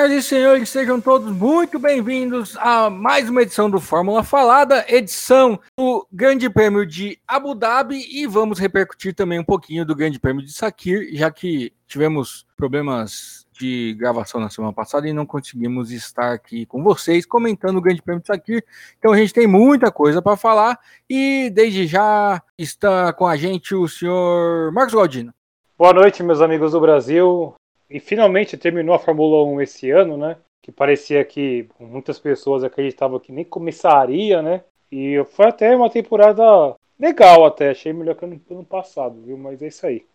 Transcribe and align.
Senhoras 0.00 0.12
e 0.12 0.22
senhores, 0.22 0.68
sejam 0.70 0.98
todos 0.98 1.30
muito 1.30 1.78
bem-vindos 1.78 2.56
a 2.56 2.88
mais 2.88 3.28
uma 3.28 3.42
edição 3.42 3.68
do 3.68 3.78
Fórmula 3.78 4.22
Falada, 4.22 4.82
edição 4.88 5.60
do 5.76 6.06
Grande 6.10 6.48
Prêmio 6.48 6.86
de 6.86 7.18
Abu 7.28 7.54
Dhabi 7.54 8.06
e 8.10 8.26
vamos 8.26 8.58
repercutir 8.58 9.14
também 9.14 9.38
um 9.38 9.44
pouquinho 9.44 9.84
do 9.84 9.94
Grande 9.94 10.18
Prêmio 10.18 10.42
de 10.42 10.54
Sakir, 10.54 11.10
já 11.12 11.30
que 11.30 11.74
tivemos 11.86 12.46
problemas 12.56 13.46
de 13.52 13.94
gravação 13.98 14.40
na 14.40 14.48
semana 14.48 14.72
passada 14.72 15.06
e 15.06 15.12
não 15.12 15.26
conseguimos 15.26 15.90
estar 15.90 16.32
aqui 16.32 16.64
com 16.64 16.82
vocês 16.82 17.26
comentando 17.26 17.76
o 17.76 17.82
Grande 17.82 18.00
Prêmio 18.00 18.22
de 18.22 18.28
Sakir. 18.28 18.64
Então 18.98 19.12
a 19.12 19.18
gente 19.18 19.34
tem 19.34 19.46
muita 19.46 19.92
coisa 19.92 20.22
para 20.22 20.34
falar 20.34 20.78
e 21.10 21.50
desde 21.50 21.86
já 21.86 22.40
está 22.56 23.12
com 23.12 23.26
a 23.26 23.36
gente 23.36 23.74
o 23.74 23.86
senhor 23.86 24.72
Marcos 24.72 24.94
Galdino. 24.94 25.34
Boa 25.76 25.92
noite, 25.92 26.22
meus 26.22 26.40
amigos 26.40 26.72
do 26.72 26.80
Brasil. 26.80 27.54
E 27.90 27.98
finalmente 27.98 28.56
terminou 28.56 28.94
a 28.94 28.98
Fórmula 28.98 29.44
1 29.44 29.60
esse 29.62 29.90
ano, 29.90 30.16
né? 30.16 30.36
Que 30.62 30.70
parecia 30.70 31.24
que 31.24 31.68
muitas 31.80 32.18
pessoas 32.20 32.62
acreditavam 32.62 33.18
que 33.18 33.32
nem 33.32 33.44
começaria, 33.44 34.40
né? 34.40 34.62
E 34.92 35.22
foi 35.32 35.46
até 35.46 35.74
uma 35.74 35.90
temporada 35.90 36.76
legal 36.98 37.44
até, 37.44 37.70
achei 37.70 37.92
melhor 37.92 38.14
que 38.14 38.24
ano, 38.24 38.40
ano 38.50 38.64
passado, 38.64 39.20
viu? 39.22 39.36
Mas 39.36 39.60
é 39.60 39.66
isso 39.66 39.84
aí. 39.86 40.06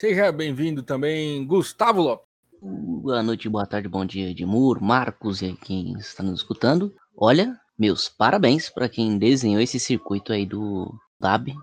Seja 0.00 0.30
bem-vindo 0.30 0.82
também, 0.82 1.46
Gustavo 1.46 2.02
Lopes. 2.02 2.26
Boa 2.60 3.22
noite, 3.22 3.48
boa 3.48 3.66
tarde, 3.66 3.88
bom 3.88 4.04
dia, 4.04 4.30
Edmur, 4.30 4.82
Marcos 4.82 5.40
e 5.40 5.54
quem 5.54 5.94
está 5.94 6.22
nos 6.22 6.40
escutando. 6.40 6.94
Olha, 7.16 7.56
meus 7.78 8.08
parabéns 8.08 8.68
para 8.68 8.88
quem 8.88 9.16
desenhou 9.16 9.60
esse 9.60 9.80
circuito 9.80 10.32
aí 10.32 10.44
do 10.44 10.92
DAB, 11.18 11.54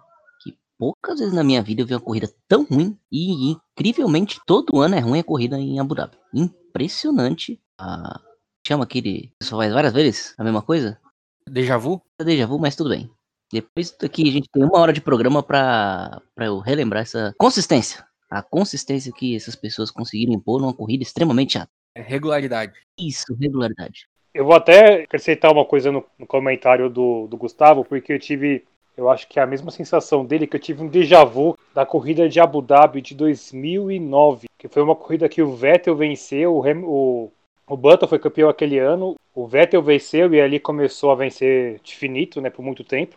poucas 0.79 1.19
vezes 1.19 1.33
na 1.33 1.43
minha 1.43 1.61
vida 1.61 1.81
eu 1.81 1.85
vi 1.85 1.93
uma 1.93 1.99
corrida 1.99 2.33
tão 2.47 2.63
ruim 2.63 2.97
e 3.11 3.51
incrivelmente 3.51 4.39
todo 4.47 4.79
ano 4.79 4.95
é 4.95 4.99
ruim 4.99 5.19
a 5.19 5.23
corrida 5.23 5.59
em 5.59 5.77
Abu 5.79 5.93
Dhabi. 5.93 6.17
Impressionante. 6.33 7.61
Ah, 7.77 8.21
chama 8.65 8.85
aquele. 8.85 9.33
Só 9.43 9.57
faz 9.57 9.73
várias 9.73 9.93
vezes 9.93 10.33
a 10.37 10.43
mesma 10.43 10.61
coisa? 10.61 10.97
Deja 11.45 11.77
vu? 11.77 12.01
Deja 12.17 12.47
vu, 12.47 12.57
mas 12.57 12.75
tudo 12.75 12.91
bem. 12.91 13.11
Depois 13.51 13.95
daqui 13.99 14.27
a 14.27 14.31
gente 14.31 14.47
tem 14.49 14.63
uma 14.63 14.79
hora 14.79 14.93
de 14.93 15.01
programa 15.01 15.43
pra, 15.43 16.21
pra 16.33 16.45
eu 16.45 16.59
relembrar 16.59 17.01
essa 17.01 17.33
consistência. 17.37 18.05
A 18.29 18.41
consistência 18.41 19.11
que 19.11 19.35
essas 19.35 19.55
pessoas 19.55 19.91
conseguiram 19.91 20.33
impor 20.33 20.61
numa 20.61 20.73
corrida 20.73 21.03
extremamente 21.03 21.53
chata. 21.53 21.71
É 21.95 22.01
regularidade. 22.01 22.73
Isso, 22.97 23.35
regularidade. 23.41 24.07
Eu 24.31 24.45
vou 24.45 24.55
até 24.55 25.03
acrescentar 25.03 25.51
uma 25.51 25.65
coisa 25.65 25.91
no, 25.91 26.05
no 26.17 26.27
comentário 26.27 26.87
do, 26.89 27.27
do 27.27 27.35
Gustavo, 27.35 27.83
porque 27.83 28.13
eu 28.13 28.19
tive 28.19 28.63
eu 28.99 29.09
acho 29.09 29.29
que 29.29 29.39
é 29.39 29.41
a 29.41 29.47
mesma 29.47 29.71
sensação 29.71 30.25
dele 30.25 30.45
que 30.45 30.57
eu 30.57 30.59
tive 30.59 30.83
um 30.83 30.87
déjà 30.89 31.23
vu 31.23 31.57
da 31.73 31.85
corrida 31.85 32.27
de 32.27 32.37
Abu 32.37 32.61
Dhabi 32.61 33.01
de 33.01 33.15
2009, 33.15 34.49
que 34.57 34.67
foi 34.67 34.83
uma 34.83 34.95
corrida 34.95 35.29
que 35.29 35.41
o 35.41 35.55
Vettel 35.55 35.95
venceu, 35.95 36.53
o, 36.53 36.61
o, 36.83 37.31
o 37.65 37.77
Button 37.77 38.07
foi 38.07 38.19
campeão 38.19 38.49
aquele 38.49 38.77
ano, 38.77 39.15
o 39.33 39.47
Vettel 39.47 39.81
venceu 39.81 40.33
e 40.33 40.41
ali 40.41 40.59
começou 40.59 41.11
a 41.11 41.15
vencer 41.15 41.79
de 41.81 41.95
finito, 41.95 42.41
né, 42.41 42.49
por 42.49 42.61
muito 42.61 42.83
tempo. 42.83 43.15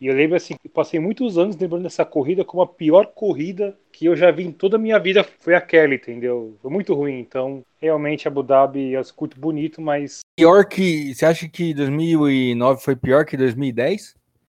E 0.00 0.06
eu 0.06 0.14
lembro 0.14 0.34
assim, 0.34 0.54
passei 0.72 0.98
muitos 0.98 1.36
anos 1.36 1.56
lembrando 1.56 1.82
dessa 1.82 2.04
corrida 2.06 2.42
como 2.42 2.62
a 2.62 2.66
pior 2.66 3.06
corrida 3.14 3.78
que 3.92 4.06
eu 4.06 4.16
já 4.16 4.30
vi 4.30 4.44
em 4.44 4.50
toda 4.50 4.76
a 4.76 4.80
minha 4.80 4.98
vida 4.98 5.22
foi 5.22 5.54
aquela, 5.54 5.94
entendeu? 5.94 6.56
Foi 6.62 6.70
muito 6.70 6.94
ruim, 6.94 7.20
então 7.20 7.62
realmente 7.80 8.26
Abu 8.26 8.42
Dhabi 8.42 8.94
eu 8.94 9.02
curto 9.14 9.38
bonito, 9.38 9.80
mas 9.82 10.20
pior 10.36 10.64
que 10.64 11.14
você 11.14 11.26
acha 11.26 11.48
que 11.48 11.74
2009 11.74 12.82
foi 12.82 12.96
pior 12.96 13.26
que 13.26 13.36
2010? 13.36 14.14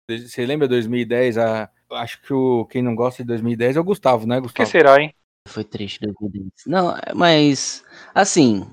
Você 0.08 0.46
lembra 0.46 0.68
2010? 0.68 1.36
A, 1.36 1.68
acho 1.92 2.22
que 2.22 2.32
o, 2.32 2.64
quem 2.66 2.80
não 2.80 2.94
gosta 2.94 3.22
de 3.22 3.26
2010 3.26 3.76
é 3.76 3.80
o 3.80 3.84
Gustavo, 3.84 4.26
né, 4.26 4.38
Gustavo? 4.38 4.62
O 4.62 4.66
que 4.66 4.78
será, 4.78 5.00
hein? 5.00 5.12
Foi 5.48 5.64
triste 5.64 6.00
2010. 6.00 6.52
Não, 6.66 6.94
mas, 7.14 7.84
assim, 8.14 8.64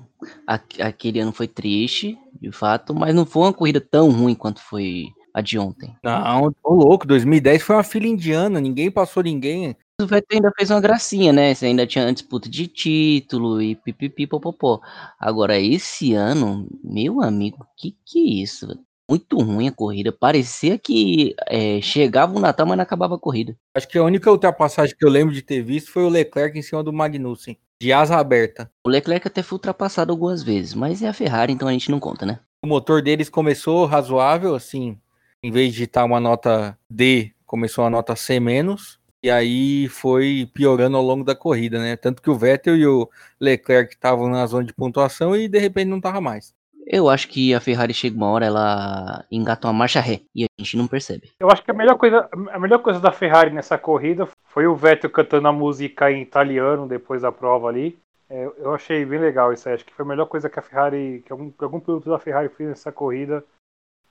aquele 0.46 1.20
ano 1.20 1.32
foi 1.32 1.48
triste, 1.48 2.16
de 2.40 2.52
fato, 2.52 2.94
mas 2.94 3.14
não 3.14 3.26
foi 3.26 3.42
uma 3.42 3.52
corrida 3.52 3.80
tão 3.80 4.10
ruim 4.10 4.34
quanto 4.34 4.60
foi 4.62 5.08
a 5.32 5.40
de 5.40 5.58
ontem. 5.58 5.96
Não, 6.04 6.52
tô 6.52 6.72
louco, 6.72 7.06
2010 7.06 7.62
foi 7.62 7.74
uma 7.74 7.82
fila 7.82 8.06
indiana, 8.06 8.60
ninguém 8.60 8.90
passou 8.90 9.22
ninguém. 9.22 9.76
O 10.00 10.06
Vettel 10.06 10.38
ainda 10.38 10.52
fez 10.56 10.70
uma 10.70 10.80
gracinha, 10.80 11.32
né? 11.32 11.54
Você 11.54 11.66
ainda 11.66 11.86
tinha 11.86 12.12
disputa 12.12 12.48
de 12.48 12.68
título 12.68 13.60
e 13.60 13.74
pipipi 13.74 14.26
popopó. 14.26 14.80
Agora, 15.18 15.58
esse 15.58 16.14
ano, 16.14 16.68
meu 16.82 17.20
amigo, 17.20 17.66
que 17.76 17.96
que 18.04 18.18
é 18.18 18.42
isso? 18.42 18.68
Muito 19.10 19.38
ruim 19.38 19.68
a 19.68 19.72
corrida. 19.72 20.12
Parecia 20.12 20.78
que 20.78 21.34
é, 21.46 21.80
chegava 21.80 22.36
o 22.36 22.40
Natal, 22.40 22.66
mas 22.66 22.76
não 22.76 22.82
acabava 22.82 23.14
a 23.14 23.18
corrida. 23.18 23.56
Acho 23.74 23.88
que 23.88 23.98
a 23.98 24.04
única 24.04 24.30
ultrapassagem 24.30 24.96
que 24.96 25.04
eu 25.04 25.10
lembro 25.10 25.34
de 25.34 25.42
ter 25.42 25.62
visto 25.62 25.90
foi 25.90 26.04
o 26.04 26.08
Leclerc 26.08 26.58
em 26.58 26.62
cima 26.62 26.82
do 26.82 26.92
Magnussen, 26.92 27.58
de 27.80 27.92
asa 27.92 28.16
aberta. 28.16 28.70
O 28.86 28.90
Leclerc 28.90 29.26
até 29.26 29.42
foi 29.42 29.56
ultrapassado 29.56 30.12
algumas 30.12 30.42
vezes, 30.42 30.74
mas 30.74 31.02
é 31.02 31.08
a 31.08 31.12
Ferrari, 31.12 31.52
então 31.52 31.68
a 31.68 31.72
gente 31.72 31.90
não 31.90 32.00
conta, 32.00 32.24
né? 32.24 32.40
O 32.64 32.66
motor 32.66 33.02
deles 33.02 33.28
começou 33.28 33.84
razoável, 33.84 34.54
assim, 34.54 34.98
em 35.42 35.50
vez 35.50 35.74
de 35.74 35.84
estar 35.84 36.04
uma 36.04 36.18
nota 36.18 36.78
D, 36.88 37.32
começou 37.44 37.84
a 37.84 37.90
nota 37.90 38.16
C 38.16 38.40
menos. 38.40 38.98
E 39.22 39.30
aí 39.30 39.88
foi 39.88 40.50
piorando 40.52 40.98
ao 40.98 41.02
longo 41.02 41.24
da 41.24 41.34
corrida, 41.34 41.78
né? 41.78 41.96
Tanto 41.96 42.20
que 42.20 42.28
o 42.28 42.36
Vettel 42.36 42.76
e 42.76 42.86
o 42.86 43.08
Leclerc 43.40 43.94
estavam 43.94 44.28
na 44.28 44.46
zona 44.46 44.64
de 44.64 44.74
pontuação 44.74 45.34
e 45.34 45.48
de 45.48 45.58
repente 45.58 45.88
não 45.88 45.98
tava 45.98 46.20
mais. 46.20 46.54
Eu 46.86 47.08
acho 47.08 47.28
que 47.28 47.54
a 47.54 47.60
Ferrari 47.60 47.94
chega 47.94 48.16
uma 48.16 48.30
hora, 48.30 48.46
ela 48.46 49.24
engata 49.30 49.66
uma 49.66 49.72
marcha 49.72 50.00
ré 50.00 50.20
e 50.34 50.44
a 50.44 50.46
gente 50.58 50.76
não 50.76 50.86
percebe. 50.86 51.32
Eu 51.40 51.50
acho 51.50 51.62
que 51.62 51.70
a 51.70 51.74
melhor 51.74 51.96
coisa, 51.96 52.28
a 52.52 52.58
melhor 52.58 52.80
coisa 52.80 53.00
da 53.00 53.10
Ferrari 53.10 53.50
nessa 53.50 53.78
corrida 53.78 54.28
foi 54.44 54.66
o 54.66 54.76
Vettel 54.76 55.10
cantando 55.10 55.48
a 55.48 55.52
música 55.52 56.10
em 56.10 56.22
italiano 56.22 56.86
depois 56.86 57.22
da 57.22 57.32
prova 57.32 57.68
ali. 57.68 57.98
É, 58.28 58.44
eu 58.58 58.74
achei 58.74 59.04
bem 59.04 59.18
legal 59.18 59.52
isso 59.52 59.68
aí. 59.68 59.74
Acho 59.74 59.84
que 59.84 59.94
foi 59.94 60.04
a 60.04 60.08
melhor 60.08 60.26
coisa 60.26 60.50
que 60.50 60.58
a 60.58 60.62
Ferrari, 60.62 61.22
que 61.24 61.32
algum, 61.32 61.50
que 61.50 61.64
algum 61.64 61.80
piloto 61.80 62.10
da 62.10 62.18
Ferrari 62.18 62.48
fez 62.48 62.68
nessa 62.68 62.92
corrida, 62.92 63.44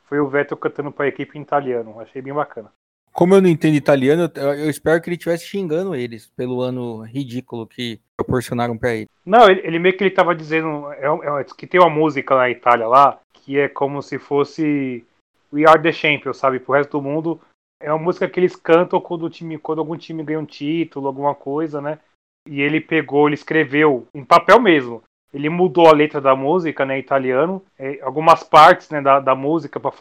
foi 0.06 0.20
o 0.20 0.28
Vettel 0.28 0.58
cantando 0.58 0.92
para 0.92 1.06
a 1.06 1.10
equipe 1.10 1.38
em 1.38 1.42
italiano. 1.42 2.00
Achei 2.00 2.22
bem 2.22 2.34
bacana. 2.34 2.72
Como 3.14 3.36
eu 3.36 3.42
não 3.42 3.48
entendo 3.48 3.76
italiano, 3.76 4.30
eu 4.36 4.70
espero 4.70 5.00
que 5.00 5.08
ele 5.08 5.16
estivesse 5.16 5.46
xingando 5.46 5.94
eles 5.94 6.26
pelo 6.36 6.62
ano 6.62 7.04
ridículo 7.04 7.68
que 7.68 8.02
proporcionaram 8.18 8.76
para 8.76 8.96
ele. 8.96 9.08
Não, 9.24 9.48
ele, 9.48 9.62
ele, 9.64 9.78
meio 9.78 9.96
que 9.96 10.04
ele 10.04 10.10
tava 10.10 10.34
dizendo 10.34 10.92
é, 10.94 11.06
é, 11.06 11.44
que 11.56 11.68
tem 11.68 11.80
uma 11.80 11.92
música 11.92 12.36
na 12.36 12.50
Itália 12.50 12.88
lá 12.88 13.20
que 13.34 13.60
é 13.60 13.68
como 13.68 14.02
se 14.02 14.18
fosse 14.18 15.06
We 15.54 15.66
Are 15.68 15.82
the 15.82 15.92
Champions, 15.92 16.38
sabe? 16.38 16.60
Pro 16.60 16.74
resto 16.74 16.98
do 16.98 17.02
mundo 17.02 17.40
é 17.80 17.92
uma 17.92 18.02
música 18.02 18.28
que 18.28 18.40
eles 18.40 18.56
cantam 18.56 19.00
quando 19.00 19.24
o 19.24 19.30
time, 19.30 19.58
quando 19.58 19.80
algum 19.80 19.98
time 19.98 20.24
ganha 20.24 20.40
um 20.40 20.46
título, 20.46 21.08
alguma 21.08 21.36
coisa, 21.36 21.82
né? 21.82 22.00
E 22.48 22.62
ele 22.62 22.82
pegou, 22.82 23.28
ele 23.28 23.36
escreveu 23.36 24.08
em 24.14 24.24
papel 24.24 24.60
mesmo. 24.60 25.04
Ele 25.34 25.50
mudou 25.50 25.88
a 25.88 25.94
letra 25.94 26.22
da 26.22 26.36
música, 26.36 26.86
né, 26.86 27.00
italiano, 27.00 27.64
é, 27.78 28.00
algumas 28.04 28.44
partes, 28.44 28.92
né, 28.92 29.02
da, 29.02 29.20
da 29.20 29.34
música 29.34 29.80
para 29.80 29.92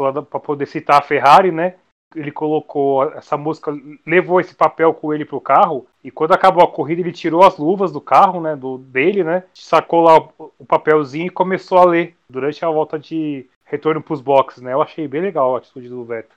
poder 0.40 0.66
citar 0.66 0.98
a 0.98 1.02
Ferrari, 1.02 1.50
né? 1.50 1.74
Ele 2.14 2.30
colocou 2.30 3.04
essa 3.12 3.36
música, 3.36 3.72
levou 4.06 4.40
esse 4.40 4.54
papel 4.54 4.92
com 4.94 5.12
ele 5.12 5.24
pro 5.24 5.40
carro, 5.40 5.86
e 6.02 6.10
quando 6.10 6.32
acabou 6.32 6.62
a 6.62 6.70
corrida, 6.70 7.00
ele 7.00 7.12
tirou 7.12 7.42
as 7.42 7.56
luvas 7.56 7.92
do 7.92 8.00
carro, 8.00 8.40
né, 8.40 8.56
do 8.56 8.78
dele, 8.78 9.22
né, 9.22 9.44
sacou 9.54 10.00
lá 10.00 10.28
o, 10.38 10.64
papelzinho 10.66 11.26
e 11.26 11.30
começou 11.30 11.78
a 11.78 11.84
ler 11.84 12.16
durante 12.28 12.64
a 12.64 12.70
volta 12.70 12.98
de 12.98 13.46
retorno 13.64 14.02
pros 14.02 14.20
boxes, 14.20 14.62
né? 14.62 14.72
Eu 14.72 14.82
achei 14.82 15.08
bem 15.08 15.22
legal 15.22 15.54
a 15.54 15.58
atitude 15.58 15.88
do 15.88 16.04
Vettel. 16.04 16.36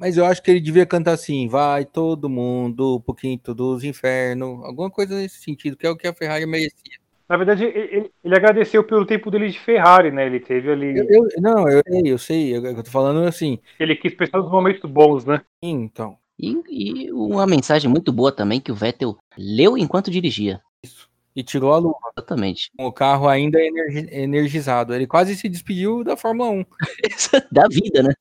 Mas 0.00 0.16
eu 0.16 0.24
acho 0.24 0.42
que 0.42 0.50
ele 0.50 0.60
devia 0.60 0.84
cantar 0.84 1.12
assim, 1.12 1.46
vai 1.46 1.84
todo 1.84 2.28
mundo, 2.28 2.96
um 2.96 3.00
pouquinho 3.00 3.38
dos 3.54 3.84
infernos, 3.84 4.64
alguma 4.64 4.90
coisa 4.90 5.14
nesse 5.14 5.38
sentido, 5.40 5.76
que 5.76 5.86
é 5.86 5.90
o 5.90 5.96
que 5.96 6.08
a 6.08 6.14
Ferrari 6.14 6.44
merecia. 6.44 7.05
Na 7.28 7.36
verdade, 7.36 7.64
ele, 7.64 8.10
ele, 8.22 8.36
agradeceu 8.36 8.84
pelo 8.84 9.04
tempo 9.04 9.30
dele 9.30 9.48
de 9.48 9.58
Ferrari, 9.58 10.12
né? 10.12 10.26
Ele 10.26 10.38
teve 10.38 10.70
ali. 10.70 10.96
Eu, 10.96 11.06
eu, 11.08 11.28
não, 11.38 11.68
eu 11.68 11.82
sei, 11.84 12.12
eu 12.12 12.18
sei. 12.18 12.56
Eu, 12.56 12.64
eu 12.64 12.82
tô 12.82 12.90
falando 12.90 13.26
assim. 13.26 13.58
Ele 13.80 13.96
quis 13.96 14.14
pensar 14.14 14.38
nos 14.38 14.50
momentos 14.50 14.88
bons, 14.88 15.24
né? 15.24 15.40
Então. 15.60 16.16
E, 16.38 16.62
e, 16.68 17.12
uma 17.12 17.46
mensagem 17.46 17.90
muito 17.90 18.12
boa 18.12 18.30
também 18.30 18.60
que 18.60 18.70
o 18.70 18.74
Vettel 18.74 19.16
leu 19.36 19.76
enquanto 19.76 20.10
dirigia. 20.10 20.60
Isso. 20.84 21.08
E 21.34 21.42
tirou 21.42 21.72
a 21.72 21.78
luva. 21.78 21.96
Exatamente. 22.16 22.70
O 22.78 22.92
carro 22.92 23.28
ainda 23.28 23.58
energizado. 23.60 24.94
Ele 24.94 25.06
quase 25.06 25.34
se 25.34 25.48
despediu 25.48 26.04
da 26.04 26.16
Fórmula 26.16 26.50
1. 26.50 26.64
da 27.50 27.66
vida, 27.68 28.02
né? 28.02 28.12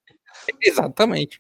Exatamente. 0.62 1.40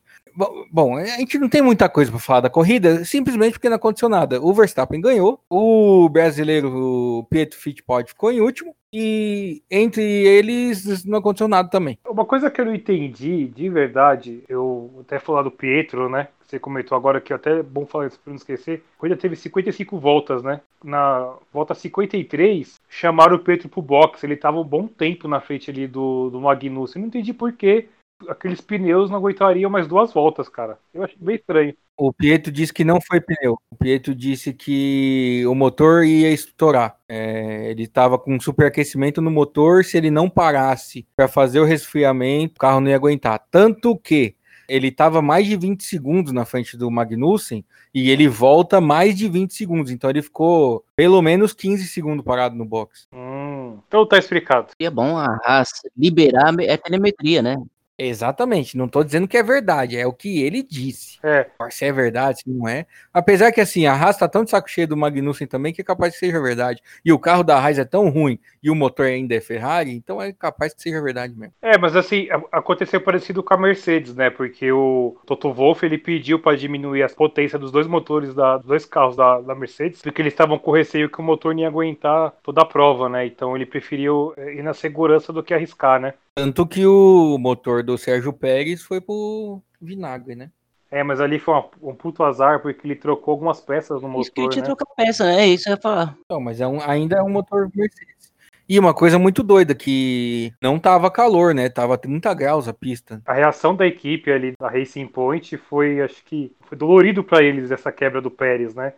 Bom, 0.72 0.98
a 0.98 1.06
gente 1.06 1.40
não 1.40 1.48
tem 1.48 1.62
muita 1.62 1.88
coisa 1.88 2.12
para 2.12 2.20
falar 2.20 2.42
da 2.42 2.50
corrida, 2.50 3.06
simplesmente 3.06 3.54
porque 3.54 3.70
não 3.70 3.78
aconteceu 3.78 4.10
nada. 4.10 4.42
O 4.42 4.54
Verstappen 4.54 5.00
ganhou, 5.00 5.40
o 5.50 6.10
brasileiro 6.10 7.26
Pietro 7.30 7.58
Fittipaldi 7.58 8.10
ficou 8.10 8.32
em 8.32 8.42
último, 8.42 8.76
e 8.98 9.62
entre 9.70 10.02
eles 10.02 11.04
não 11.04 11.20
aconteceu 11.20 11.48
nada 11.48 11.70
também. 11.70 12.00
Uma 12.08 12.26
coisa 12.26 12.50
que 12.50 12.62
eu 12.62 12.66
não 12.66 12.74
entendi, 12.74 13.48
de 13.48 13.70
verdade, 13.70 14.44
eu 14.48 14.90
até 15.02 15.20
falar 15.20 15.44
do 15.44 15.52
Pietro, 15.52 16.10
né? 16.10 16.30
Você 16.46 16.60
comentou 16.60 16.96
agora 16.96 17.20
que 17.20 17.34
até 17.34 17.60
é 17.60 17.64
bom 17.64 17.86
falar 17.86 18.08
isso 18.08 18.20
para 18.20 18.32
não 18.32 18.38
esquecer. 18.38 18.84
A 18.96 19.00
corrida 19.00 19.20
teve 19.20 19.36
55 19.36 19.98
voltas, 19.98 20.44
né? 20.44 20.62
Na 20.84 21.34
volta 21.52 21.74
53, 21.74 22.80
chamaram 22.88 23.36
o 23.36 23.40
Pietro 23.40 23.68
pro 23.68 23.82
box. 23.82 24.24
Ele 24.24 24.38
tava 24.38 24.60
um 24.60 24.64
bom 24.64 24.88
tempo 24.88 25.28
na 25.28 25.42
frente 25.42 25.72
ali 25.72 25.88
do, 25.88 26.30
do 26.30 26.40
Magnussen. 26.40 27.00
Eu 27.00 27.02
não 27.02 27.08
entendi 27.08 27.34
por 27.34 27.52
quê 27.52 27.90
aqueles 28.28 28.62
pneus 28.62 29.10
não 29.10 29.18
aguentariam 29.18 29.70
mais 29.70 29.88
duas 29.88 30.14
voltas, 30.14 30.50
cara. 30.50 30.78
Eu 30.94 31.04
achei 31.04 31.18
bem 31.20 31.36
estranho. 31.36 31.76
O 31.98 32.12
Pietro 32.12 32.52
disse 32.52 32.74
que 32.74 32.84
não 32.84 33.00
foi 33.00 33.22
pneu. 33.22 33.58
O 33.72 33.76
Pietro 33.76 34.14
disse 34.14 34.54
que 34.54 35.44
o 35.48 35.56
motor 35.56 36.06
ia 36.06 36.32
estourar. 36.32 36.98
É, 37.08 37.72
ele 37.72 37.84
estava 37.84 38.20
com 38.20 38.40
superaquecimento 38.40 39.22
no 39.22 39.32
motor. 39.32 39.86
Se 39.86 39.98
ele 39.98 40.12
não 40.12 40.30
parasse 40.30 41.08
para 41.16 41.28
fazer 41.28 41.60
o 41.60 41.66
resfriamento, 41.66 42.56
o 42.56 42.60
carro 42.60 42.82
não 42.82 42.90
ia 42.90 42.96
aguentar. 42.96 43.42
Tanto 43.50 43.98
que 43.98 44.36
ele 44.68 44.88
estava 44.88 45.22
mais 45.22 45.46
de 45.46 45.56
20 45.56 45.84
segundos 45.84 46.34
na 46.34 46.44
frente 46.44 46.76
do 46.76 46.90
Magnussen 46.92 47.64
e 47.94 48.10
ele 48.10 48.28
volta 48.28 48.82
mais 48.82 49.16
de 49.16 49.30
20 49.30 49.54
segundos. 49.54 49.92
Então 49.92 50.10
ele 50.10 50.22
ficou 50.22 50.84
pelo 50.96 51.22
menos 51.22 51.54
15 51.54 51.88
segundos 51.88 52.26
parado 52.26 52.56
no 52.56 52.66
box. 52.66 53.08
Hum, 53.14 53.80
então 53.88 54.06
tá 54.06 54.18
explicado. 54.18 54.74
E 54.80 54.86
é 54.86 54.90
bom 54.90 55.18
a 55.18 55.40
Haas 55.46 55.70
liberar 55.96 56.50
a 56.50 56.78
telemetria, 56.78 57.42
né? 57.42 57.56
Exatamente, 57.98 58.78
não 58.78 58.90
tô 58.90 59.04
dizendo 59.04 59.28
que 59.28 59.38
é 59.38 59.44
verdade, 59.44 59.98
é 59.98 60.06
o 60.06 60.12
que 60.12 60.44
ele 60.44 60.62
disse. 60.62 61.18
É. 61.24 61.48
Se 61.70 61.86
é 61.86 61.92
verdade, 61.94 62.40
se 62.40 62.50
não 62.50 62.68
é. 62.68 62.86
Apesar 63.14 63.54
que 63.54 63.62
assim, 63.62 63.86
a 63.86 63.94
Haas 63.94 64.18
tá 64.18 64.28
tão 64.28 64.44
de 64.44 64.50
saco 64.50 64.70
cheio 64.70 64.88
do 64.88 64.98
Magnussen 64.98 65.48
também 65.48 65.74
que 65.74 65.80
é 65.80 65.84
capaz 65.84 66.14
que 66.14 66.20
seja 66.20 66.42
verdade. 66.42 66.82
E 67.06 67.14
o 67.14 67.20
carro 67.20 67.44
da 67.44 67.58
Haas 67.58 67.80
é 67.80 67.86
tão 67.86 68.10
ruim 68.10 68.38
e 68.62 68.70
o 68.70 68.76
motor 68.76 69.06
ainda 69.06 69.34
é 69.34 69.40
Ferrari, 69.40 69.92
então 69.92 70.22
é 70.22 70.34
capaz 70.34 70.74
que 70.74 70.82
seja 70.82 71.02
verdade 71.02 71.34
mesmo. 71.38 71.54
É, 71.62 71.78
mas 71.78 71.96
assim, 71.96 72.28
aconteceu 72.52 73.00
parecido 73.00 73.42
com 73.42 73.54
a 73.54 73.58
Mercedes, 73.58 74.14
né? 74.14 74.30
Porque 74.30 74.70
o 74.72 75.16
Toto 75.26 75.54
Wolff 75.54 75.86
ele 75.86 75.98
pediu 75.98 76.38
para 76.38 76.58
diminuir 76.58 77.04
a 77.04 77.10
potência 77.10 77.58
dos 77.58 77.72
dois 77.72 77.88
motores 77.88 78.34
da, 78.34 78.58
dos 78.58 78.68
dois 78.68 78.86
carros 78.86 79.16
da, 79.16 79.40
da 79.40 79.56
Mercedes, 79.56 80.02
porque 80.02 80.22
eles 80.22 80.34
estavam 80.34 80.60
com 80.60 80.72
receio 80.72 81.10
que 81.10 81.20
o 81.20 81.24
motor 81.24 81.54
não 81.54 81.62
ia 81.62 81.68
aguentar 81.70 82.34
toda 82.44 82.62
a 82.62 82.66
prova, 82.66 83.08
né? 83.08 83.26
Então 83.26 83.56
ele 83.56 83.66
preferiu 83.66 84.34
eh, 84.36 84.56
ir 84.56 84.64
na 84.64 84.74
segurança 84.74 85.32
do 85.32 85.42
que 85.42 85.54
arriscar, 85.54 86.00
né? 86.00 86.14
Tanto 86.36 86.68
que 86.68 86.86
o 86.86 87.38
motor 87.38 87.82
do 87.82 87.98
Sérgio 87.98 88.34
Pérez 88.34 88.82
foi 88.82 89.00
pro 89.00 89.62
vinagre, 89.82 90.36
né? 90.36 90.52
É, 90.92 91.02
mas 91.02 91.22
ali 91.22 91.40
foi 91.40 91.56
um, 91.56 91.90
um 91.90 91.96
puto 91.96 92.24
azar, 92.24 92.62
porque 92.62 92.86
ele 92.86 92.96
trocou 92.96 93.32
algumas 93.32 93.62
peças 93.62 94.02
no 94.02 94.10
motor. 94.10 94.22
Isso 94.22 94.32
que 94.34 94.42
ele 94.42 94.56
né? 94.58 94.62
trocar 94.64 94.86
peça? 94.96 95.32
É 95.32 95.48
isso 95.48 95.70
eu 95.70 95.76
ia 95.76 95.82
falar. 95.82 96.18
Não, 96.30 96.40
mas 96.42 96.60
é 96.60 96.68
um, 96.68 96.82
ainda 96.82 97.18
é 97.18 97.24
um 97.24 97.30
motor 97.30 97.72
Mercedes. 97.74 98.34
E 98.68 98.80
uma 98.80 98.94
coisa 98.94 99.20
muito 99.20 99.44
doida, 99.44 99.76
que 99.76 100.52
não 100.62 100.80
tava 100.80 101.12
calor, 101.12 101.54
né? 101.54 101.70
Tava 101.70 101.98
30 101.98 102.34
graus 102.34 102.68
a 102.68 102.74
pista. 102.74 103.22
A 103.26 103.34
reação 103.34 103.76
da 103.76 103.86
equipe 103.86 104.32
ali 104.32 104.54
da 104.60 104.68
Racing 104.68 105.08
Point 105.08 105.56
foi, 105.56 106.02
acho 106.02 106.24
que, 106.26 106.52
foi 106.62 106.78
dolorido 106.78 107.24
para 107.24 107.44
eles 107.44 107.72
essa 107.72 107.92
quebra 107.92 108.22
do 108.22 108.32
Pérez, 108.32 108.74
né? 108.74 108.94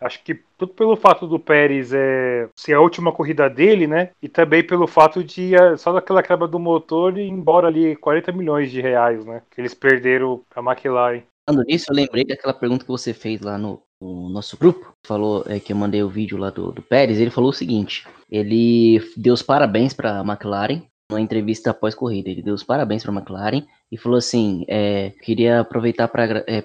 Acho 0.00 0.22
que 0.22 0.40
tudo 0.58 0.74
pelo 0.74 0.96
fato 0.96 1.26
do 1.26 1.38
Pérez 1.38 1.92
é, 1.92 2.48
ser 2.56 2.74
a 2.74 2.80
última 2.80 3.12
corrida 3.12 3.48
dele, 3.48 3.86
né? 3.86 4.10
E 4.22 4.28
também 4.28 4.62
pelo 4.62 4.86
fato 4.86 5.22
de 5.22 5.54
é, 5.54 5.76
só 5.76 5.92
daquela 5.92 6.22
quebra 6.22 6.46
do 6.46 6.58
motor 6.58 7.16
ir 7.16 7.28
embora 7.28 7.68
ali 7.68 7.96
40 7.96 8.32
milhões 8.32 8.70
de 8.70 8.80
reais, 8.80 9.24
né? 9.24 9.42
Que 9.50 9.60
eles 9.60 9.74
perderam 9.74 10.42
a 10.54 10.60
McLaren. 10.60 11.22
Falando 11.48 11.66
nisso, 11.66 11.86
eu 11.90 11.94
lembrei 11.94 12.24
daquela 12.24 12.54
pergunta 12.54 12.84
que 12.84 12.90
você 12.90 13.12
fez 13.12 13.40
lá 13.40 13.58
no, 13.58 13.80
no 14.00 14.28
nosso 14.28 14.56
grupo. 14.56 14.92
Falou 15.06 15.44
é, 15.46 15.60
que 15.60 15.72
eu 15.72 15.76
mandei 15.76 16.02
o 16.02 16.08
vídeo 16.08 16.38
lá 16.38 16.50
do, 16.50 16.72
do 16.72 16.82
Pérez. 16.82 17.18
Ele 17.18 17.30
falou 17.30 17.50
o 17.50 17.54
seguinte: 17.54 18.06
ele 18.30 19.00
deu 19.16 19.34
os 19.34 19.42
parabéns 19.42 19.92
para 19.92 20.20
a 20.20 20.24
McLaren 20.24 20.82
numa 21.10 21.20
entrevista 21.20 21.70
após 21.70 21.94
corrida. 21.94 22.30
Ele 22.30 22.42
deu 22.42 22.54
os 22.54 22.64
parabéns 22.64 23.02
para 23.02 23.12
a 23.12 23.16
McLaren 23.16 23.62
e 23.92 23.96
falou 23.96 24.18
assim: 24.18 24.64
é, 24.68 25.10
queria 25.22 25.60
aproveitar 25.60 26.08
para 26.08 26.44
é, 26.46 26.62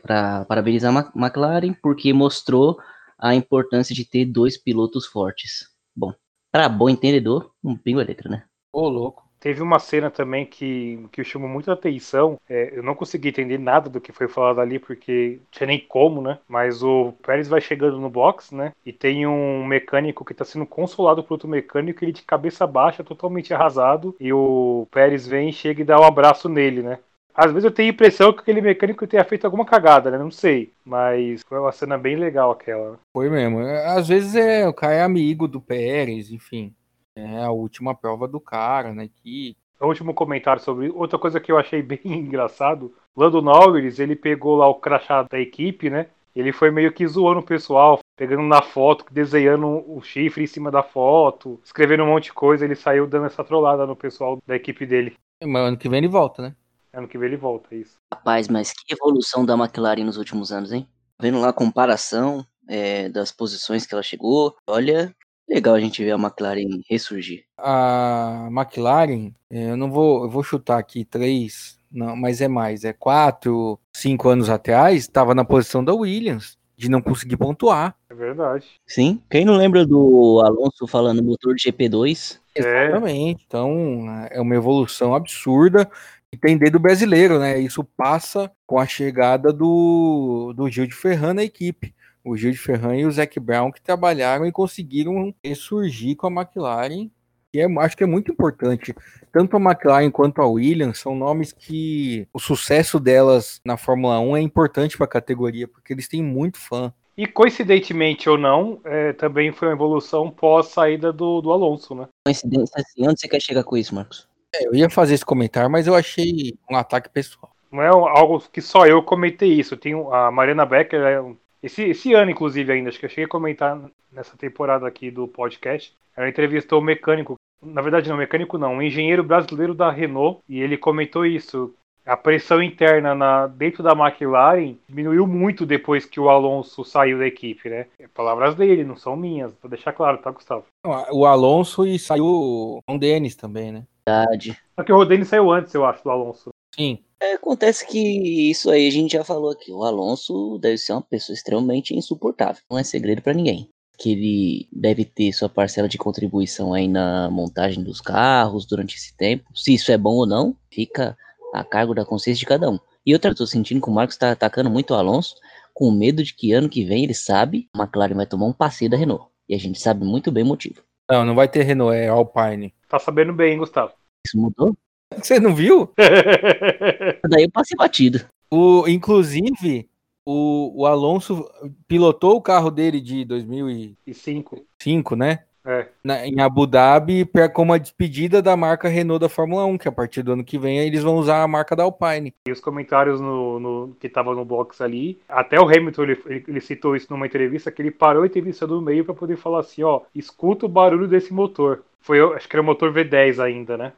parabenizar 0.47 0.95
a 0.95 1.11
McLaren 1.15 1.73
porque 1.81 2.11
mostrou 2.13 2.79
a 3.19 3.36
importância 3.36 3.94
de 3.94 4.06
ter 4.06 4.25
dois 4.25 4.57
pilotos 4.57 5.06
fortes. 5.06 5.68
Bom, 5.95 6.13
para 6.51 6.69
bom 6.69 6.89
entendedor, 6.89 7.51
um 7.63 7.75
pingo 7.75 8.00
a 8.00 8.04
letra, 8.04 8.30
né? 8.30 8.44
Ô, 8.71 8.88
louco. 8.88 9.27
Teve 9.39 9.62
uma 9.62 9.80
cena 9.80 10.12
também 10.12 10.45
que, 10.45 11.07
que 11.13 11.24
chamou 11.24 11.48
muita 11.48 11.71
atenção. 11.71 12.38
É, 12.48 12.77
eu 12.77 12.83
não 12.83 12.94
consegui 12.94 13.30
entender 13.30 13.57
nada 13.57 13.89
do 13.89 14.01
que 14.01 14.12
foi 14.12 14.27
falado 14.27 14.60
ali, 14.60 14.77
porque 14.77 15.39
tinha 15.50 15.68
nem 15.68 15.80
como, 15.80 16.21
né? 16.21 16.39
Mas 16.48 16.83
o 16.83 17.13
Pérez 17.24 17.48
vai 17.48 17.62
chegando 17.62 17.98
no 17.98 18.10
box, 18.10 18.54
né? 18.54 18.74
E 18.86 18.92
tem 18.92 19.25
um 19.25 19.66
mecânico 19.66 20.25
que 20.25 20.33
tá 20.33 20.44
sendo 20.44 20.66
consolado 20.66 21.24
por 21.24 21.36
outro 21.36 21.48
mecânico, 21.48 22.04
ele 22.04 22.12
de 22.12 22.24
cabeça 22.24 22.68
baixa, 22.68 23.01
totalmente 23.01 23.54
arrasado. 23.54 24.13
E 24.19 24.33
o 24.33 24.86
Pérez 24.92 25.25
vem, 25.25 25.54
chega 25.54 25.81
e 25.81 25.86
dá 25.86 25.98
um 26.00 26.04
abraço 26.04 26.50
nele, 26.50 26.83
né? 26.83 27.00
Às 27.39 27.53
vezes 27.53 27.63
eu 27.63 27.71
tenho 27.71 27.89
a 27.89 27.94
impressão 27.94 28.33
que 28.33 28.41
aquele 28.41 28.59
mecânico 28.59 29.07
tenha 29.07 29.24
feito 29.24 29.45
alguma 29.45 29.63
cagada, 29.63 30.12
né? 30.12 30.18
Não 30.18 30.30
sei. 30.30 30.74
Mas 30.83 31.41
foi 31.47 31.57
uma 31.57 31.71
cena 31.71 31.97
bem 31.97 32.18
legal 32.18 32.51
aquela. 32.51 33.00
Foi 33.15 33.30
mesmo. 33.30 33.62
Às 33.62 34.09
vezes 34.09 34.36
é, 34.36 34.68
o 34.68 34.74
cara 34.74 34.95
é 34.95 35.01
amigo 35.01 35.47
do 35.47 35.62
Pérez, 35.62 36.31
enfim. 36.31 36.75
É 37.15 37.41
a 37.41 37.50
última 37.50 37.95
prova 37.95 38.27
do 38.27 38.41
cara, 38.41 38.94
né? 38.94 39.09
Que... 39.24 39.56
O 39.80 39.88
último 39.88 40.13
comentário 40.13 40.62
sobre 40.62 40.89
outra 40.89 41.18
coisa 41.18 41.39
que 41.39 41.50
eu 41.50 41.57
achei 41.57 41.80
bem 41.81 42.01
engraçado. 42.03 42.94
Lando 43.15 43.42
Norris, 43.42 44.00
ele 44.00 44.18
pegou 44.18 44.57
lá 44.57 44.68
o 44.68 44.75
crachá 44.75 45.24
da 45.24 45.39
equipe, 45.39 45.89
né? 45.89 46.07
Ele 46.35 46.51
foi 46.51 46.69
meio 46.71 46.92
que 46.92 47.07
zoando 47.07 47.39
o 47.39 47.45
pessoal, 47.45 48.00
pegando 48.18 48.44
na 48.44 48.62
foto, 48.62 49.06
desenhando 49.09 49.65
o 49.65 50.01
chifre 50.01 50.44
em 50.44 50.47
cima 50.47 50.69
da 50.69 50.83
foto, 50.83 51.57
escrevendo 51.63 52.03
um 52.03 52.07
monte 52.07 52.25
de 52.25 52.33
coisa. 52.33 52.65
Ele 52.65 52.75
saiu 52.75 53.07
dando 53.07 53.27
essa 53.27 53.45
trollada 53.45 53.88
no 53.88 53.95
pessoal 53.95 54.38
da 54.45 54.57
equipe 54.57 54.85
dele. 54.85 55.13
Mas 55.42 55.68
ano 55.68 55.77
que 55.77 55.88
vem 55.88 56.00
ele 56.00 56.09
volta, 56.09 56.42
né? 56.42 56.56
Ano 56.94 57.07
que 57.07 57.18
vem 57.18 57.27
ele 57.27 57.38
volta, 57.38 57.74
é 57.74 57.80
isso. 57.80 57.97
Rapaz, 58.12 58.47
mas 58.47 58.74
que 58.74 58.94
evolução 58.94 59.45
da 59.45 59.56
McLaren 59.56 60.03
nos 60.03 60.18
últimos 60.18 60.51
anos, 60.51 60.71
hein? 60.71 60.88
Vendo 61.21 61.39
lá 61.39 61.50
a 61.50 61.53
comparação 61.53 62.45
é, 62.68 63.09
das 63.09 63.31
posições 63.31 63.86
que 63.86 63.94
ela 63.94 64.01
chegou, 64.01 64.56
olha, 64.68 65.13
legal 65.47 65.75
a 65.75 65.80
gente 65.80 66.03
ver 66.03 66.12
a 66.12 66.15
McLaren 66.15 66.81
ressurgir. 66.89 67.44
A 67.57 68.47
McLaren, 68.51 69.31
é, 69.50 69.71
eu 69.71 69.77
não 69.77 69.91
vou, 69.91 70.24
eu 70.24 70.30
vou 70.30 70.44
chutar 70.44 70.80
aqui 70.80 71.06
três, 71.06 71.77
não, 71.91 72.15
mas 72.15 72.41
é 72.41 72.47
mais, 72.47 72.83
é 72.83 72.94
quatro, 72.94 73.80
cinco 73.94 74.30
anos 74.30 74.50
atrás, 74.50 75.01
estava 75.01 75.35
na 75.35 75.44
posição 75.44 75.83
da 75.83 75.94
Williams 75.94 76.57
de 76.77 76.89
não 76.89 77.01
conseguir 77.01 77.35
pontuar. 77.35 77.94
É 78.09 78.13
verdade. 78.13 78.65
Sim. 78.88 79.21
Quem 79.30 79.44
não 79.44 79.57
lembra 79.57 79.85
do 79.85 80.42
Alonso 80.45 80.88
falando 80.88 81.21
motor 81.21 81.53
de 81.53 81.69
GP2? 81.69 82.39
É. 82.56 82.85
Exatamente. 82.85 83.44
Então, 83.45 84.06
é 84.31 84.39
uma 84.39 84.56
evolução 84.56 85.13
absurda 85.13 85.89
e 86.31 86.37
tem 86.37 86.57
dedo 86.57 86.79
brasileiro, 86.79 87.39
né? 87.39 87.59
Isso 87.59 87.83
passa 87.83 88.51
com 88.65 88.79
a 88.79 88.85
chegada 88.85 89.51
do, 89.51 90.53
do 90.55 90.69
Gil 90.69 90.85
de 90.85 90.93
Ferran 90.93 91.33
na 91.33 91.43
equipe. 91.43 91.93
O 92.23 92.37
Gil 92.37 92.51
de 92.51 92.57
Ferran 92.57 92.97
e 92.97 93.05
o 93.05 93.11
Zac 93.11 93.39
Brown 93.39 93.71
que 93.71 93.81
trabalharam 93.81 94.45
e 94.45 94.51
conseguiram 94.51 95.33
ressurgir 95.43 96.15
com 96.15 96.27
a 96.27 96.31
McLaren, 96.31 97.09
que 97.51 97.59
é, 97.59 97.65
acho 97.79 97.97
que 97.97 98.03
é 98.03 98.07
muito 98.07 98.31
importante. 98.31 98.93
Tanto 99.31 99.57
a 99.57 99.59
McLaren 99.59 100.11
quanto 100.11 100.41
a 100.41 100.45
Williams 100.45 100.99
são 100.99 101.15
nomes 101.15 101.51
que 101.51 102.27
o 102.31 102.39
sucesso 102.39 102.99
delas 102.99 103.59
na 103.65 103.77
Fórmula 103.77 104.19
1 104.19 104.37
é 104.37 104.42
importante 104.42 104.97
para 104.97 105.06
a 105.06 105.09
categoria, 105.09 105.68
porque 105.68 105.94
eles 105.94 106.07
têm 106.07 106.21
muito 106.21 106.59
fã. 106.59 106.94
E 107.18 107.25
coincidentemente 107.25 108.30
ou 108.30 108.37
não, 108.37 108.80
é, 108.85 109.13
também 109.13 109.51
foi 109.51 109.68
uma 109.68 109.73
evolução 109.73 110.30
pós 110.30 110.68
saída 110.68 111.11
do, 111.11 111.42
do 111.42 111.51
Alonso, 111.51 111.95
né? 111.95 112.07
Coincidência 112.25 112.75
assim, 112.77 113.07
onde 113.07 113.19
você 113.19 113.27
quer 113.27 113.42
chegar 113.42 113.63
com 113.63 113.75
isso, 113.75 113.95
Marcos? 113.95 114.29
É, 114.53 114.68
eu 114.68 114.73
ia 114.73 114.89
fazer 114.89 115.13
esse 115.13 115.25
comentário, 115.25 115.69
mas 115.69 115.87
eu 115.87 115.95
achei 115.95 116.57
um 116.69 116.75
ataque 116.75 117.09
pessoal. 117.09 117.51
Não 117.71 117.83
é 117.83 117.87
algo 117.87 118.41
que 118.51 118.61
só 118.61 118.85
eu 118.87 119.03
comentei 119.03 119.51
isso. 119.51 119.77
Tem 119.77 119.94
a 120.11 120.31
Mariana 120.31 120.65
Becker, 120.65 121.01
é 121.01 121.23
esse, 121.61 121.83
esse 121.83 122.13
ano, 122.13 122.31
inclusive, 122.31 122.71
ainda, 122.71 122.89
acho 122.89 122.99
que 122.99 123.06
eu 123.06 123.09
cheguei 123.09 123.25
a 123.25 123.29
comentar 123.29 123.79
nessa 124.11 124.37
temporada 124.37 124.87
aqui 124.87 125.11
do 125.11 125.27
podcast. 125.27 125.94
Ela 126.15 126.29
entrevistou 126.29 126.79
o 126.79 126.83
mecânico, 126.83 127.35
na 127.61 127.81
verdade, 127.81 128.09
não, 128.09 128.18
mecânico 128.18 128.57
não, 128.57 128.75
um 128.75 128.81
engenheiro 128.81 129.23
brasileiro 129.23 129.73
da 129.73 129.91
Renault, 129.91 130.39
e 130.47 130.61
ele 130.61 130.77
comentou 130.77 131.25
isso. 131.25 131.73
A 132.06 132.18
pressão 132.18 132.63
interna 132.63 133.13
na, 133.13 133.45
dentro 133.45 133.83
da 133.83 133.91
McLaren 133.91 134.75
diminuiu 134.87 135.27
muito 135.27 135.65
depois 135.65 136.06
que 136.06 136.19
o 136.19 136.29
Alonso 136.29 136.83
saiu 136.83 137.19
da 137.19 137.27
equipe, 137.27 137.69
né? 137.69 137.85
É 137.99 138.07
palavras 138.07 138.56
dele, 138.56 138.83
não 138.83 138.95
são 138.95 139.15
minhas, 139.15 139.53
pra 139.53 139.69
deixar 139.69 139.94
claro, 139.94 140.18
tá, 140.18 140.31
Gustavo? 140.31 140.65
O 141.11 141.25
Alonso 141.25 141.85
e 141.85 141.99
saiu 141.99 142.25
o 142.25 142.97
Denis 142.97 143.35
também, 143.35 143.71
né? 143.71 143.83
Verdade. 144.09 144.57
Só 144.75 144.83
que 144.83 144.92
o 144.92 144.95
Rodeni 144.95 145.23
saiu 145.23 145.51
antes, 145.51 145.73
eu 145.73 145.85
acho, 145.85 146.04
do 146.04 146.09
Alonso. 146.09 146.49
Sim. 146.75 146.99
É, 147.21 147.33
acontece 147.33 147.85
que 147.85 148.49
isso 148.49 148.69
aí 148.71 148.87
a 148.87 148.92
gente 148.92 149.13
já 149.13 149.23
falou 149.23 149.51
aqui. 149.51 149.71
O 149.71 149.83
Alonso 149.83 150.57
deve 150.59 150.78
ser 150.78 150.94
uma 150.94 151.01
pessoa 151.01 151.33
extremamente 151.33 151.95
insuportável. 151.95 152.61
Não 152.69 152.78
é 152.78 152.83
segredo 152.83 153.21
para 153.21 153.33
ninguém. 153.33 153.69
Que 153.97 154.13
ele 154.13 154.68
deve 154.71 155.04
ter 155.04 155.33
sua 155.33 155.49
parcela 155.49 155.89
de 155.89 155.97
contribuição 155.97 156.73
aí 156.73 156.87
na 156.87 157.30
montagem 157.30 157.83
dos 157.83 157.99
carros 157.99 158.66
durante 158.66 158.95
esse 158.95 159.16
tempo. 159.16 159.44
Se 159.54 159.73
isso 159.73 159.92
é 159.92 159.97
bom 159.97 160.16
ou 160.16 160.25
não, 160.25 160.56
fica 160.71 161.18
a 161.54 161.63
cargo 161.63 161.94
da 161.94 162.06
consciência 162.06 162.39
de 162.39 162.45
cada 162.45 162.69
um. 162.69 162.80
E 163.06 163.13
outra, 163.13 163.31
eu 163.31 163.35
tô 163.35 163.45
sentindo 163.45 163.81
que 163.81 163.89
o 163.89 163.94
Marcos 163.94 164.18
tá 164.18 164.31
atacando 164.31 164.69
muito 164.69 164.94
o 164.94 164.97
Alonso, 164.97 165.35
com 165.73 165.92
medo 165.92 166.23
de 166.23 166.33
que 166.33 166.54
ano 166.54 166.69
que 166.69 166.85
vem 166.85 167.04
ele 167.04 167.13
sabe, 167.13 167.68
a 167.73 167.83
McLaren 167.83 168.16
vai 168.16 168.25
tomar 168.25 168.45
um 168.45 168.54
passeio 168.54 168.89
da 168.89 168.97
Renault. 168.97 169.25
E 169.47 169.56
a 169.56 169.57
gente 169.57 169.80
sabe 169.80 170.06
muito 170.06 170.31
bem 170.31 170.44
o 170.44 170.47
motivo. 170.47 170.81
Não, 171.09 171.25
não 171.25 171.35
vai 171.35 171.47
ter 171.47 171.63
Renault, 171.63 171.97
é 171.97 172.07
Alpine. 172.07 172.73
Tá 172.87 172.99
sabendo 172.99 173.33
bem, 173.33 173.54
hein, 173.54 173.57
Gustavo? 173.57 173.94
Isso 174.26 174.38
mudou? 174.38 174.76
Você 175.18 175.40
não 175.40 175.56
viu? 175.56 175.92
Daí 177.30 177.44
eu 177.44 177.52
passei 177.52 177.76
batido. 177.78 178.19
O, 178.52 178.88
inclusive, 178.88 179.88
o, 180.26 180.81
o 180.81 180.85
Alonso 180.85 181.49
pilotou 181.88 182.35
o 182.35 182.42
carro 182.42 182.69
dele 182.71 182.99
de 182.99 183.26
2005, 183.26 184.66
5, 184.81 185.16
né? 185.16 185.40
É. 185.66 185.88
na- 186.04 186.26
em 186.26 186.40
Abu 186.40 186.66
Dhabi 186.66 187.26
pra, 187.26 187.49
como 187.49 187.73
a 187.73 187.78
despedida 187.78 188.42
da 188.42 188.56
marca 188.56 188.88
Renault 188.88 189.19
da 189.21 189.28
Fórmula 189.30 189.66
1, 189.66 189.78
que 189.78 189.88
a 189.90 189.92
partir 189.92 190.23
do 190.23 190.31
ano 190.31 190.44
que 190.44 190.57
vem 190.57 190.80
eles 190.80 191.04
vão 191.04 191.18
usar 191.18 191.44
a 191.44 191.47
marca 191.47 191.76
da 191.76 191.83
Alpine. 191.83 192.33
E 192.47 192.52
os 192.52 192.61
comentários 192.61 193.19
no, 193.19 193.59
no- 193.59 193.95
que 193.99 194.07
tava 194.07 194.33
no 194.33 194.45
box 194.45 194.81
ali, 194.81 195.19
até 195.28 195.59
o 195.59 195.68
Hamilton 195.68 196.04
ele, 196.04 196.21
ele- 196.28 196.45
ele 196.47 196.61
citou 196.61 196.95
isso 196.95 197.07
numa 197.09 197.28
entrevista, 197.28 197.69
que 197.71 197.81
ele 197.81 197.92
parou 197.92 198.23
a 198.23 198.26
entrevista 198.26 198.66
do 198.66 198.81
meio 198.81 199.04
pra 199.04 199.14
poder 199.14 199.35
falar 199.35 199.59
assim, 199.59 199.83
ó, 199.83 200.02
escuta 200.16 200.66
o 200.66 200.69
barulho 200.69 201.07
desse 201.09 201.33
motor. 201.33 201.83
Foi, 201.99 202.19
acho 202.35 202.47
que 202.47 202.56
era 202.56 202.64
o 202.64 202.66
motor 202.66 202.92
V10 202.94 203.40
ainda, 203.44 203.78
né? 203.78 203.92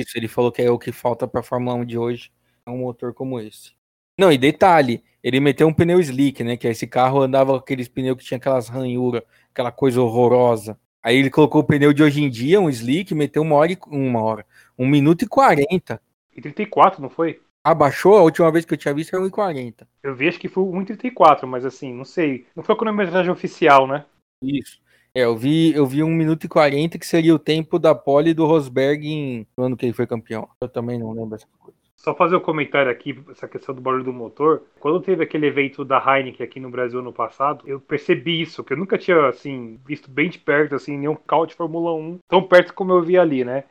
Isso, 0.00 0.16
ele 0.16 0.28
falou 0.28 0.50
que 0.50 0.62
é 0.62 0.70
o 0.70 0.78
que 0.78 0.92
falta 0.92 1.28
pra 1.28 1.42
Fórmula 1.42 1.76
1 1.76 1.84
de 1.84 1.98
hoje, 1.98 2.32
é 2.64 2.70
um 2.70 2.78
motor 2.78 3.12
como 3.12 3.38
esse. 3.38 3.72
Não, 4.18 4.32
e 4.32 4.38
detalhe, 4.38 5.02
ele 5.22 5.40
meteu 5.40 5.68
um 5.68 5.72
pneu 5.72 6.00
slick, 6.00 6.42
né, 6.42 6.56
que 6.56 6.66
esse 6.66 6.86
carro 6.86 7.20
andava 7.20 7.52
com 7.52 7.58
aqueles 7.58 7.88
pneus 7.88 8.16
que 8.16 8.24
tinha 8.24 8.38
aquelas 8.38 8.68
ranhuras, 8.68 9.22
aquela 9.50 9.70
coisa 9.70 10.00
horrorosa. 10.00 10.78
Aí 11.02 11.16
ele 11.16 11.30
colocou 11.30 11.60
o 11.60 11.64
pneu 11.64 11.92
de 11.92 12.02
hoje 12.02 12.22
em 12.22 12.30
dia, 12.30 12.60
um 12.60 12.70
slick, 12.70 13.14
meteu 13.14 13.42
uma 13.42 13.56
hora, 13.56 13.72
e, 13.72 13.78
uma 13.88 14.22
hora, 14.22 14.46
um 14.78 14.86
minuto 14.86 15.22
e 15.22 15.28
40. 15.28 16.00
E 16.34 16.40
34, 16.40 17.02
não 17.02 17.10
foi? 17.10 17.40
Abaixou, 17.64 18.16
a 18.16 18.22
última 18.22 18.50
vez 18.50 18.64
que 18.64 18.74
eu 18.74 18.78
tinha 18.78 18.94
visto 18.94 19.14
era 19.14 19.24
1,40. 19.24 19.86
Eu 20.02 20.16
vi, 20.16 20.28
acho 20.28 20.38
que 20.38 20.48
foi 20.48 20.64
1,34, 20.64 21.46
mas 21.46 21.64
assim, 21.64 21.92
não 21.92 22.04
sei. 22.04 22.46
Não 22.56 22.62
foi 22.62 22.74
a 22.74 22.78
cronometragem 22.78 23.30
oficial, 23.30 23.86
né? 23.86 24.04
Isso. 24.42 24.81
É, 25.14 25.24
eu 25.24 25.36
vi, 25.36 25.74
eu 25.74 25.86
vi 25.86 26.02
1 26.02 26.08
minuto 26.08 26.44
e 26.44 26.48
40, 26.48 26.98
que 26.98 27.06
seria 27.06 27.34
o 27.34 27.38
tempo 27.38 27.78
da 27.78 27.94
pole 27.94 28.32
do 28.32 28.46
Rosberg 28.46 29.06
em, 29.06 29.46
no 29.56 29.64
ano 29.64 29.76
que 29.76 29.84
ele 29.84 29.92
foi 29.92 30.06
campeão. 30.06 30.48
Eu 30.60 30.68
também 30.68 30.98
não 30.98 31.12
lembro 31.12 31.34
essa 31.34 31.46
coisa. 31.58 31.76
Só 31.94 32.14
fazer 32.14 32.34
um 32.34 32.40
comentário 32.40 32.90
aqui, 32.90 33.22
essa 33.30 33.46
questão 33.46 33.74
do 33.74 33.80
barulho 33.80 34.02
do 34.02 34.12
motor. 34.12 34.62
Quando 34.80 35.02
teve 35.02 35.22
aquele 35.22 35.46
evento 35.46 35.84
da 35.84 35.98
Heineken 35.98 36.44
aqui 36.44 36.58
no 36.58 36.70
Brasil 36.70 37.02
no 37.02 37.12
passado, 37.12 37.62
eu 37.64 37.78
percebi 37.78 38.40
isso, 38.40 38.64
que 38.64 38.72
eu 38.72 38.76
nunca 38.76 38.98
tinha, 38.98 39.28
assim, 39.28 39.78
visto 39.86 40.10
bem 40.10 40.30
de 40.30 40.38
perto, 40.38 40.74
assim, 40.74 40.96
nenhum 40.96 41.14
carro 41.14 41.46
de 41.46 41.54
Fórmula 41.54 41.94
1 41.94 42.18
tão 42.26 42.42
perto 42.42 42.74
como 42.74 42.92
eu 42.92 43.02
vi 43.02 43.18
ali, 43.18 43.44
né? 43.44 43.64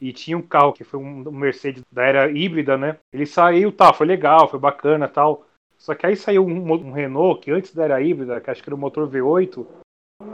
E 0.00 0.12
tinha 0.12 0.36
um 0.36 0.42
carro 0.42 0.72
que 0.72 0.84
foi 0.84 1.00
um 1.00 1.30
Mercedes 1.32 1.82
da 1.90 2.04
era 2.04 2.30
híbrida, 2.30 2.76
né? 2.76 2.98
Ele 3.12 3.24
saiu, 3.24 3.72
tá, 3.72 3.92
foi 3.92 4.06
legal, 4.06 4.48
foi 4.48 4.60
bacana 4.60 5.08
tal. 5.08 5.46
Só 5.78 5.94
que 5.94 6.06
aí 6.06 6.14
saiu 6.14 6.46
um, 6.46 6.72
um 6.72 6.92
Renault, 6.92 7.40
que 7.40 7.50
antes 7.50 7.74
da 7.74 7.84
era 7.84 8.00
híbrida, 8.00 8.40
que 8.40 8.50
acho 8.50 8.62
que 8.62 8.68
era 8.68 8.76
o 8.76 8.78
motor 8.78 9.08
V8. 9.08 9.66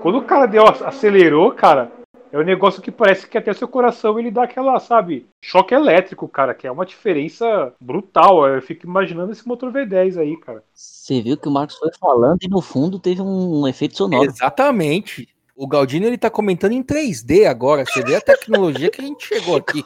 Quando 0.03 0.19
o 0.19 0.23
cara 0.25 0.47
deu, 0.47 0.65
acelerou, 0.67 1.51
cara, 1.53 1.91
é 2.31 2.39
um 2.39 2.43
negócio 2.45 2.81
que 2.81 2.91
parece 2.91 3.27
que 3.27 3.37
até 3.37 3.53
seu 3.53 3.67
coração 3.67 4.19
ele 4.19 4.31
dá 4.31 4.45
aquela, 4.45 4.79
sabe, 4.79 5.27
choque 5.43 5.75
elétrico, 5.75 6.29
cara, 6.29 6.55
que 6.55 6.67
é 6.67 6.71
uma 6.71 6.87
diferença 6.87 7.73
brutal. 7.81 8.47
Eu 8.47 8.63
fico 8.63 8.87
imaginando 8.87 9.33
esse 9.33 9.47
motor 9.47 9.73
V10 9.73 10.19
aí, 10.19 10.37
cara. 10.37 10.63
Você 10.73 11.21
viu 11.21 11.37
que 11.37 11.49
o 11.49 11.51
Marcos 11.51 11.77
foi 11.79 11.91
falando 11.99 12.39
e 12.43 12.49
no 12.49 12.61
fundo 12.61 12.99
teve 12.99 13.21
um, 13.23 13.67
efeito 13.67 13.97
sonoro. 13.97 14.25
Exatamente. 14.25 15.29
O 15.57 15.67
Galdino 15.67 16.07
ele 16.07 16.17
tá 16.17 16.31
comentando 16.31 16.73
em 16.73 16.83
3D 16.85 17.47
agora. 17.47 17.85
Você 17.85 18.01
vê 18.05 18.15
a 18.15 18.21
tecnologia 18.21 18.91
que 18.91 19.01
a 19.01 19.05
gente 19.05 19.27
chegou 19.27 19.57
aqui. 19.59 19.85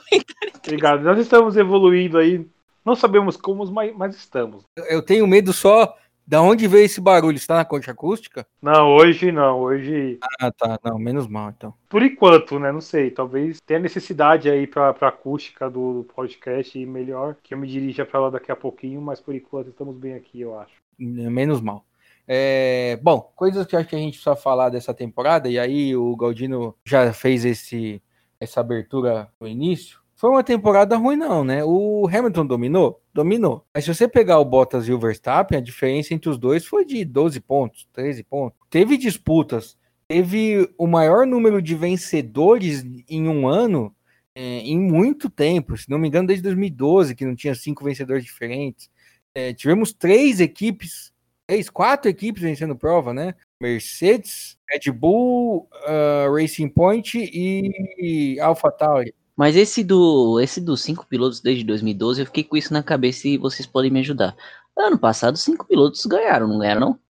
Obrigado. 0.62 1.02
Nós 1.02 1.18
estamos 1.18 1.56
evoluindo 1.56 2.18
aí. 2.18 2.47
Não 2.85 2.94
sabemos 2.94 3.37
como, 3.38 3.64
mas, 3.73 3.94
mas 3.97 4.14
estamos. 4.14 4.64
Eu- 4.76 4.85
Eu 4.85 5.02
tenho 5.02 5.26
medo 5.26 5.52
só 5.52 5.97
da 6.33 6.41
onde 6.41 6.67
veio 6.67 6.87
esse 6.87 6.99
barulho. 6.99 7.37
Está 7.37 7.57
na 7.57 7.65
concha 7.65 7.91
acústica? 7.91 8.47
Não, 8.62 8.95
hoje 8.97 9.31
não. 9.31 9.61
Hoje, 9.61 10.19
Ah, 10.41 10.51
tá. 10.51 10.79
Não, 10.83 10.99
menos 10.99 11.27
mal 11.27 11.51
então. 11.51 11.75
por 11.91 12.03
enquanto, 12.03 12.59
né? 12.59 12.73
Não 12.73 12.81
sei. 12.81 13.11
Talvez 13.11 13.61
tenha 13.61 13.79
necessidade 13.79 14.49
aí 14.49 14.67
pra, 14.67 14.95
pra 14.95 15.09
acústica 15.09 15.69
do 15.69 16.07
podcast 16.17 16.79
ir 16.79 16.87
melhor. 16.87 17.37
Que 17.43 17.53
eu 17.53 17.59
me 17.59 17.69
dirija 17.69 18.07
pra 18.07 18.19
lá 18.19 18.31
daqui 18.31 18.51
a 18.51 18.57
pouquinho, 18.57 18.99
mas 19.03 19.21
por 19.21 19.35
enquanto 19.35 19.69
estamos 19.69 19.95
bem 19.95 20.15
aqui, 20.15 20.41
eu 20.41 20.59
acho. 20.59 20.73
Menos 20.99 21.61
mal. 21.61 21.85
É, 22.27 22.99
bom, 23.03 23.21
coisas 23.37 23.67
que 23.67 23.77
acho 23.77 23.89
que 23.91 23.97
a 23.97 23.99
gente 23.99 24.15
precisa 24.15 24.35
falar 24.35 24.71
dessa 24.71 24.95
temporada, 24.95 25.51
e 25.51 25.59
aí 25.59 25.95
o 25.95 26.17
Galdino 26.17 26.75
já 26.83 27.12
fez 27.12 27.45
esse, 27.45 28.01
essa 28.41 28.61
abertura 28.61 29.29
no 29.39 29.47
início. 29.47 30.01
Foi 30.23 30.31
uma 30.31 30.45
temporada 30.45 30.97
ruim, 30.97 31.17
não, 31.17 31.43
né? 31.43 31.64
O 31.64 32.07
Hamilton 32.07 32.47
dominou? 32.47 33.02
Dominou. 33.12 33.67
Mas 33.75 33.83
se 33.83 33.93
você 33.93 34.07
pegar 34.07 34.38
o 34.38 34.45
Bottas 34.45 34.87
e 34.87 34.93
o 34.93 34.99
Verstappen, 35.00 35.59
a 35.59 35.61
diferença 35.61 36.14
entre 36.14 36.31
os 36.31 36.38
dois 36.38 36.64
foi 36.64 36.85
de 36.85 37.05
12 37.05 37.41
pontos, 37.41 37.88
13 37.93 38.23
pontos. 38.23 38.57
Teve 38.71 38.97
disputas, 38.97 39.76
teve 40.07 40.73
o 40.79 40.87
maior 40.87 41.26
número 41.26 41.61
de 41.61 41.75
vencedores 41.75 42.85
em 43.09 43.26
um 43.26 43.49
ano 43.49 43.93
é, 44.33 44.59
em 44.59 44.79
muito 44.79 45.29
tempo. 45.29 45.76
Se 45.76 45.91
não 45.91 45.99
me 45.99 46.07
engano, 46.07 46.29
desde 46.29 46.45
2012, 46.45 47.17
que 47.17 47.26
não 47.26 47.35
tinha 47.35 47.57
cinco 47.57 47.83
vencedores 47.83 48.23
diferentes. 48.23 48.88
É, 49.35 49.52
tivemos 49.52 49.93
três 49.93 50.38
equipes, 50.38 51.12
três, 51.49 51.69
quatro 51.69 52.09
equipes 52.09 52.45
vencendo 52.45 52.76
prova, 52.76 53.12
né? 53.12 53.35
Mercedes, 53.61 54.57
Red 54.71 54.93
Bull, 54.93 55.69
ah, 55.85 56.29
Racing 56.31 56.69
Point 56.69 57.19
e 57.29 58.38
AlphaTauri. 58.38 59.12
Mas 59.37 59.57
esse 59.57 59.83
do 59.83 60.39
esse 60.41 60.61
dos 60.61 60.83
cinco 60.83 61.07
pilotos 61.07 61.41
desde 61.41 61.65
2012, 61.65 62.21
eu 62.21 62.27
fiquei 62.27 62.45
com 62.45 62.57
isso 62.57 62.73
na 62.73 62.83
cabeça 62.83 63.29
e 63.29 63.39
vocês 63.39 63.67
podem 63.67 63.91
me 63.91 64.01
ajudar. 64.01 64.37
Ano 64.77 64.99
passado, 64.99 65.37
cinco 65.37 65.67
pilotos 65.67 66.05
ganharam, 66.07 66.47
não 66.47 66.59
ganharam, 66.59 66.81
não? 66.81 67.01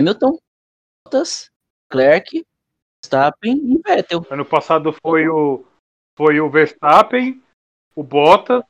Hamilton, 0.00 0.38
Bottas, 1.04 1.50
Clerc, 1.88 2.44
Verstappen 3.02 3.56
e 3.56 3.80
Vettel. 3.86 4.26
Ano 4.30 4.44
passado 4.44 4.94
foi 5.04 5.28
o, 5.28 5.64
foi 6.16 6.40
o 6.40 6.50
Verstappen, 6.50 7.42
o 7.94 8.02
Bottas, 8.02 8.62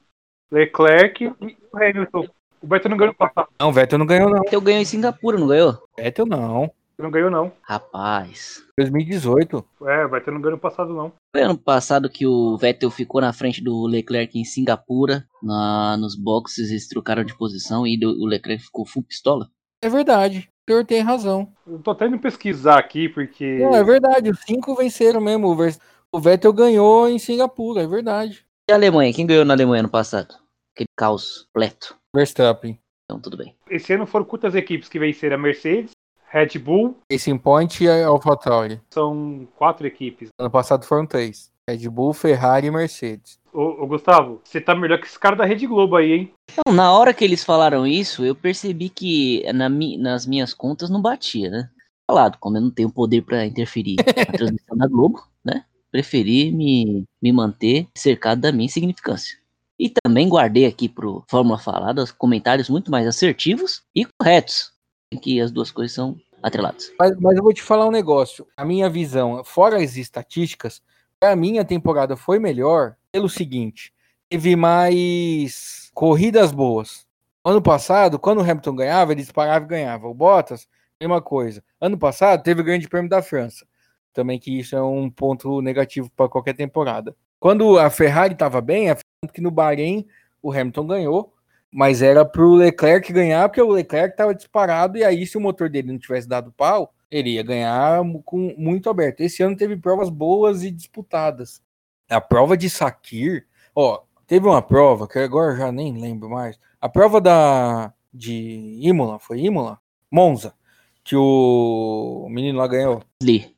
Leclerc 0.51 1.25
e 1.25 1.29
o 1.73 1.77
Hamilton. 1.77 2.29
O 2.63 2.67
Vettel 2.67 2.91
não 2.91 2.97
ganhou 2.97 3.13
no 3.13 3.19
passado. 3.19 3.49
Não, 3.59 3.73
Vettel 3.73 3.99
não 3.99 4.07
ganhou, 4.07 4.31
não. 4.31 4.41
Vettel 4.41 4.61
ganhou 4.61 4.81
em 4.81 4.85
Singapura, 4.85 5.39
não 5.39 5.47
ganhou? 5.47 5.89
Vettel 5.97 6.27
não. 6.27 6.71
Não 6.99 7.11
ganhou, 7.11 7.31
não. 7.31 7.53
Rapaz. 7.63 8.65
2018. 8.79 9.63
É, 9.83 10.07
o 10.07 10.09
Vettel 10.09 10.33
não 10.33 10.41
ganhou 10.41 10.57
no 10.57 10.61
passado, 10.61 10.95
não. 10.95 11.13
Foi 11.35 11.43
ano 11.45 11.59
passado 11.59 12.09
que 12.09 12.27
o 12.27 12.57
Vettel 12.57 12.91
ficou 12.91 13.21
na 13.21 13.33
frente 13.35 13.63
do 13.63 13.87
Leclerc 13.87 14.39
em 14.39 14.45
Singapura, 14.45 15.27
na, 15.43 15.97
nos 15.99 16.17
boxes, 16.17 16.71
eles 16.71 16.89
trocaram 16.89 17.23
de 17.23 17.37
posição 17.37 17.87
e 17.87 17.99
do- 17.99 18.23
o 18.23 18.27
Leclerc 18.27 18.65
ficou 18.65 18.87
full 18.87 19.03
pistola. 19.03 19.51
É 19.83 19.89
verdade. 19.91 20.49
O 20.69 20.73
senhor 20.73 20.85
tem 20.87 21.01
razão. 21.03 21.53
Eu 21.67 21.79
tô 21.81 21.91
até 21.91 22.07
indo 22.07 22.19
pesquisar 22.19 22.79
aqui, 22.79 23.09
porque. 23.11 23.59
Não, 23.59 23.75
é 23.77 23.85
verdade. 23.85 24.31
Os 24.31 24.41
cinco 24.41 24.75
venceram 24.75 25.21
mesmo. 25.21 25.55
O, 26.13 26.19
Vettel 26.19 26.53
ganhou 26.53 27.09
em 27.09 27.19
Singapura, 27.19 27.83
é 27.83 27.87
verdade. 27.87 28.45
E 28.69 28.73
a 28.73 28.75
Alemanha? 28.77 29.13
Quem 29.13 29.27
ganhou 29.27 29.45
na 29.45 29.53
Alemanha 29.55 29.81
ano 29.81 29.89
passado? 29.91 30.35
Aquele 30.75 30.89
caos 30.97 31.47
completo. 31.53 31.95
Verstappen. 32.15 32.81
Então, 33.05 33.21
tudo 33.21 33.37
bem. 33.37 33.55
Esse 33.71 33.93
ano 33.93 34.07
foram 34.07 34.25
quantas 34.25 34.55
equipes 34.55 34.89
que 34.89 34.99
venceram? 34.99 35.37
A 35.37 35.39
Mercedes, 35.39 35.91
Red 36.37 36.59
Bull, 36.59 36.97
Racing 37.11 37.39
Point 37.39 37.83
e 37.85 37.89
AlphaTauri. 37.89 38.81
são 38.93 39.49
quatro 39.57 39.87
equipes. 39.87 40.29
Ano 40.39 40.51
passado 40.51 40.85
foram 40.85 41.07
três. 41.07 41.51
Red 41.69 41.89
Bull, 41.89 42.13
Ferrari 42.13 42.67
e 42.67 42.71
Mercedes. 42.71 43.39
Ô, 43.53 43.83
ô, 43.83 43.87
Gustavo, 43.87 44.41
você 44.45 44.61
tá 44.61 44.75
melhor 44.75 45.01
que 45.01 45.07
esse 45.07 45.19
cara 45.19 45.35
da 45.35 45.45
Rede 45.47 45.67
Globo 45.67 45.97
aí, 45.97 46.13
hein? 46.13 46.33
Então, 46.53 46.73
na 46.75 46.93
hora 46.93 47.15
que 47.15 47.25
eles 47.25 47.43
falaram 47.43 47.87
isso, 47.87 48.25
eu 48.25 48.35
percebi 48.35 48.89
que 48.91 49.43
na 49.53 49.69
mi- 49.69 49.97
nas 49.97 50.27
minhas 50.27 50.53
contas 50.53 50.91
não 50.91 51.01
batia, 51.01 51.49
né? 51.51 51.71
Falado, 52.09 52.37
como 52.39 52.57
eu 52.59 52.61
não 52.61 52.71
tenho 52.71 52.91
poder 52.93 53.23
pra 53.23 53.45
interferir 53.47 53.97
na 53.97 54.05
transmissão 54.61 54.77
da 54.77 54.87
Globo, 54.87 55.21
né? 55.45 55.65
Preferi 55.91 56.53
me, 56.53 57.05
me 57.23 57.33
manter 57.33 57.89
cercado 57.97 58.43
da 58.43 58.53
minha 58.53 58.67
insignificância. 58.67 59.39
E 59.79 59.91
também 60.05 60.29
guardei 60.29 60.67
aqui 60.67 60.89
pro 60.89 61.25
Fórmula 61.31 61.59
Falada 61.59 62.03
os 62.03 62.13
comentários 62.13 62.69
muito 62.69 62.91
mais 62.91 63.07
assertivos 63.07 63.83
e 63.95 64.07
corretos, 64.21 64.71
em 65.13 65.19
que 65.19 65.41
as 65.41 65.51
duas 65.51 65.71
coisas 65.71 65.95
são 65.95 66.17
atreladas. 66.47 66.93
Mas, 66.99 67.17
mas 67.19 67.37
eu 67.37 67.43
vou 67.43 67.53
te 67.53 67.63
falar 67.63 67.87
um 67.87 67.91
negócio. 67.91 68.47
A 68.57 68.65
minha 68.65 68.89
visão, 68.89 69.43
fora 69.45 69.83
as 69.83 69.97
estatísticas, 69.97 70.81
pra 71.19 71.35
mim 71.35 71.59
a 71.59 71.65
temporada 71.65 72.17
foi 72.17 72.39
melhor 72.39 72.97
pelo 73.11 73.29
seguinte: 73.29 73.93
teve 74.29 74.55
mais 74.55 75.91
corridas 75.93 76.53
boas. 76.53 77.05
Ano 77.45 77.61
passado, 77.61 78.19
quando 78.19 78.39
o 78.39 78.43
Hamilton 78.43 78.77
ganhava, 78.77 79.13
ele 79.13 79.23
disparava 79.23 79.65
e 79.65 79.69
ganhava. 79.69 80.09
O 80.09 80.15
Bottas, 80.15 80.69
mesma 81.01 81.21
coisa. 81.21 81.63
Ano 81.81 81.99
passado, 81.99 82.43
teve 82.43 82.61
o 82.61 82.65
Grande 82.65 82.89
Prêmio 82.89 83.11
da 83.11 83.23
França. 83.23 83.67
Também 84.13 84.39
que 84.39 84.59
isso 84.59 84.75
é 84.75 84.83
um 84.83 85.11
ponto 85.11 85.61
negativo 85.61 86.11
para 86.17 86.29
qualquer 86.29 86.55
temporada. 86.55 87.15
Quando 87.39 87.79
a 87.79 87.91
Ferrari 87.91 88.33
estava 88.33 88.61
bem, 88.61 88.91
é 88.91 88.97
que 89.33 89.41
no 89.41 89.51
Bahrein 89.51 90.07
o 90.43 90.51
Hamilton 90.51 90.87
ganhou, 90.87 91.35
mas 91.73 92.03
era 92.03 92.25
pro 92.25 92.55
Leclerc 92.55 93.13
ganhar, 93.13 93.49
porque 93.49 93.61
o 93.61 93.71
Leclerc 93.71 94.15
estava 94.15 94.35
disparado, 94.35 94.97
e 94.99 95.05
aí, 95.05 95.27
se 95.27 95.37
o 95.37 95.41
motor 95.41 95.69
dele 95.69 95.93
não 95.93 95.99
tivesse 95.99 96.29
dado 96.29 96.53
pau, 96.53 96.95
ele 97.11 97.31
ia 97.31 97.43
ganhar 97.43 98.03
com 98.25 98.55
muito 98.57 98.91
aberto. 98.91 99.21
Esse 99.21 99.43
ano 99.43 99.57
teve 99.57 99.77
provas 99.77 100.09
boas 100.09 100.63
e 100.63 100.71
disputadas. 100.71 101.61
A 102.09 102.21
prova 102.21 102.57
de 102.57 102.71
Sakir, 102.71 103.47
ó, 103.75 104.03
teve 104.27 104.47
uma 104.47 104.63
prova 104.63 105.09
que 105.09 105.19
agora 105.19 105.53
eu 105.53 105.59
já 105.59 105.73
nem 105.73 105.99
lembro 105.99 106.29
mais. 106.31 106.59
A 106.81 106.89
prova 106.89 107.21
da 107.21 107.93
de 108.13 108.79
Imola, 108.81 109.19
foi 109.19 109.41
Imola? 109.41 109.79
Monza, 110.11 110.55
que 111.05 111.15
o 111.17 112.27
menino 112.31 112.59
lá 112.59 112.67
ganhou. 112.67 113.03
Lee, 113.23 113.55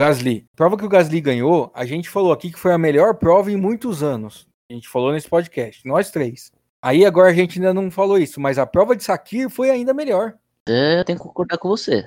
Gasly. 0.00 0.46
Prova 0.56 0.76
que 0.76 0.84
o 0.84 0.88
Gasly 0.88 1.20
ganhou, 1.20 1.70
a 1.74 1.84
gente 1.84 2.08
falou 2.08 2.32
aqui 2.32 2.50
que 2.50 2.58
foi 2.58 2.72
a 2.72 2.78
melhor 2.78 3.16
prova 3.16 3.50
em 3.50 3.56
muitos 3.56 4.02
anos. 4.02 4.48
A 4.70 4.74
gente 4.74 4.88
falou 4.88 5.12
nesse 5.12 5.28
podcast, 5.28 5.86
nós 5.86 6.10
três. 6.10 6.52
Aí 6.80 7.04
agora 7.04 7.30
a 7.30 7.34
gente 7.34 7.58
ainda 7.58 7.74
não 7.74 7.90
falou 7.90 8.18
isso, 8.18 8.40
mas 8.40 8.58
a 8.58 8.66
prova 8.66 8.94
de 8.94 9.02
Sakir 9.02 9.50
foi 9.50 9.70
ainda 9.70 9.92
melhor. 9.92 10.34
é, 10.68 11.00
eu 11.00 11.04
tenho 11.04 11.18
que 11.18 11.24
concordar 11.24 11.58
com 11.58 11.68
você. 11.68 12.04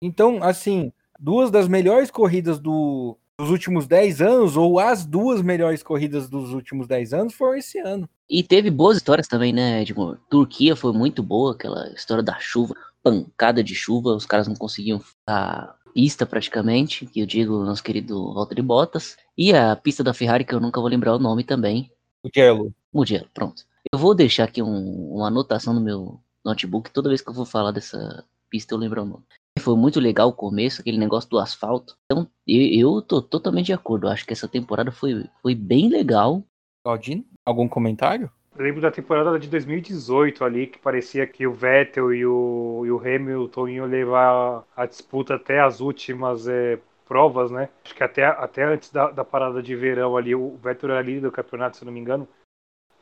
Então, 0.00 0.42
assim, 0.42 0.92
duas 1.18 1.50
das 1.50 1.68
melhores 1.68 2.10
corridas 2.10 2.58
do, 2.58 3.18
dos 3.38 3.50
últimos 3.50 3.86
10 3.86 4.22
anos, 4.22 4.56
ou 4.56 4.78
as 4.78 5.04
duas 5.04 5.42
melhores 5.42 5.82
corridas 5.82 6.28
dos 6.28 6.52
últimos 6.52 6.86
10 6.86 7.12
anos 7.12 7.34
foram 7.34 7.56
esse 7.56 7.78
ano. 7.78 8.08
E 8.28 8.42
teve 8.42 8.70
boas 8.70 8.96
histórias 8.96 9.28
também, 9.28 9.52
né, 9.52 9.82
Edmur? 9.82 10.18
Turquia 10.30 10.76
foi 10.76 10.92
muito 10.92 11.22
boa, 11.22 11.52
aquela 11.52 11.88
história 11.92 12.22
da 12.22 12.38
chuva, 12.38 12.74
pancada 13.02 13.62
de 13.62 13.74
chuva, 13.74 14.14
os 14.14 14.26
caras 14.26 14.48
não 14.48 14.54
conseguiam 14.54 15.00
a 15.26 15.74
pista 15.92 16.26
praticamente, 16.26 17.06
que 17.06 17.20
eu 17.20 17.26
digo, 17.26 17.64
nosso 17.64 17.82
querido 17.82 18.32
Valtteri 18.34 18.62
Bottas, 18.62 19.16
e 19.36 19.52
a 19.52 19.76
pista 19.76 20.02
da 20.02 20.14
Ferrari, 20.14 20.44
que 20.44 20.54
eu 20.54 20.60
nunca 20.60 20.80
vou 20.80 20.88
lembrar 20.88 21.14
o 21.14 21.18
nome 21.18 21.44
também. 21.44 21.90
Mugello. 22.24 22.74
Mugello, 22.92 23.28
pronto. 23.32 23.64
Eu 23.94 23.98
vou 23.98 24.12
deixar 24.12 24.42
aqui 24.42 24.60
um, 24.60 25.12
uma 25.14 25.28
anotação 25.28 25.72
no 25.72 25.80
meu 25.80 26.18
notebook, 26.44 26.90
toda 26.90 27.08
vez 27.08 27.20
que 27.20 27.30
eu 27.30 27.32
vou 27.32 27.46
falar 27.46 27.70
dessa 27.70 28.24
pista 28.50 28.74
eu 28.74 28.78
lembro 28.78 29.00
o 29.00 29.04
nome. 29.04 29.22
Foi 29.60 29.76
muito 29.76 30.00
legal 30.00 30.30
o 30.30 30.32
começo, 30.32 30.80
aquele 30.80 30.98
negócio 30.98 31.30
do 31.30 31.38
asfalto. 31.38 31.96
Então, 32.04 32.28
eu, 32.44 32.96
eu 32.96 33.00
tô 33.00 33.22
totalmente 33.22 33.66
de 33.66 33.72
acordo. 33.72 34.08
Eu 34.08 34.10
acho 34.10 34.26
que 34.26 34.32
essa 34.32 34.48
temporada 34.48 34.90
foi, 34.90 35.24
foi 35.40 35.54
bem 35.54 35.88
legal. 35.88 36.42
Claudine, 36.84 37.24
algum 37.46 37.68
comentário? 37.68 38.28
Eu 38.58 38.64
lembro 38.64 38.80
da 38.80 38.90
temporada 38.90 39.38
de 39.38 39.48
2018 39.48 40.42
ali, 40.42 40.66
que 40.66 40.80
parecia 40.80 41.24
que 41.24 41.46
o 41.46 41.52
Vettel 41.52 42.12
e 42.12 42.26
o, 42.26 42.82
e 42.84 42.90
o 42.90 42.98
Hamilton 42.98 43.68
iam 43.68 43.86
levar 43.86 44.64
a 44.76 44.86
disputa 44.86 45.36
até 45.36 45.60
as 45.60 45.80
últimas 45.80 46.48
é, 46.48 46.80
provas, 47.06 47.52
né? 47.52 47.68
Acho 47.84 47.94
que 47.94 48.02
até, 48.02 48.24
até 48.24 48.64
antes 48.64 48.90
da, 48.90 49.12
da 49.12 49.24
parada 49.24 49.62
de 49.62 49.76
verão 49.76 50.16
ali, 50.16 50.34
o 50.34 50.56
Vettel 50.56 50.90
era 50.90 51.00
líder 51.00 51.20
do 51.20 51.30
campeonato, 51.30 51.76
se 51.76 51.84
não 51.84 51.92
me 51.92 52.00
engano. 52.00 52.26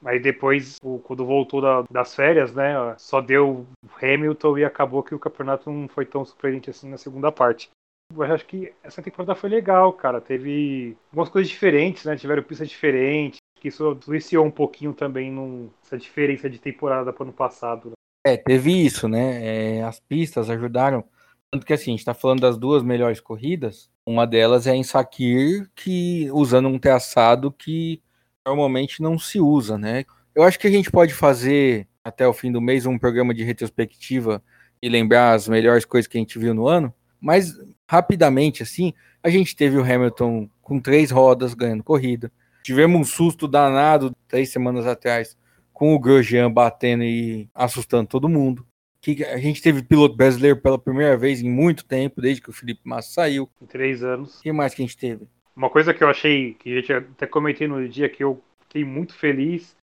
Mas 0.03 0.21
depois, 0.21 0.79
quando 1.05 1.25
voltou 1.25 1.61
da, 1.61 1.85
das 1.89 2.13
férias, 2.13 2.53
né, 2.53 2.75
só 2.99 3.21
deu 3.21 3.65
Hamilton 4.03 4.59
e 4.59 4.65
acabou 4.65 5.01
que 5.01 5.15
o 5.15 5.19
campeonato 5.19 5.71
não 5.71 5.87
foi 5.87 6.05
tão 6.05 6.25
surpreendente 6.25 6.71
assim 6.71 6.91
na 6.91 6.99
segunda 6.99 7.31
parte. 7.31 7.71
Eu 8.13 8.23
acho 8.25 8.45
que 8.45 8.73
essa 8.83 9.01
temporada 9.01 9.37
foi 9.37 9.49
legal, 9.49 9.93
cara. 9.93 10.21
Teve 10.21 10.97
algumas 11.11 11.31
coisas 11.31 11.49
diferentes, 11.49 12.05
né? 12.05 12.17
Tiveram 12.17 12.43
pistas 12.43 12.69
diferentes. 12.69 13.39
Que 13.59 13.69
isso 13.69 13.93
influenciou 13.93 14.45
um 14.45 14.51
pouquinho 14.51 14.93
também 14.93 15.31
nessa 15.31 15.97
diferença 15.97 16.51
de 16.51 16.59
temporada 16.59 17.13
para 17.13 17.23
o 17.23 17.27
ano 17.27 17.33
passado. 17.33 17.91
Né? 17.91 17.93
É, 18.27 18.37
teve 18.37 18.73
isso, 18.85 19.09
né? 19.09 19.79
É, 19.79 19.85
as 19.85 20.01
pistas 20.01 20.51
ajudaram. 20.51 21.05
Tanto 21.51 21.65
que 21.65 21.73
assim, 21.73 21.93
a 21.93 21.97
gente 21.97 22.05
tá 22.05 22.13
falando 22.13 22.41
das 22.41 22.59
duas 22.59 22.83
melhores 22.83 23.21
corridas. 23.21 23.89
Uma 24.05 24.27
delas 24.27 24.67
é 24.67 24.75
em 24.75 24.83
Sakir, 24.83 25.71
que 25.77 26.29
usando 26.33 26.69
um 26.69 26.79
traçado 26.79 27.53
que 27.53 28.03
normalmente 28.47 29.01
não 29.01 29.19
se 29.19 29.41
usa, 29.41 29.79
né? 29.79 30.05
Eu 30.35 30.43
acho 30.43 30.59
que 30.59 30.67
a 30.67 30.71
gente 30.71 30.91
pode 30.91 31.15
fazer 31.15 31.87
até 32.05 32.27
o 32.27 32.33
fim 32.33 32.51
do 32.51 32.61
mês 32.61 32.87
um 32.87 32.99
programa 32.99 33.33
de 33.33 33.45
retrospectiva 33.45 34.43
e 34.81 34.89
lembrar 34.89 35.33
as 35.33 35.47
melhores 35.47 35.85
coisas 35.85 36.09
que 36.09 36.19
a 36.19 36.21
gente 36.21 36.39
viu 36.39 36.53
no 36.53 36.67
ano, 36.67 36.93
mas 37.21 37.55
rapidamente 37.89 38.63
assim, 38.63 38.93
a 39.23 39.31
gente 39.31 39.55
teve 39.55 39.77
o 39.77 39.83
Hamilton 39.83 40.49
com 40.61 40.81
três 40.81 41.11
rodas 41.11 41.55
ganhando 41.55 41.85
corrida. 41.85 42.33
Tivemos 42.65 43.01
um 43.01 43.05
susto 43.05 43.47
danado 43.47 44.15
três 44.27 44.51
semanas 44.51 44.87
atrás 44.87 45.37
com 45.73 45.95
o 45.95 45.99
Grosjean 45.99 46.51
batendo 46.51 47.05
e 47.05 47.49
assustando 47.55 48.09
todo 48.09 48.29
mundo. 48.29 48.67
Que 49.01 49.25
a 49.25 49.39
gente 49.39 49.61
teve 49.61 49.83
piloto 49.83 50.17
brasileiro 50.17 50.61
pela 50.61 50.79
primeira 50.79 51.17
vez 51.17 51.43
em 51.43 51.51
muito 51.51 51.85
tempo, 51.85 52.21
desde 52.21 52.41
que 52.41 52.51
o 52.51 52.53
Felipe 52.53 52.83
Massa 52.85 53.11
saiu. 53.11 53.51
Em 53.61 53.67
três 53.67 54.03
anos. 54.05 54.39
O 54.39 54.43
que 54.43 54.53
mais 54.53 54.75
que 54.75 54.83
a 54.83 54.87
gente 54.87 54.97
teve? 54.97 55.27
Uma 55.55 55.71
coisa 55.71 55.93
que 55.93 56.03
eu 56.03 56.09
achei, 56.09 56.55
que 56.55 56.73
a 56.73 56.81
gente 56.81 56.93
até 56.93 57.27
comentei 57.27 57.69
no 57.69 57.87
dia 57.89 58.09
que 58.09 58.25
eu 58.25 58.43
fiquei 58.61 58.85
muito 58.85 59.15
feliz, 59.15 59.77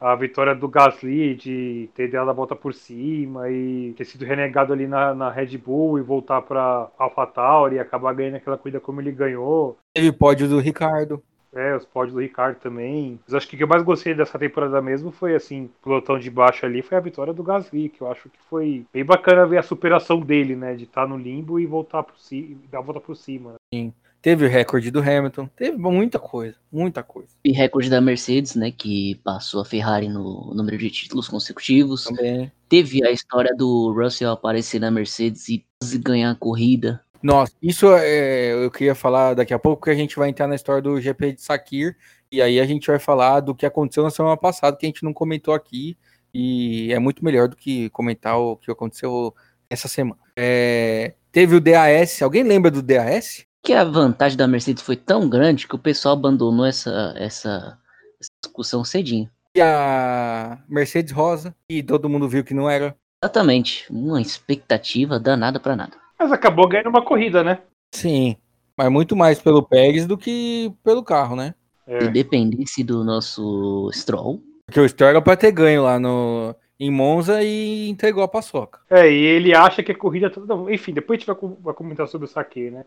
a 0.00 0.14
vitória 0.14 0.54
do 0.54 0.68
Gasly 0.68 1.34
de 1.34 1.88
ter 1.94 2.10
dado 2.10 2.28
a 2.28 2.34
volta 2.34 2.54
por 2.54 2.74
cima 2.74 3.48
e 3.48 3.94
ter 3.96 4.04
sido 4.04 4.24
renegado 4.24 4.72
ali 4.72 4.86
na, 4.86 5.14
na 5.14 5.30
Red 5.30 5.56
Bull 5.56 5.98
e 5.98 6.02
voltar 6.02 6.42
para 6.42 6.90
AlphaTauri 6.98 7.76
e 7.76 7.78
acabar 7.78 8.12
ganhando 8.12 8.36
aquela 8.36 8.58
corrida 8.58 8.80
como 8.80 9.00
ele 9.00 9.12
ganhou. 9.12 9.78
Teve 9.94 10.12
pódio 10.12 10.48
do 10.48 10.58
Ricardo. 10.58 11.22
É, 11.54 11.76
os 11.76 11.86
pódios 11.86 12.14
do 12.14 12.20
Ricardo 12.20 12.58
também. 12.58 13.20
Mas 13.24 13.34
acho 13.34 13.48
que 13.48 13.54
o 13.54 13.58
que 13.58 13.62
eu 13.62 13.68
mais 13.68 13.82
gostei 13.84 14.12
dessa 14.12 14.36
temporada 14.36 14.82
mesmo 14.82 15.12
foi, 15.12 15.36
assim, 15.36 15.70
pelotão 15.82 16.18
de 16.18 16.28
baixo 16.28 16.66
ali, 16.66 16.82
foi 16.82 16.98
a 16.98 17.00
vitória 17.00 17.32
do 17.32 17.44
Gasly, 17.44 17.88
que 17.88 18.00
eu 18.00 18.10
acho 18.10 18.28
que 18.28 18.38
foi 18.50 18.84
bem 18.92 19.04
bacana 19.04 19.46
ver 19.46 19.58
a 19.58 19.62
superação 19.62 20.20
dele, 20.20 20.56
né? 20.56 20.74
De 20.74 20.82
estar 20.82 21.02
tá 21.02 21.06
no 21.06 21.16
limbo 21.16 21.60
e 21.60 21.64
voltar 21.64 22.02
por 22.02 22.18
cima, 22.18 22.58
dar 22.70 22.78
a 22.78 22.82
volta 22.82 23.00
por 23.00 23.14
cima. 23.14 23.52
Né? 23.52 23.56
Sim. 23.72 23.94
Teve 24.24 24.46
o 24.46 24.48
recorde 24.48 24.90
do 24.90 25.00
Hamilton, 25.00 25.46
teve 25.54 25.76
muita 25.76 26.18
coisa, 26.18 26.56
muita 26.72 27.02
coisa. 27.02 27.28
E 27.44 27.52
recorde 27.52 27.90
da 27.90 28.00
Mercedes, 28.00 28.54
né, 28.54 28.70
que 28.70 29.16
passou 29.16 29.60
a 29.60 29.66
Ferrari 29.66 30.08
no 30.08 30.50
número 30.54 30.78
de 30.78 30.90
títulos 30.90 31.28
consecutivos. 31.28 32.04
Também. 32.04 32.50
Teve 32.66 33.06
a 33.06 33.10
história 33.10 33.54
do 33.54 33.92
Russell 33.92 34.30
aparecer 34.30 34.80
na 34.80 34.90
Mercedes 34.90 35.50
e 35.50 35.62
ganhar 35.98 36.30
a 36.30 36.34
corrida. 36.34 37.04
Nossa, 37.22 37.52
isso 37.60 37.92
é, 37.92 38.64
eu 38.64 38.70
queria 38.70 38.94
falar 38.94 39.34
daqui 39.34 39.52
a 39.52 39.58
pouco, 39.58 39.84
que 39.84 39.90
a 39.90 39.94
gente 39.94 40.16
vai 40.16 40.30
entrar 40.30 40.46
na 40.46 40.54
história 40.54 40.80
do 40.80 40.98
GP 40.98 41.32
de 41.34 41.42
Sakir, 41.42 41.94
e 42.32 42.40
aí 42.40 42.58
a 42.58 42.64
gente 42.64 42.86
vai 42.86 42.98
falar 42.98 43.40
do 43.40 43.54
que 43.54 43.66
aconteceu 43.66 44.04
na 44.04 44.10
semana 44.10 44.38
passada, 44.38 44.74
que 44.74 44.86
a 44.86 44.88
gente 44.88 45.04
não 45.04 45.12
comentou 45.12 45.52
aqui, 45.52 45.98
e 46.32 46.90
é 46.94 46.98
muito 46.98 47.22
melhor 47.22 47.46
do 47.46 47.56
que 47.56 47.90
comentar 47.90 48.38
o 48.38 48.56
que 48.56 48.70
aconteceu 48.70 49.34
essa 49.68 49.86
semana. 49.86 50.20
É, 50.34 51.12
teve 51.30 51.56
o 51.56 51.60
DAS, 51.60 52.22
alguém 52.22 52.42
lembra 52.42 52.70
do 52.70 52.80
DAS? 52.80 53.44
Que 53.64 53.72
a 53.72 53.82
vantagem 53.82 54.36
da 54.36 54.46
Mercedes 54.46 54.82
foi 54.82 54.94
tão 54.94 55.26
grande 55.26 55.66
que 55.66 55.74
o 55.74 55.78
pessoal 55.78 56.14
abandonou 56.14 56.66
essa, 56.66 57.14
essa, 57.16 57.78
essa 58.20 58.30
discussão 58.42 58.84
cedinho. 58.84 59.28
E 59.56 59.60
a 59.60 60.58
Mercedes 60.68 61.12
rosa, 61.12 61.54
e 61.68 61.82
todo 61.82 62.08
mundo 62.08 62.28
viu 62.28 62.44
que 62.44 62.52
não 62.52 62.68
era. 62.68 62.94
Exatamente, 63.22 63.90
uma 63.90 64.20
expectativa 64.20 65.18
danada 65.18 65.58
para 65.58 65.74
nada. 65.74 65.96
Mas 66.18 66.30
acabou 66.30 66.68
ganhando 66.68 66.90
uma 66.90 67.02
corrida, 67.02 67.42
né? 67.42 67.60
Sim, 67.94 68.36
mas 68.76 68.90
muito 68.90 69.16
mais 69.16 69.40
pelo 69.40 69.62
Pérez 69.62 70.06
do 70.06 70.18
que 70.18 70.70
pelo 70.84 71.02
carro, 71.02 71.34
né? 71.34 71.54
É. 71.86 72.02
Se 72.02 72.10
dependesse 72.10 72.84
do 72.84 73.02
nosso 73.02 73.90
Stroll. 73.94 74.42
Porque 74.66 74.80
o 74.80 74.88
Stroll 74.88 75.10
era 75.10 75.22
pra 75.22 75.36
ter 75.36 75.52
ganho 75.52 75.84
lá 75.84 75.98
no, 75.98 76.54
em 76.78 76.90
Monza 76.90 77.42
e 77.42 77.88
entregou 77.88 78.22
a 78.22 78.28
paçoca. 78.28 78.80
É, 78.90 79.10
e 79.10 79.22
ele 79.24 79.54
acha 79.54 79.82
que 79.82 79.92
a 79.92 79.96
corrida. 79.96 80.30
Enfim, 80.70 80.92
depois 80.92 81.16
a 81.16 81.20
gente 81.20 81.26
vai, 81.26 81.50
vai 81.60 81.74
comentar 81.74 82.08
sobre 82.08 82.26
o 82.26 82.28
saque, 82.28 82.70
né? 82.70 82.84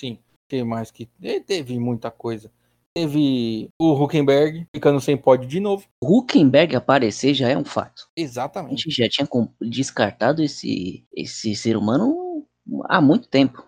Sim. 0.00 0.18
que 0.48 0.64
mais 0.64 0.90
que. 0.90 1.06
Teve 1.46 1.78
muita 1.78 2.10
coisa. 2.10 2.50
Teve 2.96 3.68
o 3.78 3.92
Huckenberg 3.92 4.66
ficando 4.74 5.00
sem 5.00 5.16
pódio 5.16 5.48
de 5.48 5.60
novo. 5.60 5.86
O 6.02 6.18
Huckenberg 6.18 6.74
aparecer 6.74 7.34
já 7.34 7.48
é 7.48 7.56
um 7.56 7.64
fato. 7.64 8.08
Exatamente. 8.16 8.72
A 8.72 8.76
gente 8.76 8.90
já 8.90 9.08
tinha 9.08 9.28
descartado 9.60 10.42
esse, 10.42 11.04
esse 11.14 11.54
ser 11.54 11.76
humano 11.76 12.44
há 12.84 13.00
muito 13.00 13.28
tempo. 13.28 13.64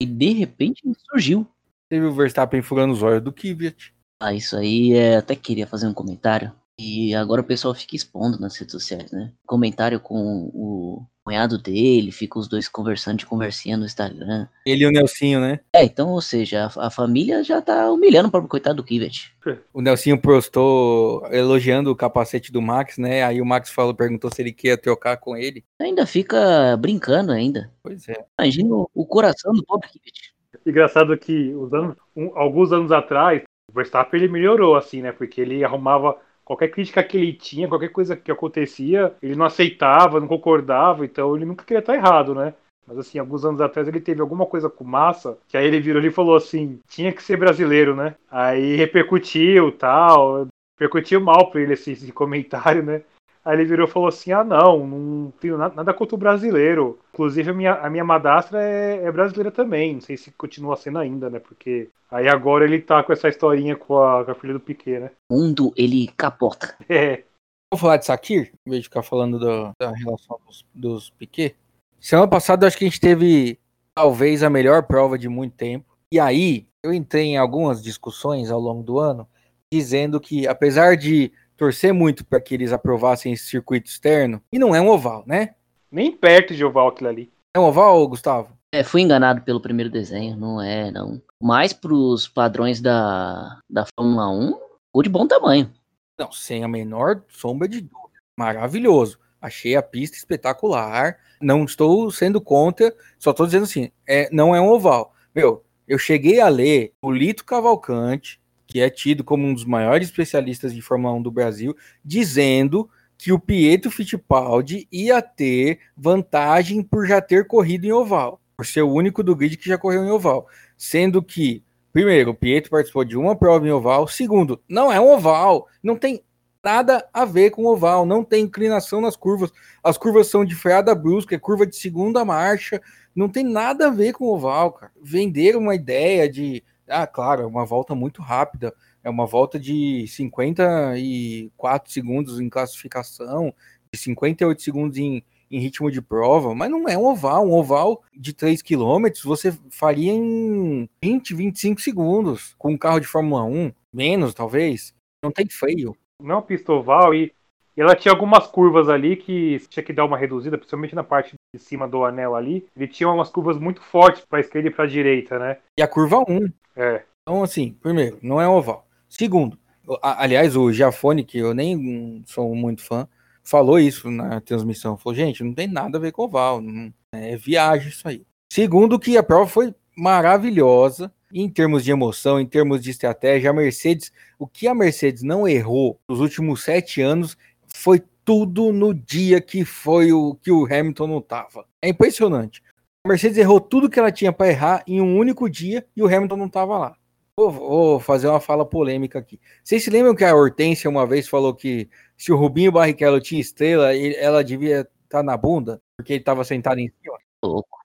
E 0.00 0.06
de 0.06 0.32
repente 0.32 0.82
surgiu. 1.10 1.46
Teve 1.90 2.06
o 2.06 2.14
Verstappen 2.14 2.62
furando 2.62 2.94
os 2.94 3.02
olhos 3.02 3.22
do 3.22 3.32
Kvyat. 3.32 3.94
Ah, 4.22 4.32
isso 4.32 4.56
aí 4.56 4.94
é, 4.94 5.16
até 5.16 5.36
queria 5.36 5.66
fazer 5.66 5.86
um 5.86 5.94
comentário. 5.94 6.52
E 6.80 7.14
agora 7.14 7.42
o 7.42 7.44
pessoal 7.46 7.74
fica 7.74 7.94
expondo 7.94 8.40
nas 8.40 8.56
redes 8.56 8.72
sociais, 8.72 9.12
né? 9.12 9.32
Comentário 9.46 10.00
com 10.00 10.50
o 10.54 11.06
cunhado 11.24 11.56
dele, 11.58 12.10
fica 12.10 12.38
os 12.38 12.48
dois 12.48 12.68
conversando 12.68 13.18
de 13.18 13.26
conversinha 13.26 13.76
no 13.76 13.84
Instagram. 13.84 14.46
Ele 14.66 14.84
e 14.84 14.86
o 14.86 14.90
Nelsinho, 14.90 15.40
né? 15.40 15.60
É, 15.72 15.84
então, 15.84 16.10
ou 16.10 16.20
seja, 16.20 16.66
a, 16.76 16.86
a 16.86 16.90
família 16.90 17.42
já 17.42 17.62
tá 17.62 17.90
humilhando 17.90 18.28
o 18.28 18.30
próprio 18.30 18.50
coitado 18.50 18.76
do 18.76 18.84
Kivet. 18.84 19.32
O 19.72 19.80
Nelsinho 19.80 20.20
postou 20.20 21.26
elogiando 21.30 21.90
o 21.90 21.96
capacete 21.96 22.52
do 22.52 22.60
Max, 22.60 22.98
né? 22.98 23.22
Aí 23.22 23.40
o 23.40 23.46
Max 23.46 23.70
falou, 23.70 23.94
perguntou 23.94 24.30
se 24.32 24.42
ele 24.42 24.52
queria 24.52 24.76
trocar 24.76 25.16
com 25.16 25.36
ele. 25.36 25.64
Ainda 25.80 26.06
fica 26.06 26.76
brincando 26.76 27.32
ainda. 27.32 27.70
Pois 27.82 28.08
é. 28.08 28.24
Imagina 28.38 28.74
o, 28.74 28.90
o 28.94 29.06
coração 29.06 29.52
do 29.52 29.64
pobre 29.64 29.88
Kivet. 29.88 30.32
Engraçado 30.66 31.16
que 31.16 31.50
anos, 31.72 31.96
um, 32.14 32.36
alguns 32.36 32.72
anos 32.72 32.92
atrás, 32.92 33.42
o 33.70 33.74
Verstappen 33.74 34.20
ele 34.20 34.32
melhorou 34.32 34.76
assim, 34.76 35.02
né? 35.02 35.12
Porque 35.12 35.40
ele 35.40 35.64
arrumava 35.64 36.16
qualquer 36.52 36.68
crítica 36.68 37.02
que 37.02 37.16
ele 37.16 37.32
tinha, 37.32 37.68
qualquer 37.68 37.88
coisa 37.88 38.14
que 38.14 38.30
acontecia, 38.30 39.14
ele 39.22 39.34
não 39.34 39.46
aceitava, 39.46 40.20
não 40.20 40.28
concordava, 40.28 41.04
então 41.04 41.34
ele 41.34 41.46
nunca 41.46 41.64
queria 41.64 41.80
estar 41.80 41.94
errado, 41.94 42.34
né? 42.34 42.54
Mas 42.86 42.98
assim, 42.98 43.18
alguns 43.18 43.44
anos 43.44 43.60
atrás 43.60 43.88
ele 43.88 44.00
teve 44.00 44.20
alguma 44.20 44.44
coisa 44.44 44.68
com 44.68 44.84
massa, 44.84 45.38
que 45.48 45.56
aí 45.56 45.66
ele 45.66 45.80
virou 45.80 46.02
e 46.02 46.10
falou 46.10 46.36
assim, 46.36 46.78
tinha 46.88 47.12
que 47.12 47.22
ser 47.22 47.36
brasileiro, 47.38 47.96
né? 47.96 48.16
Aí 48.30 48.76
repercutiu 48.76 49.72
tal, 49.72 50.46
repercutiu 50.78 51.20
mal 51.20 51.50
pra 51.50 51.60
ele 51.60 51.72
esse, 51.72 51.92
esse 51.92 52.10
comentário, 52.12 52.82
né? 52.82 53.02
Aí 53.44 53.56
ele 53.56 53.64
virou 53.64 53.88
e 53.88 53.90
falou 53.90 54.08
assim: 54.08 54.32
ah, 54.32 54.44
não, 54.44 54.86
não 54.86 55.30
tenho 55.40 55.58
nada 55.58 55.92
contra 55.92 56.14
o 56.14 56.18
brasileiro. 56.18 56.98
Inclusive, 57.12 57.50
a 57.50 57.54
minha, 57.54 57.74
a 57.74 57.90
minha 57.90 58.04
madrastra 58.04 58.62
é, 58.62 59.04
é, 59.04 59.12
brasileira 59.12 59.50
também. 59.50 59.94
Não 59.94 60.00
sei 60.00 60.16
se 60.16 60.30
continua 60.32 60.76
sendo 60.76 60.98
ainda, 60.98 61.28
né? 61.28 61.40
Porque 61.40 61.90
aí 62.10 62.28
agora 62.28 62.64
ele 62.64 62.80
tá 62.80 63.02
com 63.02 63.12
essa 63.12 63.28
historinha 63.28 63.76
com 63.76 63.98
a, 63.98 64.24
com 64.24 64.30
a 64.30 64.34
filha 64.34 64.52
do 64.52 64.60
Piquet, 64.60 65.00
né? 65.00 65.10
Mundo, 65.30 65.72
ele 65.76 66.08
capota. 66.16 66.76
É. 66.88 67.24
Vamos 67.72 67.80
falar 67.80 67.96
de 67.96 68.04
Sakir, 68.04 68.52
em 68.66 68.70
vez 68.70 68.82
de 68.82 68.88
ficar 68.88 69.02
falando 69.02 69.38
do, 69.38 69.70
da 69.80 69.90
relação 69.92 70.38
dos, 70.46 70.64
dos 70.74 71.10
Piquet. 71.10 71.56
Semana 71.98 72.28
passada, 72.28 72.66
acho 72.66 72.76
que 72.76 72.84
a 72.84 72.88
gente 72.88 73.00
teve 73.00 73.58
talvez 73.94 74.42
a 74.42 74.50
melhor 74.50 74.82
prova 74.82 75.18
de 75.18 75.28
muito 75.28 75.56
tempo. 75.56 75.96
E 76.12 76.20
aí, 76.20 76.66
eu 76.82 76.92
entrei 76.92 77.28
em 77.28 77.38
algumas 77.38 77.82
discussões 77.82 78.50
ao 78.50 78.60
longo 78.60 78.82
do 78.82 78.98
ano, 78.98 79.26
dizendo 79.72 80.20
que, 80.20 80.46
apesar 80.46 80.96
de 80.96 81.32
torcer 81.56 81.92
muito 81.92 82.24
para 82.24 82.40
que 82.40 82.54
eles 82.54 82.72
aprovassem 82.72 83.32
esse 83.32 83.46
circuito 83.46 83.88
externo. 83.88 84.42
E 84.52 84.58
não 84.58 84.74
é 84.74 84.80
um 84.80 84.88
oval, 84.88 85.24
né? 85.26 85.54
Nem 85.90 86.10
perto 86.10 86.54
de 86.54 86.64
oval 86.64 86.88
aquilo 86.88 87.10
ali. 87.10 87.32
É 87.54 87.60
um 87.60 87.64
oval, 87.64 88.06
Gustavo? 88.08 88.56
É, 88.74 88.82
fui 88.82 89.02
enganado 89.02 89.42
pelo 89.42 89.60
primeiro 89.60 89.90
desenho, 89.90 90.36
não 90.36 90.60
é, 90.60 90.90
não. 90.90 91.20
Mas 91.40 91.74
pros 91.74 92.26
padrões 92.26 92.80
da, 92.80 93.60
da 93.68 93.84
Fórmula 93.94 94.30
1, 94.30 94.52
ficou 94.86 95.02
de 95.02 95.10
bom 95.10 95.26
tamanho. 95.26 95.70
Não, 96.18 96.32
sem 96.32 96.64
a 96.64 96.68
menor 96.68 97.22
sombra 97.28 97.68
de 97.68 97.82
dúvida. 97.82 98.20
Maravilhoso. 98.38 99.18
Achei 99.40 99.76
a 99.76 99.82
pista 99.82 100.16
espetacular. 100.16 101.18
Não 101.40 101.64
estou 101.64 102.10
sendo 102.10 102.40
contra, 102.40 102.94
só 103.18 103.32
estou 103.32 103.44
dizendo 103.44 103.64
assim, 103.64 103.90
é, 104.08 104.30
não 104.32 104.54
é 104.54 104.60
um 104.60 104.70
oval. 104.70 105.12
Meu, 105.34 105.64
eu 105.86 105.98
cheguei 105.98 106.40
a 106.40 106.48
ler 106.48 106.94
o 107.02 107.10
Lito 107.10 107.44
Cavalcante, 107.44 108.40
que 108.66 108.80
é 108.80 108.88
tido 108.88 109.22
como 109.22 109.46
um 109.46 109.54
dos 109.54 109.64
maiores 109.64 110.08
especialistas 110.08 110.74
de 110.74 110.80
Fórmula 110.80 111.14
1 111.14 111.22
do 111.22 111.30
Brasil, 111.30 111.76
dizendo 112.04 112.88
que 113.18 113.32
o 113.32 113.38
Pietro 113.38 113.90
Fittipaldi 113.90 114.88
ia 114.90 115.22
ter 115.22 115.78
vantagem 115.96 116.82
por 116.82 117.06
já 117.06 117.20
ter 117.20 117.46
corrido 117.46 117.84
em 117.84 117.92
oval, 117.92 118.40
por 118.56 118.66
ser 118.66 118.82
o 118.82 118.92
único 118.92 119.22
do 119.22 119.36
grid 119.36 119.56
que 119.56 119.68
já 119.68 119.78
correu 119.78 120.04
em 120.04 120.10
oval. 120.10 120.48
Sendo 120.76 121.22
que, 121.22 121.62
primeiro, 121.92 122.30
o 122.32 122.34
Pietro 122.34 122.70
participou 122.70 123.04
de 123.04 123.16
uma 123.16 123.36
prova 123.36 123.66
em 123.66 123.70
oval, 123.70 124.08
segundo, 124.08 124.60
não 124.68 124.90
é 124.90 125.00
um 125.00 125.12
oval, 125.12 125.68
não 125.82 125.96
tem 125.96 126.24
nada 126.64 127.08
a 127.12 127.24
ver 127.24 127.50
com 127.50 127.66
oval, 127.66 128.06
não 128.06 128.24
tem 128.24 128.44
inclinação 128.44 129.00
nas 129.00 129.16
curvas. 129.16 129.52
As 129.82 129.98
curvas 129.98 130.28
são 130.28 130.44
de 130.44 130.54
freada 130.54 130.94
brusca, 130.94 131.34
é 131.34 131.38
curva 131.38 131.66
de 131.66 131.76
segunda 131.76 132.24
marcha, 132.24 132.80
não 133.14 133.28
tem 133.28 133.44
nada 133.44 133.88
a 133.88 133.90
ver 133.90 134.12
com 134.12 134.26
oval, 134.26 134.72
cara. 134.72 134.92
Venderam 135.02 135.60
uma 135.60 135.74
ideia 135.74 136.28
de, 136.28 136.62
ah, 136.88 137.06
claro, 137.06 137.42
é 137.42 137.46
uma 137.46 137.64
volta 137.64 137.94
muito 137.94 138.22
rápida, 138.22 138.74
é 139.02 139.10
uma 139.10 139.26
volta 139.26 139.58
de 139.58 140.06
54 140.06 141.92
segundos 141.92 142.40
em 142.40 142.48
classificação, 142.48 143.54
de 143.92 143.98
58 143.98 144.62
segundos 144.62 144.98
em, 144.98 145.22
em 145.50 145.58
ritmo 145.60 145.90
de 145.90 146.00
prova, 146.00 146.54
mas 146.54 146.70
não 146.70 146.88
é 146.88 146.96
um 146.96 147.06
oval. 147.06 147.46
Um 147.46 147.52
oval 147.52 148.02
de 148.14 148.32
3 148.32 148.62
km 148.62 149.08
você 149.24 149.56
faria 149.70 150.12
em 150.12 150.88
20, 151.02 151.34
25 151.34 151.80
segundos 151.80 152.54
com 152.58 152.72
um 152.72 152.78
carro 152.78 153.00
de 153.00 153.06
Fórmula 153.06 153.44
1, 153.44 153.72
menos 153.92 154.34
talvez. 154.34 154.94
Não 155.22 155.30
tem 155.30 155.48
freio 155.48 155.96
não 156.22 156.40
pista 156.40 156.72
oval 156.72 157.14
e, 157.14 157.34
e 157.76 157.80
ela 157.80 157.96
tinha 157.96 158.12
algumas 158.12 158.46
curvas 158.46 158.88
ali 158.88 159.16
que 159.16 159.58
tinha 159.68 159.82
que 159.82 159.92
dar 159.92 160.04
uma 160.04 160.18
reduzida, 160.18 160.58
principalmente 160.58 160.94
na 160.94 161.02
parte 161.02 161.34
de 161.54 161.60
cima 161.60 161.88
do 161.88 162.04
anel 162.04 162.34
ali. 162.34 162.66
Ele 162.76 162.86
tinha 162.86 163.08
umas 163.08 163.30
curvas 163.30 163.58
muito 163.58 163.82
fortes 163.82 164.24
para 164.28 164.40
esquerda 164.40 164.68
e 164.68 164.70
para 164.70 164.86
direita, 164.86 165.38
né? 165.38 165.58
E 165.78 165.82
a 165.82 165.88
curva 165.88 166.18
1. 166.28 166.52
É. 166.76 167.02
Então, 167.22 167.42
assim, 167.42 167.76
primeiro, 167.80 168.18
não 168.22 168.40
é 168.40 168.48
oval. 168.48 168.86
Segundo, 169.08 169.58
aliás, 170.02 170.56
o 170.56 170.72
Giafone, 170.72 171.24
que 171.24 171.38
eu 171.38 171.54
nem 171.54 172.22
sou 172.26 172.54
muito 172.54 172.82
fã, 172.82 173.08
falou 173.42 173.78
isso 173.78 174.10
na 174.10 174.40
transmissão. 174.40 174.96
Falou, 174.96 175.16
gente, 175.16 175.42
não 175.42 175.54
tem 175.54 175.66
nada 175.66 175.98
a 175.98 176.00
ver 176.00 176.12
com 176.12 176.22
oval. 176.22 176.60
Não, 176.60 176.92
é 177.12 177.36
viagem 177.36 177.88
isso 177.88 178.06
aí. 178.06 178.22
Segundo, 178.52 178.98
que 178.98 179.16
a 179.16 179.22
prova 179.22 179.46
foi 179.46 179.74
maravilhosa 179.96 181.12
em 181.32 181.48
termos 181.48 181.82
de 181.84 181.90
emoção, 181.90 182.38
em 182.38 182.46
termos 182.46 182.82
de 182.82 182.90
estratégia, 182.90 183.50
a 183.50 183.54
Mercedes, 183.54 184.12
o 184.38 184.46
que 184.46 184.68
a 184.68 184.74
Mercedes 184.74 185.22
não 185.22 185.48
errou 185.48 185.98
nos 186.06 186.20
últimos 186.20 186.62
sete 186.62 187.00
anos 187.00 187.36
foi 187.74 188.02
tudo 188.24 188.72
no 188.72 188.94
dia 188.94 189.40
que 189.40 189.64
foi 189.64 190.12
o 190.12 190.34
que 190.36 190.50
o 190.50 190.64
Hamilton 190.64 191.06
não 191.06 191.18
estava. 191.18 191.66
É 191.80 191.88
impressionante. 191.88 192.62
A 193.04 193.08
Mercedes 193.08 193.38
errou 193.38 193.60
tudo 193.60 193.90
que 193.90 193.98
ela 193.98 194.12
tinha 194.12 194.32
para 194.32 194.48
errar 194.48 194.84
em 194.86 195.00
um 195.00 195.18
único 195.18 195.50
dia 195.50 195.84
e 195.96 196.02
o 196.02 196.06
Hamilton 196.06 196.36
não 196.36 196.46
estava 196.46 196.78
lá. 196.78 196.96
Vou, 197.36 197.50
vou, 197.50 198.00
fazer 198.00 198.28
uma 198.28 198.40
fala 198.40 198.64
polêmica 198.64 199.18
aqui. 199.18 199.40
Vocês 199.64 199.82
se 199.82 199.90
lembram 199.90 200.14
que 200.14 200.24
a 200.24 200.34
Hortência 200.34 200.88
uma 200.88 201.06
vez 201.06 201.26
falou 201.26 201.54
que 201.54 201.88
se 202.16 202.30
o 202.30 202.36
Rubinho 202.36 202.70
Barrichello 202.70 203.20
tinha 203.20 203.40
estrela, 203.40 203.96
ela 203.96 204.44
devia 204.44 204.80
estar 204.80 204.90
tá 205.08 205.22
na 205.22 205.36
bunda, 205.36 205.80
porque 205.96 206.12
ele 206.12 206.20
estava 206.20 206.44
sentado 206.44 206.78
em 206.78 206.92
cima? 207.02 207.18
Louco. 207.42 207.78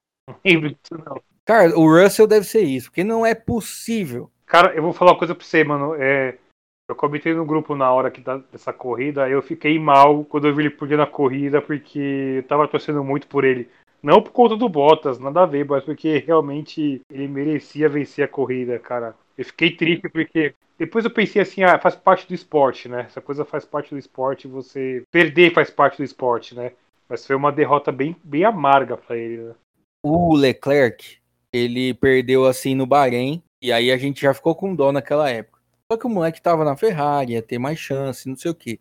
Não. 0.45 1.21
Cara, 1.45 1.79
o 1.79 1.89
Russell 1.89 2.27
deve 2.27 2.45
ser 2.45 2.61
isso, 2.61 2.89
porque 2.89 3.05
não 3.05 3.25
é 3.25 3.33
possível. 3.33 4.29
Cara, 4.45 4.75
eu 4.75 4.83
vou 4.83 4.91
falar 4.91 5.11
uma 5.11 5.17
coisa 5.17 5.33
pra 5.33 5.45
você, 5.45 5.63
mano. 5.63 5.95
É, 5.95 6.37
eu 6.87 6.95
comentei 6.95 7.33
no 7.33 7.45
grupo 7.45 7.75
na 7.75 7.91
hora 7.91 8.09
que 8.09 8.21
da, 8.21 8.37
dessa 8.37 8.71
corrida, 8.71 9.27
eu 9.29 9.41
fiquei 9.41 9.77
mal 9.77 10.23
quando 10.23 10.47
eu 10.47 10.55
vi 10.55 10.63
ele 10.63 10.69
perder 10.69 10.97
na 10.97 11.05
corrida, 11.05 11.61
porque 11.61 12.35
eu 12.37 12.43
tava 12.43 12.67
torcendo 12.67 13.03
muito 13.03 13.27
por 13.27 13.43
ele. 13.43 13.69
Não 14.01 14.21
por 14.21 14.31
conta 14.31 14.55
do 14.55 14.69
Bottas, 14.69 15.19
nada 15.19 15.43
a 15.43 15.45
ver, 15.45 15.65
mas 15.65 15.83
porque 15.83 16.19
realmente 16.19 17.01
ele 17.11 17.27
merecia 17.27 17.89
vencer 17.89 18.23
a 18.23 18.27
corrida, 18.27 18.79
cara. 18.79 19.15
Eu 19.37 19.43
fiquei 19.43 19.71
triste 19.71 20.07
porque 20.07 20.53
depois 20.77 21.03
eu 21.03 21.11
pensei 21.11 21.41
assim, 21.41 21.63
ah, 21.63 21.77
faz 21.77 21.95
parte 21.95 22.27
do 22.27 22.33
esporte, 22.33 22.87
né? 22.87 23.01
Essa 23.07 23.19
coisa 23.19 23.43
faz 23.43 23.65
parte 23.65 23.89
do 23.89 23.97
esporte, 23.97 24.47
você 24.47 25.03
perder 25.11 25.53
faz 25.53 25.69
parte 25.69 25.97
do 25.97 26.03
esporte, 26.03 26.55
né? 26.55 26.71
Mas 27.09 27.25
foi 27.25 27.35
uma 27.35 27.51
derrota 27.51 27.91
bem, 27.91 28.15
bem 28.23 28.45
amarga 28.45 28.95
para 28.95 29.17
ele, 29.17 29.41
né? 29.41 29.55
O 30.05 30.35
Leclerc, 30.35 31.17
ele 31.51 31.93
perdeu 31.93 32.45
assim 32.45 32.75
no 32.75 32.85
Bahrein, 32.85 33.41
e 33.61 33.71
aí 33.71 33.91
a 33.91 33.97
gente 33.97 34.21
já 34.21 34.33
ficou 34.33 34.55
com 34.55 34.75
dó 34.75 34.91
naquela 34.91 35.29
época. 35.29 35.56
Só 35.89 35.97
que 35.97 36.05
o 36.05 36.09
moleque 36.09 36.41
tava 36.41 36.65
na 36.65 36.75
Ferrari, 36.75 37.33
ia 37.33 37.41
ter 37.41 37.57
mais 37.57 37.79
chance, 37.79 38.27
não 38.27 38.35
sei 38.35 38.51
o 38.51 38.55
que. 38.55 38.79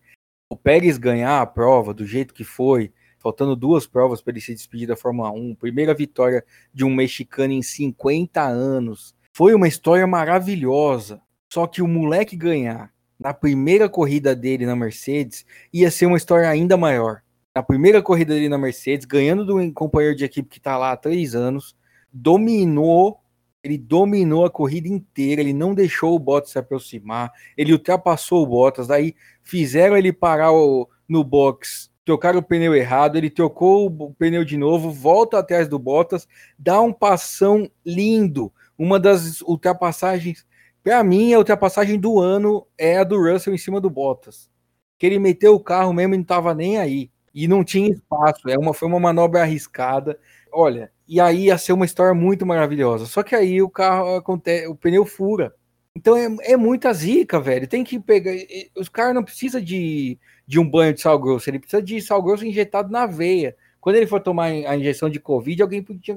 O 0.50 0.56
Pérez 0.56 0.98
ganhar 0.98 1.40
a 1.40 1.46
prova 1.46 1.94
do 1.94 2.04
jeito 2.04 2.34
que 2.34 2.42
foi, 2.42 2.92
faltando 3.18 3.54
duas 3.54 3.86
provas 3.86 4.20
para 4.20 4.32
ele 4.32 4.40
se 4.40 4.52
despedir 4.52 4.88
da 4.88 4.96
Fórmula 4.96 5.30
1, 5.30 5.54
primeira 5.54 5.94
vitória 5.94 6.44
de 6.74 6.84
um 6.84 6.92
mexicano 6.92 7.52
em 7.52 7.62
50 7.62 8.42
anos. 8.42 9.14
Foi 9.32 9.54
uma 9.54 9.68
história 9.68 10.06
maravilhosa. 10.06 11.22
Só 11.52 11.66
que 11.68 11.80
o 11.80 11.86
moleque 11.86 12.36
ganhar 12.36 12.92
na 13.18 13.32
primeira 13.32 13.88
corrida 13.88 14.34
dele 14.34 14.66
na 14.66 14.74
Mercedes 14.74 15.46
ia 15.72 15.90
ser 15.92 16.06
uma 16.06 16.16
história 16.16 16.48
ainda 16.48 16.76
maior. 16.76 17.22
Na 17.54 17.62
primeira 17.62 18.02
corrida 18.02 18.34
dele 18.34 18.48
na 18.48 18.58
Mercedes, 18.58 19.06
ganhando 19.06 19.44
do 19.44 19.72
companheiro 19.72 20.16
de 20.16 20.24
equipe 20.24 20.48
que 20.48 20.58
está 20.58 20.76
lá 20.76 20.90
há 20.90 20.96
três 20.96 21.36
anos, 21.36 21.76
dominou, 22.12 23.20
ele 23.66 23.76
dominou 23.76 24.44
a 24.44 24.50
corrida 24.50 24.86
inteira, 24.86 25.40
ele 25.40 25.52
não 25.52 25.74
deixou 25.74 26.14
o 26.14 26.18
Bottas 26.20 26.52
se 26.52 26.58
aproximar, 26.58 27.32
ele 27.56 27.72
ultrapassou 27.72 28.44
o 28.44 28.46
Bottas, 28.46 28.86
daí 28.86 29.14
fizeram 29.42 29.96
ele 29.96 30.12
parar 30.12 30.52
o, 30.52 30.88
no 31.08 31.24
box, 31.24 31.90
trocaram 32.04 32.38
o 32.38 32.42
pneu 32.42 32.76
errado, 32.76 33.16
ele 33.16 33.28
trocou 33.28 33.86
o 33.86 34.14
pneu 34.14 34.44
de 34.44 34.56
novo, 34.56 34.92
volta 34.92 35.40
atrás 35.40 35.66
do 35.66 35.80
Bottas, 35.80 36.28
dá 36.56 36.80
um 36.80 36.92
passão 36.92 37.68
lindo, 37.84 38.52
uma 38.78 39.00
das 39.00 39.40
ultrapassagens, 39.42 40.46
para 40.80 41.02
mim 41.02 41.34
a 41.34 41.38
ultrapassagem 41.38 41.98
do 41.98 42.20
ano 42.20 42.64
é 42.78 42.98
a 42.98 43.04
do 43.04 43.20
Russell 43.20 43.52
em 43.52 43.58
cima 43.58 43.80
do 43.80 43.90
Bottas, 43.90 44.48
que 44.96 45.06
ele 45.06 45.18
meteu 45.18 45.56
o 45.56 45.60
carro 45.60 45.92
mesmo 45.92 46.14
e 46.14 46.18
não 46.18 46.22
estava 46.22 46.54
nem 46.54 46.78
aí, 46.78 47.10
e 47.34 47.48
não 47.48 47.64
tinha 47.64 47.90
espaço, 47.90 48.48
é 48.48 48.56
uma, 48.56 48.72
foi 48.72 48.86
uma 48.86 49.00
manobra 49.00 49.42
arriscada, 49.42 50.16
olha, 50.56 50.90
e 51.06 51.20
aí 51.20 51.44
ia 51.44 51.58
ser 51.58 51.72
uma 51.72 51.84
história 51.84 52.14
muito 52.14 52.46
maravilhosa. 52.46 53.06
Só 53.06 53.22
que 53.22 53.34
aí 53.34 53.60
o 53.60 53.68
carro 53.68 54.16
acontece, 54.16 54.66
o 54.66 54.74
pneu 54.74 55.04
fura. 55.04 55.54
Então 55.94 56.16
é, 56.16 56.52
é 56.52 56.56
muita 56.56 56.92
zica, 56.92 57.38
velho. 57.38 57.68
Tem 57.68 57.84
que 57.84 57.98
pegar. 58.00 58.32
Os 58.76 58.88
caras 58.88 59.14
não 59.14 59.22
precisam 59.22 59.60
de, 59.60 60.18
de 60.46 60.58
um 60.58 60.68
banho 60.68 60.94
de 60.94 61.00
sal 61.00 61.18
grosso, 61.18 61.48
ele 61.48 61.58
precisa 61.58 61.82
de 61.82 62.00
sal 62.00 62.22
grosso 62.22 62.46
injetado 62.46 62.90
na 62.90 63.06
veia. 63.06 63.56
Quando 63.80 63.96
ele 63.96 64.06
for 64.06 64.20
tomar 64.20 64.46
a 64.46 64.76
injeção 64.76 65.08
de 65.08 65.20
Covid, 65.20 65.62
alguém 65.62 65.82
podia 65.82 66.16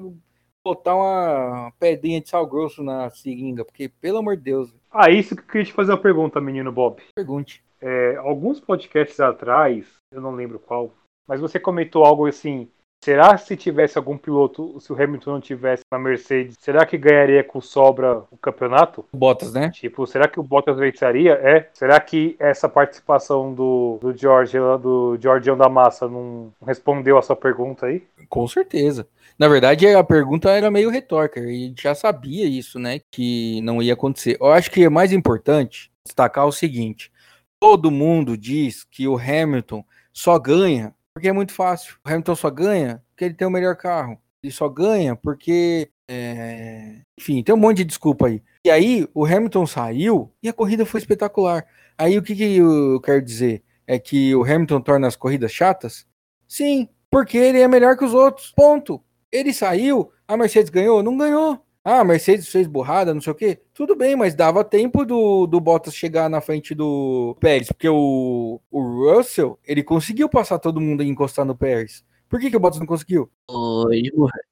botar 0.64 0.96
uma 0.96 1.72
pedrinha 1.80 2.20
de 2.20 2.30
sal 2.30 2.46
grosso 2.48 2.84
na 2.84 3.10
seringa, 3.10 3.64
porque, 3.64 3.90
pelo 3.90 4.18
amor 4.18 4.38
de 4.38 4.44
Deus. 4.44 4.74
Ah, 4.92 5.10
isso 5.10 5.36
que 5.36 5.42
eu 5.42 5.48
queria 5.48 5.66
te 5.66 5.74
fazer 5.74 5.92
uma 5.92 6.02
pergunta, 6.02 6.42
menino 6.42 6.72
Bob. 6.72 7.02
Pergunte. 7.16 7.64
É, 7.82 8.16
alguns 8.18 8.60
podcasts 8.60 9.20
atrás, 9.20 9.86
eu 10.12 10.20
não 10.20 10.32
lembro 10.32 10.60
qual, 10.60 10.94
mas 11.28 11.40
você 11.40 11.60
comentou 11.60 12.04
algo 12.04 12.26
assim 12.26 12.68
Será 13.02 13.38
que 13.38 13.46
se 13.46 13.56
tivesse 13.56 13.98
algum 13.98 14.18
piloto, 14.18 14.78
se 14.82 14.92
o 14.92 15.02
Hamilton 15.02 15.32
não 15.32 15.42
tivesse 15.42 15.84
na 15.90 15.98
Mercedes, 15.98 16.58
será 16.60 16.86
que 16.86 16.98
ganharia 16.98 17.44
com 17.44 17.62
sobra 17.62 18.24
o 18.30 18.38
campeonato? 18.38 19.06
Bottas, 19.14 19.54
né? 19.54 19.70
Tipo, 19.72 20.06
será 20.06 20.28
que 20.28 20.40
o 20.40 20.44
Bottas 20.44 20.78
venceria? 20.78 21.34
É. 21.34 21.70
Será 21.74 22.00
que 22.00 22.36
essa 22.38 22.68
participação 22.68 23.54
do, 23.54 23.98
do 24.02 24.16
George, 24.16 24.58
do 24.82 25.18
Georgião 25.20 25.58
da 25.58 25.70
Massa, 25.70 26.10
não 26.10 26.52
respondeu 26.66 27.18
a 27.18 27.22
sua 27.22 27.38
pergunta 27.38 27.86
aí? 27.86 28.04
Com 28.28 28.46
certeza. 28.48 29.08
Na 29.38 29.48
verdade, 29.48 29.88
a 29.88 30.04
pergunta 30.04 30.50
era 30.50 30.70
meio 30.70 30.90
retórica, 30.90 31.40
e 31.40 31.74
já 31.80 31.96
sabia 31.96 32.46
isso, 32.46 32.78
né? 32.78 33.00
Que 33.10 33.62
não 33.62 33.82
ia 33.82 33.94
acontecer. 33.94 34.38
Eu 34.42 34.48
acho 34.48 34.70
que 34.70 34.84
é 34.84 34.90
mais 34.90 35.14
importante 35.14 35.90
destacar 36.06 36.46
o 36.46 36.52
seguinte: 36.52 37.10
todo 37.58 37.90
mundo 37.90 38.38
diz 38.38 38.84
que 38.84 39.08
o 39.08 39.18
Hamilton 39.18 39.86
só 40.12 40.38
ganha 40.38 40.94
porque 41.20 41.28
é 41.28 41.34
muito 41.34 41.52
fácil. 41.52 41.98
O 42.06 42.10
Hamilton 42.10 42.36
só 42.36 42.50
ganha 42.50 43.04
porque 43.10 43.26
ele 43.26 43.34
tem 43.34 43.46
o 43.46 43.52
melhor 43.52 43.76
carro. 43.76 44.18
Ele 44.42 44.54
só 44.54 44.70
ganha 44.70 45.18
porque. 45.18 45.92
É... 46.08 47.02
Enfim, 47.20 47.44
tem 47.44 47.54
um 47.54 47.58
monte 47.58 47.78
de 47.78 47.86
desculpa 47.86 48.28
aí. 48.28 48.42
E 48.66 48.70
aí, 48.70 49.06
o 49.14 49.26
Hamilton 49.26 49.68
saiu 49.68 50.34
e 50.42 50.48
a 50.48 50.54
corrida 50.54 50.86
foi 50.86 51.02
espetacular. 51.02 51.66
Aí, 51.98 52.18
o 52.18 52.24
que, 52.24 52.34
que 52.34 52.56
eu 52.56 53.02
quero 53.02 53.22
dizer? 53.22 53.62
É 53.86 54.00
que 54.00 54.34
o 54.34 54.44
Hamilton 54.44 54.80
torna 54.80 55.08
as 55.08 55.18
corridas 55.18 55.52
chatas? 55.52 56.08
Sim, 56.48 56.88
porque 57.12 57.38
ele 57.38 57.60
é 57.60 57.68
melhor 57.68 57.98
que 57.98 58.06
os 58.06 58.14
outros. 58.14 58.54
Ponto. 58.56 59.04
Ele 59.30 59.54
saiu, 59.54 60.12
a 60.26 60.38
Mercedes 60.38 60.70
ganhou? 60.70 61.04
Não 61.04 61.18
ganhou. 61.18 61.62
Ah, 61.92 62.04
Mercedes 62.04 62.48
fez 62.48 62.68
burrada, 62.68 63.16
não 63.16 63.22
sei 63.22 63.34
o 63.34 63.36
quê. 63.36 63.60
Tudo 63.74 63.96
bem, 63.96 64.16
mas 64.16 64.36
dava 64.36 64.64
tempo 64.64 65.04
do, 65.04 65.48
do 65.48 65.60
Bottas 65.60 65.96
chegar 65.96 66.30
na 66.30 66.40
frente 66.40 66.76
do 66.76 67.36
Pérez, 67.40 67.70
porque 67.70 67.90
o, 67.90 68.62
o 68.70 69.12
Russell, 69.12 69.58
ele 69.66 69.82
conseguiu 69.82 70.30
passar 70.30 70.60
todo 70.60 70.80
mundo 70.80 71.02
e 71.02 71.08
encostar 71.08 71.46
no 71.46 71.56
Pérez. 71.56 72.04
Por 72.30 72.40
que, 72.40 72.52
que 72.52 72.56
o 72.56 72.60
Bottas 72.60 72.80
não 72.80 72.86
conseguiu? 72.86 73.28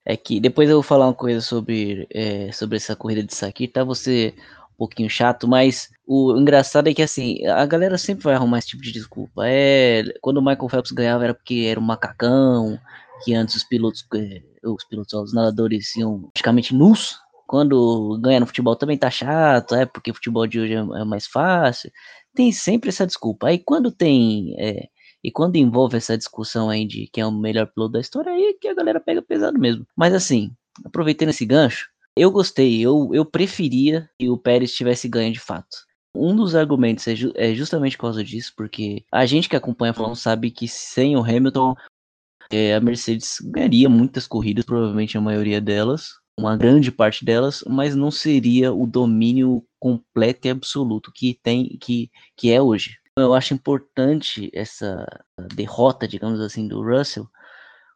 É 0.04 0.17
que 0.17 0.39
depois 0.39 0.67
eu 0.67 0.78
vou 0.78 0.84
falar 0.84 1.06
uma 1.06 1.13
coisa 1.13 1.39
sobre, 1.39 2.08
é, 2.10 2.52
sobre 2.52 2.78
essa 2.78 2.95
corrida 2.95 3.21
de 3.21 3.36
Sakir, 3.36 3.71
tá? 3.71 3.84
Você 3.84 4.34
um 4.71 4.78
pouquinho 4.78 5.10
chato, 5.10 5.47
mas 5.47 5.89
o 6.08 6.36
engraçado 6.39 6.88
é 6.89 6.93
que 6.93 7.04
assim, 7.04 7.45
a 7.45 7.65
galera 7.67 8.00
sempre 8.00 8.23
vai 8.23 8.34
arrumar 8.34 8.60
esse 8.60 8.69
tipo 8.69 8.82
de 8.82 8.91
desculpa. 8.91 9.43
É, 9.45 10.04
quando 10.21 10.38
o 10.38 10.41
Michael 10.41 10.69
Phelps 10.69 10.91
ganhava 10.91 11.23
era 11.23 11.34
porque 11.36 11.67
era 11.69 11.80
um 11.80 11.84
macacão, 11.84 12.80
que 13.23 13.34
antes 13.34 13.56
os 13.56 13.63
pilotos, 13.63 14.06
eh, 14.15 14.41
os 14.63 14.84
pilotos, 14.84 15.13
os 15.13 15.34
nadadores 15.34 15.95
iam 15.95 16.30
praticamente 16.34 16.73
nus. 16.73 17.19
Quando 17.48 18.20
ganha 18.22 18.40
no 18.40 18.46
futebol 18.46 18.76
também 18.76 18.98
tá 18.98 19.10
chato, 19.10 19.74
é 19.76 19.86
porque 19.86 20.12
o 20.12 20.14
futebol 20.14 20.46
de 20.46 20.60
hoje 20.60 20.74
é, 20.74 20.80
é 20.80 21.06
mais 21.06 21.26
fácil. 21.26 21.92
Tem 22.36 22.52
sempre 22.52 22.90
essa 22.90 23.08
desculpa. 23.08 23.48
Aí 23.48 23.58
quando 23.58 23.92
tem 23.92 24.54
é, 24.60 24.90
e 25.24 25.32
quando 25.32 25.56
envolve 25.56 25.98
essa 25.98 26.18
discussão 26.18 26.70
aí 26.70 26.86
de 26.86 27.10
quem 27.12 27.22
é 27.22 27.26
o 27.28 27.32
melhor 27.32 27.68
piloto 27.68 27.94
da 27.94 28.00
história, 28.00 28.32
aí 28.32 28.44
é 28.44 28.54
que 28.54 28.68
a 28.68 28.74
galera 28.74 29.00
pega 29.00 29.22
pesado 29.22 29.60
mesmo. 29.60 29.86
Mas 29.96 30.14
assim, 30.14 30.52
aproveitando 30.86 31.30
esse 31.30 31.46
gancho, 31.46 31.90
eu 32.16 32.32
gostei, 32.32 32.82
eu, 32.82 33.10
eu 33.14 33.26
preferia 33.26 34.10
que 34.20 34.30
o 34.30 34.38
Pérez 34.38 34.74
tivesse 34.74 35.08
ganho 35.08 35.32
de 35.34 35.40
fato. 35.40 35.86
Um 36.16 36.36
dos 36.36 36.56
argumentos 36.56 37.08
é, 37.08 37.16
ju 37.16 37.32
é, 37.36 37.54
justamente 37.54 37.96
por 37.96 38.04
causa 38.04 38.24
disso, 38.24 38.54
porque 38.56 39.06
a 39.12 39.26
gente 39.26 39.50
que 39.50 39.56
acompanha 39.56 39.92
a 39.92 39.94
Fórmula 39.94 40.14
1 40.14 40.16
sabe 40.16 40.52
que 40.52 40.68
sem 40.68 41.16
o 41.16 41.24
Hamilton, 41.24 41.76
é, 42.50 42.76
a 42.76 42.82
Mercedes 42.82 43.38
ganharia 43.44 43.90
muitas 43.90 44.26
corridas, 44.26 44.66
provavelmente 44.66 45.18
a 45.18 45.22
maioria 45.22 45.62
delas, 45.62 46.14
uma 46.38 46.56
grande 46.56 46.91
parte 46.91 47.26
delas, 47.26 47.63
mas 47.67 47.95
não 47.95 48.12
seria 48.12 48.71
o 48.71 48.86
domínio 48.86 49.63
completo 49.80 50.47
e 50.47 50.52
absoluto 50.52 51.12
que 51.13 51.39
tem, 51.41 51.78
que, 51.80 52.12
que 52.36 52.52
é 52.52 52.62
hoje 52.62 52.97
eu 53.17 53.34
acho 53.34 53.54
importante 53.54 54.50
essa 54.54 55.06
derrota, 55.56 56.08
digamos 56.08 56.39
assim, 56.39 56.67
do 56.67 56.82
Russell, 56.84 57.28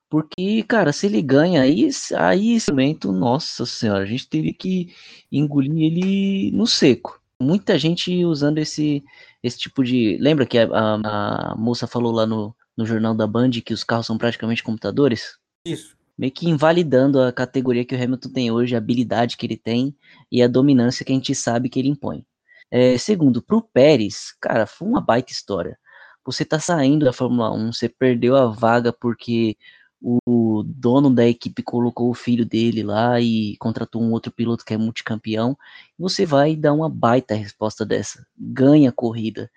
porque, 0.09 0.63
cara, 0.63 0.91
se 0.91 1.05
ele 1.05 1.21
ganha, 1.21 1.61
aí, 1.61 1.89
aí 2.17 2.55
esse 2.55 2.69
momento, 2.69 3.11
nossa 3.11 3.65
senhora, 3.65 4.03
a 4.03 4.05
gente 4.05 4.27
teria 4.27 4.53
que 4.53 4.93
engolir 5.31 5.83
ele 5.83 6.51
no 6.51 6.67
seco. 6.67 7.21
Muita 7.41 7.77
gente 7.79 8.25
usando 8.25 8.57
esse, 8.57 9.03
esse 9.41 9.57
tipo 9.57 9.83
de. 9.83 10.17
Lembra 10.19 10.45
que 10.45 10.59
a, 10.59 10.65
a, 10.65 11.51
a 11.53 11.55
moça 11.55 11.87
falou 11.87 12.11
lá 12.11 12.25
no, 12.25 12.53
no 12.77 12.85
jornal 12.85 13.15
da 13.15 13.25
Band 13.25 13.51
que 13.65 13.73
os 13.73 13.83
carros 13.83 14.05
são 14.05 14.17
praticamente 14.17 14.61
computadores? 14.61 15.37
Isso. 15.65 15.95
Meio 16.17 16.31
que 16.31 16.47
invalidando 16.49 17.21
a 17.21 17.31
categoria 17.31 17.85
que 17.85 17.95
o 17.95 18.01
Hamilton 18.01 18.29
tem 18.29 18.51
hoje, 18.51 18.75
a 18.75 18.77
habilidade 18.77 19.37
que 19.37 19.45
ele 19.45 19.57
tem 19.57 19.95
e 20.31 20.41
a 20.43 20.47
dominância 20.47 21.05
que 21.05 21.11
a 21.11 21.15
gente 21.15 21.33
sabe 21.33 21.69
que 21.69 21.79
ele 21.79 21.89
impõe. 21.89 22.25
É, 22.69 22.97
segundo, 22.97 23.41
para 23.41 23.57
o 23.57 23.61
Pérez, 23.61 24.33
cara, 24.39 24.65
foi 24.65 24.87
uma 24.87 25.01
baita 25.01 25.31
história. 25.31 25.77
Você 26.25 26.45
tá 26.45 26.59
saindo 26.59 27.05
da 27.05 27.13
Fórmula 27.13 27.51
1, 27.51 27.73
você 27.73 27.89
perdeu 27.89 28.35
a 28.35 28.45
vaga 28.47 28.93
porque 28.93 29.57
o 30.01 30.63
dono 30.65 31.13
da 31.13 31.27
equipe 31.27 31.61
colocou 31.63 32.09
o 32.09 32.13
filho 32.13 32.45
dele 32.45 32.83
lá 32.83 33.19
e 33.21 33.55
contratou 33.57 34.01
um 34.01 34.11
outro 34.11 34.31
piloto 34.31 34.65
que 34.65 34.73
é 34.73 34.77
multicampeão. 34.77 35.57
Você 35.97 36.25
vai 36.25 36.55
dar 36.55 36.73
uma 36.73 36.89
baita 36.89 37.35
resposta 37.35 37.85
dessa. 37.85 38.25
Ganha 38.37 38.89
a 38.89 38.93
corrida. 38.93 39.51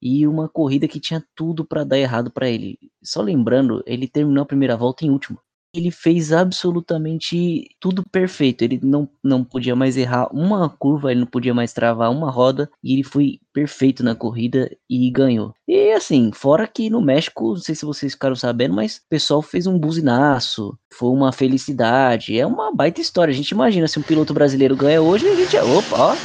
E 0.00 0.26
uma 0.26 0.48
corrida 0.48 0.86
que 0.88 1.00
tinha 1.00 1.24
tudo 1.34 1.64
para 1.64 1.84
dar 1.84 1.98
errado 1.98 2.30
para 2.30 2.48
ele. 2.48 2.78
Só 3.02 3.22
lembrando, 3.22 3.82
ele 3.86 4.06
terminou 4.08 4.42
a 4.42 4.46
primeira 4.46 4.76
volta 4.76 5.04
em 5.04 5.10
último 5.10 5.40
ele 5.74 5.90
fez 5.90 6.32
absolutamente 6.32 7.68
tudo 7.80 8.02
perfeito. 8.10 8.62
Ele 8.62 8.80
não, 8.82 9.08
não 9.22 9.44
podia 9.44 9.76
mais 9.76 9.96
errar 9.96 10.28
uma 10.32 10.68
curva, 10.68 11.10
ele 11.10 11.20
não 11.20 11.26
podia 11.26 11.54
mais 11.54 11.72
travar 11.72 12.10
uma 12.10 12.30
roda, 12.30 12.70
e 12.82 12.94
ele 12.94 13.02
foi 13.02 13.38
perfeito 13.52 14.02
na 14.02 14.14
corrida 14.14 14.70
e 14.88 15.10
ganhou. 15.10 15.52
E 15.66 15.92
assim, 15.92 16.30
fora 16.32 16.66
que 16.66 16.88
no 16.88 17.00
México, 17.00 17.48
não 17.50 17.56
sei 17.56 17.74
se 17.74 17.84
vocês 17.84 18.12
ficaram 18.12 18.36
sabendo, 18.36 18.74
mas 18.74 18.96
o 18.96 19.00
pessoal 19.08 19.42
fez 19.42 19.66
um 19.66 19.78
buzinaço, 19.78 20.78
foi 20.92 21.10
uma 21.10 21.32
felicidade, 21.32 22.38
é 22.38 22.46
uma 22.46 22.74
baita 22.74 23.00
história. 23.00 23.32
A 23.32 23.36
gente 23.36 23.50
imagina 23.50 23.88
se 23.88 23.98
um 23.98 24.02
piloto 24.02 24.32
brasileiro 24.32 24.76
ganha 24.76 25.02
hoje, 25.02 25.26
a 25.26 25.34
gente, 25.34 25.56
opa, 25.58 25.96
ó, 25.96 26.20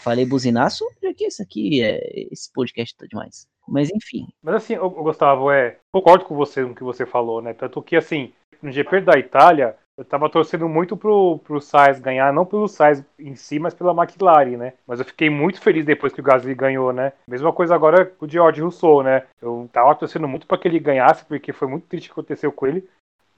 falei 0.00 0.26
buzinaço, 0.26 0.84
já 1.02 1.12
que 1.12 1.24
esse 1.24 1.42
aqui 1.42 1.82
é 1.82 2.26
esse 2.30 2.52
podcast 2.52 2.96
tá 2.96 3.06
demais. 3.06 3.46
Mas 3.68 3.90
enfim. 3.90 4.26
Mas 4.42 4.56
assim, 4.56 4.76
Gustavo, 4.76 5.50
é, 5.50 5.76
concordo 5.92 6.24
com 6.24 6.34
você 6.34 6.62
no 6.62 6.74
que 6.74 6.82
você 6.82 7.06
falou, 7.06 7.40
né? 7.40 7.54
Tanto 7.54 7.80
que 7.82 7.96
assim, 7.96 8.32
no 8.62 8.72
GP 8.72 9.02
da 9.02 9.18
Itália, 9.18 9.76
eu 10.00 10.04
tava 10.04 10.30
torcendo 10.30 10.66
muito 10.66 10.96
pro, 10.96 11.38
pro 11.44 11.60
Sainz 11.60 12.00
ganhar, 12.00 12.32
não 12.32 12.46
pelo 12.46 12.66
Sainz 12.66 13.04
em 13.18 13.34
si, 13.34 13.58
mas 13.58 13.74
pela 13.74 13.92
McLaren, 13.92 14.56
né? 14.56 14.72
Mas 14.86 14.98
eu 14.98 15.04
fiquei 15.04 15.28
muito 15.28 15.60
feliz 15.60 15.84
depois 15.84 16.10
que 16.10 16.20
o 16.20 16.24
Gasly 16.24 16.54
ganhou, 16.54 16.90
né? 16.90 17.12
Mesma 17.28 17.52
coisa 17.52 17.74
agora 17.74 18.06
com 18.06 18.24
o 18.24 18.28
George 18.28 18.62
Rousseau, 18.62 19.02
né? 19.02 19.24
Eu 19.42 19.68
tava 19.70 19.94
torcendo 19.94 20.26
muito 20.26 20.46
para 20.46 20.56
que 20.56 20.66
ele 20.66 20.78
ganhasse, 20.78 21.24
porque 21.26 21.52
foi 21.52 21.68
muito 21.68 21.86
triste 21.86 22.06
o 22.06 22.14
que 22.14 22.20
aconteceu 22.20 22.50
com 22.50 22.66
ele. 22.66 22.88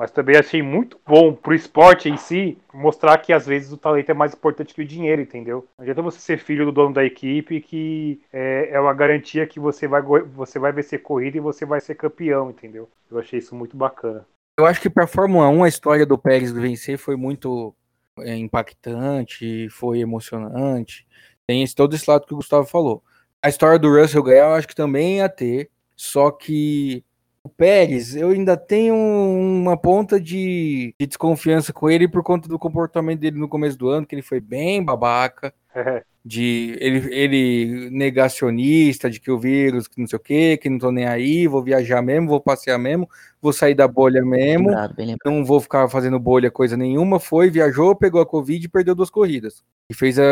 Mas 0.02 0.10
também 0.10 0.36
achei 0.36 0.60
muito 0.60 0.98
bom 1.06 1.32
pro 1.32 1.54
esporte 1.54 2.08
em 2.08 2.16
si 2.16 2.58
mostrar 2.74 3.16
que 3.18 3.32
às 3.32 3.46
vezes 3.46 3.70
o 3.70 3.76
talento 3.76 4.10
é 4.10 4.14
mais 4.14 4.34
importante 4.34 4.74
que 4.74 4.82
o 4.82 4.84
dinheiro, 4.84 5.22
entendeu? 5.22 5.64
Não 5.78 5.84
adianta 5.84 6.02
você 6.02 6.18
ser 6.18 6.40
filho 6.40 6.64
do 6.64 6.72
dono 6.72 6.92
da 6.92 7.04
equipe 7.04 7.60
que 7.60 8.20
é, 8.32 8.70
é 8.72 8.80
uma 8.80 8.92
garantia 8.92 9.46
que 9.46 9.60
você 9.60 9.86
vai, 9.86 10.02
você 10.02 10.58
vai 10.58 10.72
vencer 10.72 11.02
corrida 11.02 11.36
e 11.36 11.40
você 11.40 11.64
vai 11.64 11.80
ser 11.80 11.94
campeão, 11.94 12.50
entendeu? 12.50 12.90
Eu 13.08 13.20
achei 13.20 13.38
isso 13.38 13.54
muito 13.54 13.76
bacana. 13.76 14.26
Eu 14.58 14.66
acho 14.66 14.80
que 14.80 14.90
para 14.90 15.04
a 15.04 15.06
Fórmula 15.06 15.48
1 15.48 15.62
a 15.62 15.68
história 15.68 16.04
do 16.04 16.18
Pérez 16.18 16.50
vencer 16.50 16.98
foi 16.98 17.14
muito 17.14 17.72
é, 18.18 18.34
impactante, 18.34 19.68
foi 19.70 20.00
emocionante. 20.00 21.06
Tem 21.46 21.62
esse, 21.62 21.76
todo 21.76 21.94
esse 21.94 22.10
lado 22.10 22.26
que 22.26 22.34
o 22.34 22.38
Gustavo 22.38 22.66
falou. 22.66 23.04
A 23.40 23.48
história 23.48 23.78
do 23.78 23.96
Russell 23.96 24.24
ganhar 24.24 24.48
eu 24.48 24.54
acho 24.54 24.66
que 24.66 24.74
também 24.74 25.18
ia 25.18 25.28
ter, 25.28 25.70
só 25.94 26.28
que 26.32 27.04
o 27.44 27.48
Pérez, 27.48 28.14
eu 28.14 28.30
ainda 28.30 28.56
tenho 28.56 28.94
uma 28.94 29.76
ponta 29.76 30.20
de, 30.20 30.94
de, 30.98 31.06
desconfiança 31.06 31.72
com 31.72 31.90
ele 31.90 32.06
por 32.06 32.22
conta 32.22 32.48
do 32.48 32.58
comportamento 32.58 33.20
dele 33.20 33.38
no 33.38 33.48
começo 33.48 33.76
do 33.76 33.88
ano, 33.88 34.06
que 34.06 34.14
ele 34.14 34.22
foi 34.22 34.40
bem 34.40 34.82
babaca. 34.82 35.52
de 36.24 36.76
ele, 36.80 37.12
ele 37.12 37.90
negacionista 37.90 39.10
de 39.10 39.18
que 39.18 39.30
o 39.30 39.38
vírus, 39.38 39.88
que 39.88 40.00
não 40.00 40.06
sei 40.06 40.16
o 40.16 40.20
que, 40.20 40.56
que 40.56 40.70
não 40.70 40.78
tô 40.78 40.92
nem 40.92 41.04
aí, 41.04 41.48
vou 41.48 41.62
viajar 41.62 42.00
mesmo, 42.00 42.28
vou 42.28 42.40
passear 42.40 42.78
mesmo, 42.78 43.08
vou 43.40 43.52
sair 43.52 43.74
da 43.74 43.88
bolha 43.88 44.24
mesmo, 44.24 44.68
lembrado, 44.68 44.94
não 45.24 45.44
vou 45.44 45.60
ficar 45.60 45.88
fazendo 45.88 46.18
bolha 46.20 46.50
coisa 46.50 46.76
nenhuma. 46.76 47.18
Foi, 47.18 47.50
viajou, 47.50 47.96
pegou 47.96 48.20
a 48.20 48.26
Covid 48.26 48.64
e 48.64 48.68
perdeu 48.68 48.94
duas 48.94 49.10
corridas. 49.10 49.64
E 49.90 49.94
fez 49.94 50.18
a, 50.18 50.22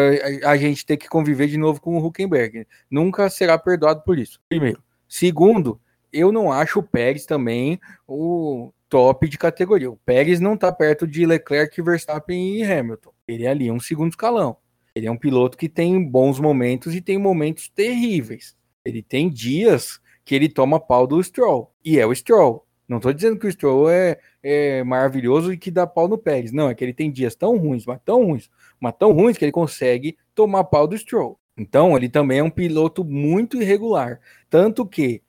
a, 0.44 0.50
a 0.50 0.56
gente 0.56 0.86
ter 0.86 0.96
que 0.96 1.08
conviver 1.08 1.48
de 1.48 1.58
novo 1.58 1.80
com 1.80 1.98
o 1.98 2.06
Huckenberg. 2.06 2.66
Nunca 2.88 3.28
será 3.28 3.58
perdoado 3.58 4.02
por 4.02 4.16
isso. 4.16 4.40
Primeiro. 4.48 4.80
Segundo, 5.08 5.80
eu 6.12 6.32
não 6.32 6.52
acho 6.52 6.80
o 6.80 6.82
Pérez 6.82 7.26
também 7.26 7.80
o 8.06 8.72
top 8.88 9.28
de 9.28 9.38
categoria. 9.38 9.90
O 9.90 9.96
Pérez 9.96 10.40
não 10.40 10.54
está 10.54 10.72
perto 10.72 11.06
de 11.06 11.24
Leclerc, 11.24 11.80
Verstappen 11.80 12.56
e 12.56 12.64
Hamilton. 12.64 13.12
Ele 13.26 13.44
é 13.44 13.48
ali 13.48 13.70
um 13.70 13.80
segundo 13.80 14.10
escalão. 14.10 14.56
Ele 14.94 15.06
é 15.06 15.10
um 15.10 15.16
piloto 15.16 15.56
que 15.56 15.68
tem 15.68 16.02
bons 16.04 16.40
momentos 16.40 16.94
e 16.94 17.00
tem 17.00 17.16
momentos 17.16 17.68
terríveis. 17.68 18.56
Ele 18.84 19.02
tem 19.02 19.30
dias 19.30 20.00
que 20.24 20.34
ele 20.34 20.48
toma 20.48 20.80
pau 20.80 21.06
do 21.06 21.22
Stroll. 21.22 21.72
E 21.84 21.98
é 21.98 22.06
o 22.06 22.14
Stroll. 22.14 22.66
Não 22.88 22.96
estou 22.96 23.12
dizendo 23.12 23.38
que 23.38 23.46
o 23.46 23.52
Stroll 23.52 23.88
é, 23.88 24.18
é, 24.42 24.82
maravilhoso 24.82 25.52
e 25.52 25.56
que 25.56 25.70
dá 25.70 25.86
pau 25.86 26.08
no 26.08 26.18
Pérez. 26.18 26.50
Não, 26.50 26.68
é 26.68 26.74
que 26.74 26.82
ele 26.82 26.92
tem 26.92 27.10
dias 27.10 27.36
tão 27.36 27.56
ruins, 27.56 27.86
mas 27.86 28.00
tão 28.04 28.24
ruins, 28.24 28.50
mas 28.80 28.94
tão 28.98 29.12
ruins 29.12 29.38
que 29.38 29.44
ele 29.44 29.52
consegue 29.52 30.18
tomar 30.34 30.64
pau 30.64 30.88
do 30.88 30.98
Stroll. 30.98 31.38
Então, 31.56 31.96
ele 31.96 32.08
também 32.08 32.38
é 32.40 32.42
um 32.42 32.50
piloto 32.50 33.04
muito 33.04 33.62
irregular. 33.62 34.18
Tanto 34.48 34.84
que 34.84 35.22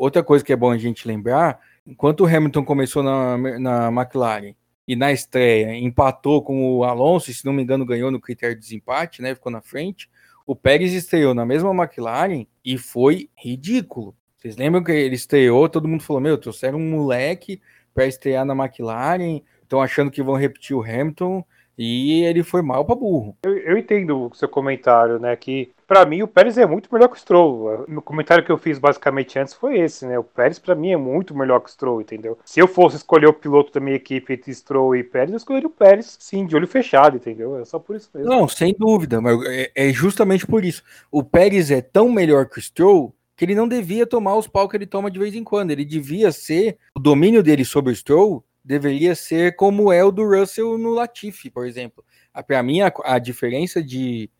Outra 0.00 0.22
coisa 0.22 0.42
que 0.42 0.50
é 0.50 0.56
bom 0.56 0.70
a 0.70 0.78
gente 0.78 1.06
lembrar, 1.06 1.60
enquanto 1.86 2.22
o 2.22 2.26
Hamilton 2.26 2.64
começou 2.64 3.02
na, 3.02 3.36
na 3.58 3.88
McLaren 3.88 4.54
e 4.88 4.96
na 4.96 5.12
estreia 5.12 5.76
empatou 5.76 6.42
com 6.42 6.78
o 6.78 6.84
Alonso, 6.84 7.30
e 7.30 7.34
se 7.34 7.44
não 7.44 7.52
me 7.52 7.62
engano 7.62 7.84
ganhou 7.84 8.10
no 8.10 8.18
critério 8.18 8.56
de 8.56 8.62
desempate, 8.62 9.20
né, 9.20 9.34
ficou 9.34 9.52
na 9.52 9.60
frente, 9.60 10.08
o 10.46 10.56
Pérez 10.56 10.94
estreou 10.94 11.34
na 11.34 11.44
mesma 11.44 11.70
McLaren 11.74 12.46
e 12.64 12.78
foi 12.78 13.28
ridículo. 13.36 14.16
Vocês 14.38 14.56
lembram 14.56 14.82
que 14.82 14.90
ele 14.90 15.16
estreou, 15.16 15.68
todo 15.68 15.86
mundo 15.86 16.02
falou, 16.02 16.22
meu, 16.22 16.38
trouxeram 16.38 16.78
um 16.78 16.90
moleque 16.92 17.60
para 17.92 18.06
estrear 18.06 18.46
na 18.46 18.54
McLaren, 18.54 19.42
estão 19.62 19.82
achando 19.82 20.10
que 20.10 20.22
vão 20.22 20.34
repetir 20.34 20.74
o 20.74 20.82
Hamilton, 20.82 21.44
e 21.76 22.24
ele 22.24 22.42
foi 22.42 22.62
mal 22.62 22.86
para 22.86 22.94
burro. 22.94 23.36
Eu, 23.42 23.56
eu, 23.56 23.76
entendo 23.78 24.28
o 24.28 24.34
seu 24.34 24.48
comentário, 24.48 25.18
né? 25.18 25.34
Que 25.34 25.70
para 25.90 26.06
mim 26.06 26.22
o 26.22 26.28
Pérez 26.28 26.56
é 26.56 26.64
muito 26.64 26.88
melhor 26.92 27.08
que 27.08 27.16
o 27.16 27.18
Stroll. 27.18 27.84
O 27.88 28.00
comentário 28.00 28.44
que 28.44 28.52
eu 28.52 28.56
fiz 28.56 28.78
basicamente 28.78 29.36
antes 29.40 29.54
foi 29.54 29.80
esse, 29.80 30.06
né? 30.06 30.16
O 30.16 30.22
Pérez 30.22 30.56
para 30.56 30.72
mim 30.72 30.92
é 30.92 30.96
muito 30.96 31.36
melhor 31.36 31.58
que 31.58 31.68
o 31.68 31.72
Stroll, 31.72 32.00
entendeu? 32.00 32.38
Se 32.44 32.60
eu 32.60 32.68
fosse 32.68 32.94
escolher 32.94 33.26
o 33.26 33.32
piloto 33.32 33.72
da 33.72 33.80
minha 33.80 33.96
equipe 33.96 34.32
entre 34.32 34.54
Stroll 34.54 34.94
e 34.94 35.02
Pérez, 35.02 35.32
eu 35.32 35.36
escolheria 35.36 35.66
o 35.66 35.72
Pérez, 35.72 36.16
sim, 36.20 36.46
de 36.46 36.54
olho 36.54 36.68
fechado, 36.68 37.16
entendeu? 37.16 37.58
É 37.58 37.64
só 37.64 37.80
por 37.80 37.96
isso 37.96 38.08
mesmo. 38.14 38.30
Não, 38.30 38.46
sem 38.46 38.72
dúvida, 38.72 39.20
mas 39.20 39.36
é, 39.46 39.72
é 39.74 39.92
justamente 39.92 40.46
por 40.46 40.64
isso. 40.64 40.84
O 41.10 41.24
Pérez 41.24 41.72
é 41.72 41.80
tão 41.80 42.08
melhor 42.08 42.46
que 42.46 42.60
o 42.60 42.62
Stroll 42.62 43.12
que 43.36 43.44
ele 43.44 43.56
não 43.56 43.66
devia 43.66 44.06
tomar 44.06 44.36
os 44.36 44.46
pau 44.46 44.68
que 44.68 44.76
ele 44.76 44.86
toma 44.86 45.10
de 45.10 45.18
vez 45.18 45.34
em 45.34 45.42
quando. 45.42 45.72
Ele 45.72 45.84
devia 45.84 46.30
ser 46.30 46.78
o 46.96 47.00
domínio 47.00 47.42
dele 47.42 47.64
sobre 47.64 47.90
o 47.92 47.96
Stroll 47.96 48.44
deveria 48.64 49.16
ser 49.16 49.56
como 49.56 49.92
é 49.92 50.04
o 50.04 50.12
do 50.12 50.22
Russell 50.22 50.78
no 50.78 50.90
Latifi, 50.90 51.50
por 51.50 51.66
exemplo. 51.66 52.04
Para 52.46 52.62
mim, 52.62 52.80
a, 52.80 52.92
a 53.04 53.18
diferença 53.18 53.82
de, 53.82 54.30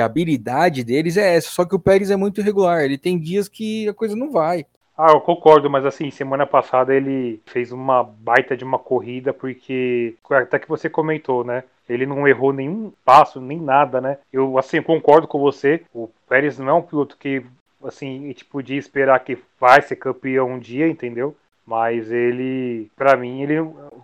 de, 0.00 0.20
habilidade 0.20 0.84
deles 0.84 1.16
é 1.16 1.36
essa, 1.36 1.50
só 1.50 1.64
que 1.64 1.74
o 1.74 1.80
Pérez 1.80 2.10
é 2.10 2.16
muito 2.16 2.40
irregular, 2.40 2.82
ele 2.82 2.98
tem 2.98 3.18
dias 3.18 3.48
que 3.48 3.88
a 3.88 3.94
coisa 3.94 4.16
não 4.16 4.30
vai. 4.30 4.66
Ah, 4.96 5.12
eu 5.12 5.20
concordo, 5.20 5.70
mas 5.70 5.86
assim, 5.86 6.10
semana 6.10 6.46
passada 6.46 6.94
ele 6.94 7.40
fez 7.46 7.72
uma 7.72 8.02
baita 8.02 8.54
de 8.54 8.64
uma 8.64 8.78
corrida, 8.78 9.32
porque 9.32 10.14
até 10.30 10.58
que 10.58 10.68
você 10.68 10.90
comentou, 10.90 11.42
né? 11.42 11.64
Ele 11.88 12.04
não 12.04 12.28
errou 12.28 12.52
nenhum 12.52 12.92
passo, 13.02 13.40
nem 13.40 13.58
nada, 13.58 14.00
né? 14.00 14.18
Eu, 14.30 14.58
assim, 14.58 14.82
concordo 14.82 15.26
com 15.26 15.40
você. 15.40 15.82
O 15.94 16.08
Pérez 16.28 16.58
não 16.58 16.68
é 16.68 16.72
um 16.74 16.82
piloto 16.82 17.16
que, 17.16 17.42
assim, 17.82 18.24
a 18.24 18.26
gente 18.28 18.44
podia 18.44 18.78
esperar 18.78 19.18
que 19.20 19.38
vai 19.58 19.80
ser 19.80 19.96
campeão 19.96 20.52
um 20.52 20.58
dia, 20.58 20.86
entendeu? 20.86 21.34
Mas 21.66 22.12
ele, 22.12 22.90
para 22.94 23.16
mim, 23.16 23.42
ele 23.42 23.54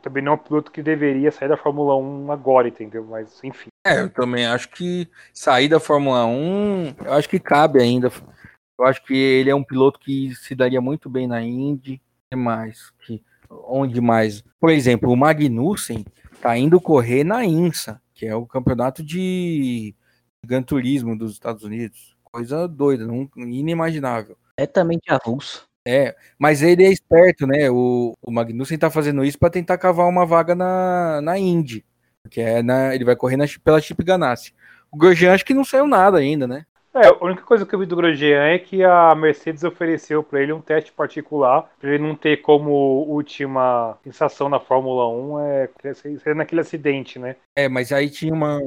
também 0.03 0.23
não 0.23 0.33
é 0.33 0.35
um 0.35 0.39
piloto 0.39 0.73
que 0.73 0.83
deveria 0.83 1.31
sair 1.31 1.49
da 1.49 1.57
Fórmula 1.57 1.95
1 1.97 2.33
agora, 2.33 2.69
entendeu? 2.69 3.05
Mas, 3.05 3.43
enfim. 3.45 3.69
É, 3.87 4.01
eu 4.01 4.11
também 4.11 4.47
acho 4.47 4.69
que 4.71 5.09
sair 5.33 5.69
da 5.69 5.79
Fórmula 5.79 6.27
1, 6.27 6.95
eu 7.05 7.13
acho 7.13 7.29
que 7.29 7.39
cabe 7.39 7.81
ainda 7.81 8.11
eu 8.79 8.85
acho 8.85 9.03
que 9.05 9.15
ele 9.15 9.51
é 9.51 9.55
um 9.55 9.65
piloto 9.65 9.99
que 9.99 10.35
se 10.35 10.55
daria 10.55 10.81
muito 10.81 11.09
bem 11.09 11.27
na 11.27 11.43
Indy. 11.43 12.01
E 12.31 12.37
mais? 12.37 12.91
Que, 13.01 13.23
onde 13.51 14.01
mais? 14.01 14.43
Por 14.61 14.71
exemplo, 14.71 15.11
o 15.11 15.17
Magnussen 15.17 16.05
tá 16.41 16.57
indo 16.59 16.81
correr 16.81 17.25
na 17.25 17.45
INSA, 17.45 18.01
que 18.15 18.27
é 18.27 18.35
o 18.35 18.47
campeonato 18.47 19.03
de 19.03 19.95
Gran 20.45 20.63
Turismo 20.63 21.17
dos 21.17 21.33
Estados 21.33 21.63
Unidos. 21.63 22.17
Coisa 22.25 22.69
doida, 22.69 23.07
não, 23.07 23.29
inimaginável. 23.37 24.37
É 24.57 24.67
também 24.67 24.99
de 24.99 25.13
avulso. 25.13 25.67
É, 25.89 26.17
mas 26.39 26.63
ele 26.63 26.85
é 26.85 26.91
esperto, 26.91 27.47
né? 27.47 27.71
O, 27.71 28.13
o 28.21 28.33
Magnussen 28.33 28.77
tá 28.77 28.91
fazendo 28.91 29.25
isso 29.25 29.39
para 29.39 29.51
tentar 29.51 29.79
cavar 29.79 30.09
uma 30.09 30.27
vaga 30.27 30.55
na, 30.55 31.21
na 31.23 31.39
Indy. 31.39 31.85
Que 32.27 32.41
é 32.41 32.63
na, 32.63 32.95
ele 32.95 33.05
vai 33.05 33.17
correr 33.17 33.37
na, 33.37 33.45
pela 33.63 33.81
Chip 33.81 34.03
Ganassi. 34.03 34.53
O 34.91 34.97
Grosjean 34.97 35.33
acho 35.33 35.45
que 35.45 35.55
não 35.55 35.65
saiu 35.65 35.87
nada 35.87 36.19
ainda, 36.19 36.47
né? 36.47 36.65
É, 36.95 37.09
a 37.09 37.25
única 37.25 37.43
coisa 37.43 37.67
que 37.67 37.75
eu 37.75 37.79
vi 37.79 37.85
do 37.85 37.95
Grosjean 37.95 38.43
é 38.43 38.59
que 38.59 38.83
a 38.83 39.15
Mercedes 39.15 39.63
ofereceu 39.65 40.23
para 40.23 40.41
ele 40.41 40.55
um 40.55 40.63
teste 40.63 40.91
particular, 40.91 41.71
para 41.79 41.91
ele 41.91 42.03
não 42.03 42.17
ter 42.17 42.39
como 42.39 42.71
última 42.71 43.99
sensação 44.03 44.49
na 44.49 44.59
Fórmula 44.59 45.07
1 45.07 45.41
é 45.41 45.69
ser 45.95 46.35
naquele 46.35 46.63
acidente, 46.63 47.19
né? 47.19 47.37
É, 47.55 47.69
mas 47.69 47.93
aí 47.93 48.09
tinha 48.09 48.33
uma, 48.33 48.59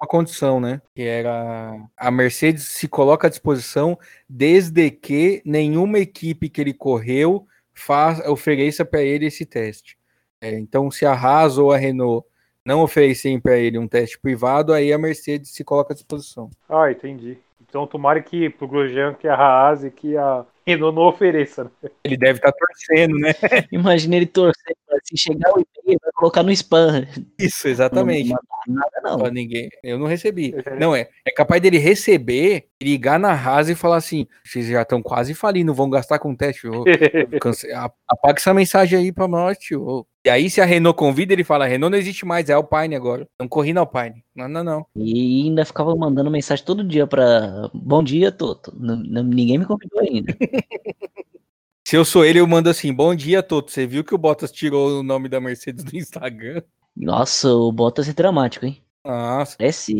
uma 0.00 0.08
condição, 0.08 0.58
né? 0.58 0.80
Que 0.94 1.02
era 1.02 1.74
a 1.94 2.10
Mercedes 2.10 2.64
se 2.64 2.88
coloca 2.88 3.26
à 3.26 3.30
disposição 3.30 3.98
desde 4.26 4.90
que 4.90 5.42
nenhuma 5.44 5.98
equipe 5.98 6.48
que 6.48 6.62
ele 6.62 6.72
correu 6.72 7.46
faz, 7.74 8.26
ofereça 8.26 8.82
para 8.82 9.02
ele 9.02 9.26
esse 9.26 9.44
teste. 9.44 9.98
É, 10.40 10.58
então, 10.58 10.90
se 10.90 11.04
a 11.04 11.12
Haas 11.12 11.58
ou 11.58 11.70
a 11.70 11.76
Renault 11.76 12.26
não 12.68 12.82
oferecem 12.82 13.40
para 13.40 13.56
ele 13.56 13.78
um 13.78 13.88
teste 13.88 14.18
privado, 14.20 14.74
aí 14.74 14.92
a 14.92 14.98
Mercedes 14.98 15.52
se 15.52 15.64
coloca 15.64 15.94
à 15.94 15.96
disposição. 15.96 16.50
Ah, 16.68 16.90
entendi. 16.90 17.38
Então 17.66 17.86
tomara 17.86 18.20
que 18.20 18.50
pro 18.50 18.68
Grosjean, 18.68 19.14
que 19.14 19.26
a 19.26 19.34
Haas 19.34 19.84
e 19.84 19.90
que 19.90 20.16
a 20.18 20.44
Renault 20.66 20.94
não 20.94 21.04
ofereça. 21.04 21.64
Né? 21.64 21.90
Ele 22.04 22.16
deve 22.18 22.38
estar 22.38 22.52
tá 22.52 22.58
torcendo, 22.58 23.18
né? 23.18 23.32
Imagina 23.72 24.16
ele 24.16 24.26
torcendo, 24.26 24.76
se 25.02 25.16
chegar 25.16 25.50
o 25.54 25.60
e-mail, 25.60 25.98
vai 26.02 26.12
colocar 26.14 26.42
no 26.42 26.52
spam. 26.52 27.06
Isso, 27.38 27.68
exatamente. 27.68 28.28
Não, 28.28 28.38
não 28.66 28.74
nada 28.74 29.00
não. 29.02 29.18
Pra 29.18 29.30
ninguém. 29.30 29.70
Eu 29.82 29.98
não 29.98 30.06
recebi. 30.06 30.54
É. 30.66 30.78
Não, 30.78 30.94
é, 30.94 31.08
é 31.26 31.30
capaz 31.30 31.62
dele 31.62 31.78
receber, 31.78 32.66
ligar 32.82 33.18
na 33.18 33.32
Haas 33.32 33.70
e 33.70 33.74
falar 33.74 33.96
assim, 33.96 34.26
vocês 34.44 34.66
já 34.66 34.82
estão 34.82 35.02
quase 35.02 35.34
falindo, 35.34 35.72
vão 35.72 35.88
gastar 35.88 36.18
com 36.18 36.34
teste. 36.34 36.68
Apaga 38.06 38.38
essa 38.38 38.52
mensagem 38.52 38.98
aí 38.98 39.12
pra 39.12 39.26
nós, 39.26 39.56
tio. 39.56 40.06
E 40.24 40.30
aí, 40.30 40.50
se 40.50 40.60
a 40.60 40.64
Renault 40.64 40.98
convida, 40.98 41.32
ele 41.32 41.44
fala: 41.44 41.66
Renault 41.66 41.92
não 41.92 41.98
existe 41.98 42.26
mais, 42.26 42.48
é 42.48 42.52
Alpine 42.52 42.94
agora. 42.94 43.28
Não 43.38 43.48
corri 43.48 43.72
na 43.72 43.80
Alpine. 43.80 44.24
Não, 44.34 44.48
não, 44.48 44.64
não. 44.64 44.86
E 44.96 45.44
ainda 45.44 45.64
ficava 45.64 45.94
mandando 45.94 46.30
mensagem 46.30 46.64
todo 46.64 46.84
dia 46.84 47.06
pra. 47.06 47.70
Bom 47.72 48.02
dia, 48.02 48.32
Toto. 48.32 48.72
ninguém 48.78 49.58
me 49.58 49.66
convidou 49.66 50.00
ainda. 50.00 50.36
se 51.86 51.96
eu 51.96 52.04
sou 52.04 52.24
ele, 52.24 52.40
eu 52.40 52.46
mando 52.46 52.68
assim: 52.68 52.92
Bom 52.92 53.14
dia, 53.14 53.42
Toto. 53.42 53.70
Você 53.70 53.86
viu 53.86 54.04
que 54.04 54.14
o 54.14 54.18
Bottas 54.18 54.50
tirou 54.50 55.00
o 55.00 55.02
nome 55.02 55.28
da 55.28 55.40
Mercedes 55.40 55.84
do 55.84 55.96
Instagram? 55.96 56.62
Nossa, 56.96 57.48
o 57.52 57.70
Bottas 57.70 58.08
é 58.08 58.12
dramático, 58.12 58.66
hein? 58.66 58.82
Nossa. 59.04 59.56
Parece 59.56 59.94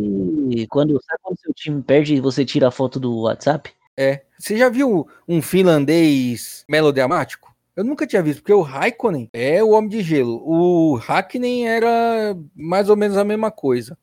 quando, 0.69 1.01
sabe 1.03 1.21
quando 1.23 1.41
seu 1.41 1.55
time 1.55 1.83
perde 1.83 2.17
e 2.17 2.21
você 2.21 2.45
tira 2.45 2.69
a 2.69 2.73
foto 2.73 2.99
do 2.99 3.23
WhatsApp? 3.23 3.71
É. 3.97 4.23
Você 4.39 4.57
já 4.57 4.69
viu 4.69 5.09
um 5.27 5.41
finlandês 5.41 6.65
melodramático? 6.69 7.48
Eu 7.79 7.85
nunca 7.85 8.09
tinha 8.09 8.21
visto, 8.21 8.41
porque 8.41 8.53
o 8.53 8.61
Raikkonen 8.61 9.31
é 9.33 9.63
o 9.63 9.71
homem 9.71 9.89
de 9.89 10.03
gelo. 10.03 10.43
O 10.45 10.97
Hakkinen 10.97 11.69
era 11.69 12.37
mais 12.53 12.91
ou 12.91 12.97
menos 12.97 13.17
a 13.17 13.23
mesma 13.23 13.53
coisa. 13.53 13.97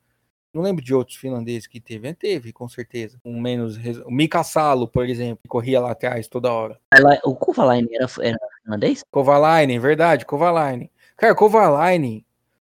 Não 0.50 0.62
lembro 0.62 0.82
de 0.82 0.94
outros 0.94 1.18
finlandeses 1.18 1.66
que 1.66 1.78
teve. 1.78 2.14
Teve, 2.14 2.54
com 2.54 2.66
certeza. 2.66 3.20
Um 3.22 3.38
menos. 3.38 3.76
O 4.06 4.10
Mika 4.10 4.42
Salo, 4.42 4.88
por 4.88 5.06
exemplo, 5.06 5.40
que 5.42 5.48
corria 5.50 5.78
lá 5.78 5.90
atrás 5.90 6.26
toda 6.26 6.50
hora. 6.50 6.80
O 7.22 7.36
Kovalainen 7.36 7.94
era, 7.94 8.06
era 8.22 8.38
finlandês? 8.64 9.04
Kovalainen, 9.10 9.78
verdade, 9.78 10.24
Kovalainen. 10.24 10.90
Cara, 11.14 11.34
Kovalainen, 11.34 12.24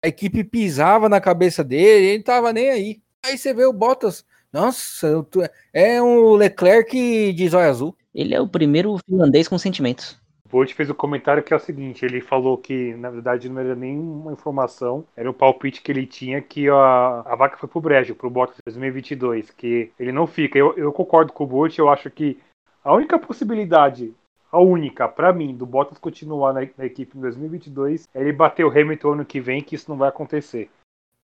a 0.01 0.07
equipe 0.07 0.41
pisava 0.41 1.09
na 1.09 1.19
cabeça 1.19 1.65
dele, 1.65 2.05
ele 2.13 2.23
tava 2.23 2.53
nem 2.53 2.69
aí. 2.69 3.01
Aí 3.25 3.37
você 3.37 3.53
vê 3.53 3.65
o 3.65 3.73
Bottas. 3.73 4.23
Nossa, 4.53 5.27
é 5.73 6.01
um 6.01 6.35
Leclerc 6.35 7.33
de 7.33 7.49
zóia 7.49 7.69
azul. 7.69 7.93
Ele 8.15 8.33
é 8.33 8.39
o 8.39 8.47
primeiro 8.47 8.97
finlandês 9.05 9.49
com 9.49 9.57
sentimentos. 9.57 10.22
Bolt 10.53 10.71
fez 10.75 10.87
o 10.87 10.93
um 10.93 10.95
comentário 10.95 11.41
que 11.41 11.51
é 11.51 11.57
o 11.57 11.59
seguinte: 11.59 12.05
ele 12.05 12.21
falou 12.21 12.55
que 12.59 12.93
na 12.93 13.09
verdade 13.09 13.49
não 13.49 13.59
era 13.59 13.75
nenhuma 13.75 14.31
informação, 14.31 15.03
era 15.17 15.27
o 15.27 15.33
palpite 15.33 15.81
que 15.81 15.91
ele 15.91 16.05
tinha 16.05 16.43
que 16.43 16.69
a, 16.69 17.23
a 17.25 17.35
vaca 17.35 17.57
foi 17.57 17.67
pro 17.67 17.81
Brejo, 17.81 18.13
pro 18.13 18.29
Bottas 18.29 18.57
2022, 18.63 19.49
que 19.49 19.91
ele 19.99 20.11
não 20.11 20.27
fica. 20.27 20.59
Eu, 20.59 20.77
eu 20.77 20.93
concordo 20.93 21.33
com 21.33 21.43
o 21.43 21.47
Bolt, 21.47 21.75
eu 21.79 21.89
acho 21.89 22.07
que 22.11 22.39
a 22.83 22.93
única 22.93 23.17
possibilidade, 23.17 24.13
a 24.51 24.59
única 24.59 25.07
para 25.07 25.33
mim, 25.33 25.55
do 25.55 25.65
Bottas 25.65 25.97
continuar 25.97 26.53
na, 26.53 26.61
na, 26.77 26.85
equipe 26.85 27.17
em 27.17 27.21
2022 27.21 28.07
é 28.13 28.21
ele 28.21 28.31
bater 28.31 28.63
o 28.63 28.69
Hamilton 28.69 29.13
ano 29.13 29.25
que 29.25 29.39
vem, 29.39 29.63
que 29.63 29.73
isso 29.73 29.89
não 29.89 29.97
vai 29.97 30.09
acontecer. 30.09 30.69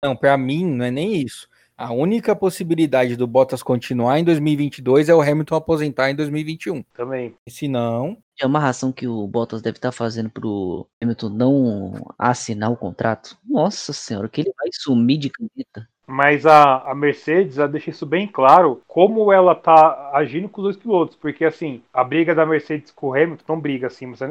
Não, 0.03 0.17
para 0.17 0.37
mim 0.37 0.67
não 0.67 0.85
é 0.85 0.91
nem 0.91 1.23
isso. 1.23 1.49
A 1.77 1.93
única 1.93 2.37
possibilidade 2.37 3.17
do 3.17 3.27
Bottas 3.27 3.63
continuar 3.63 4.21
em 4.21 4.25
2022 4.25 5.09
é 5.09 5.15
o 5.15 5.21
Hamilton 5.21 5.57
aposentar 5.57 6.09
em 6.09 6.15
2021. 6.15 6.85
Também. 6.95 7.37
E 7.45 7.51
se 7.51 7.67
não. 7.67 8.17
É 8.41 8.47
uma 8.47 8.61
ração 8.61 8.93
que 8.93 9.09
o 9.09 9.27
Bottas 9.27 9.61
deve 9.61 9.79
estar 9.79 9.91
fazendo 9.91 10.31
pro 10.31 10.89
Hamilton 11.03 11.29
não 11.31 11.93
assinar 12.17 12.71
o 12.71 12.77
contrato. 12.77 13.37
Nossa 13.45 13.93
senhora, 13.93 14.29
que 14.29 14.41
ele 14.41 14.53
vai 14.57 14.69
sumir 14.73 15.19
de 15.19 15.31
caneta. 15.31 15.89
Mas 16.07 16.45
a, 16.45 16.91
a 16.91 16.95
Mercedes 16.95 17.55
já 17.55 17.67
deixa 17.67 17.91
isso 17.91 18.05
bem 18.05 18.27
claro, 18.27 18.83
como 18.87 19.33
ela 19.33 19.55
tá 19.55 20.11
agindo 20.13 20.49
com 20.49 20.61
os 20.61 20.65
dois 20.65 20.77
pilotos, 20.77 21.17
porque 21.17 21.45
assim, 21.45 21.83
a 21.93 22.05
briga 22.05 22.35
da 22.35 22.45
Mercedes 22.45 22.91
com 22.91 23.09
o 23.09 23.15
Hamilton, 23.15 23.45
não 23.49 23.61
briga 23.61 23.87
assim, 23.87 24.07
mas 24.07 24.21
a, 24.21 24.27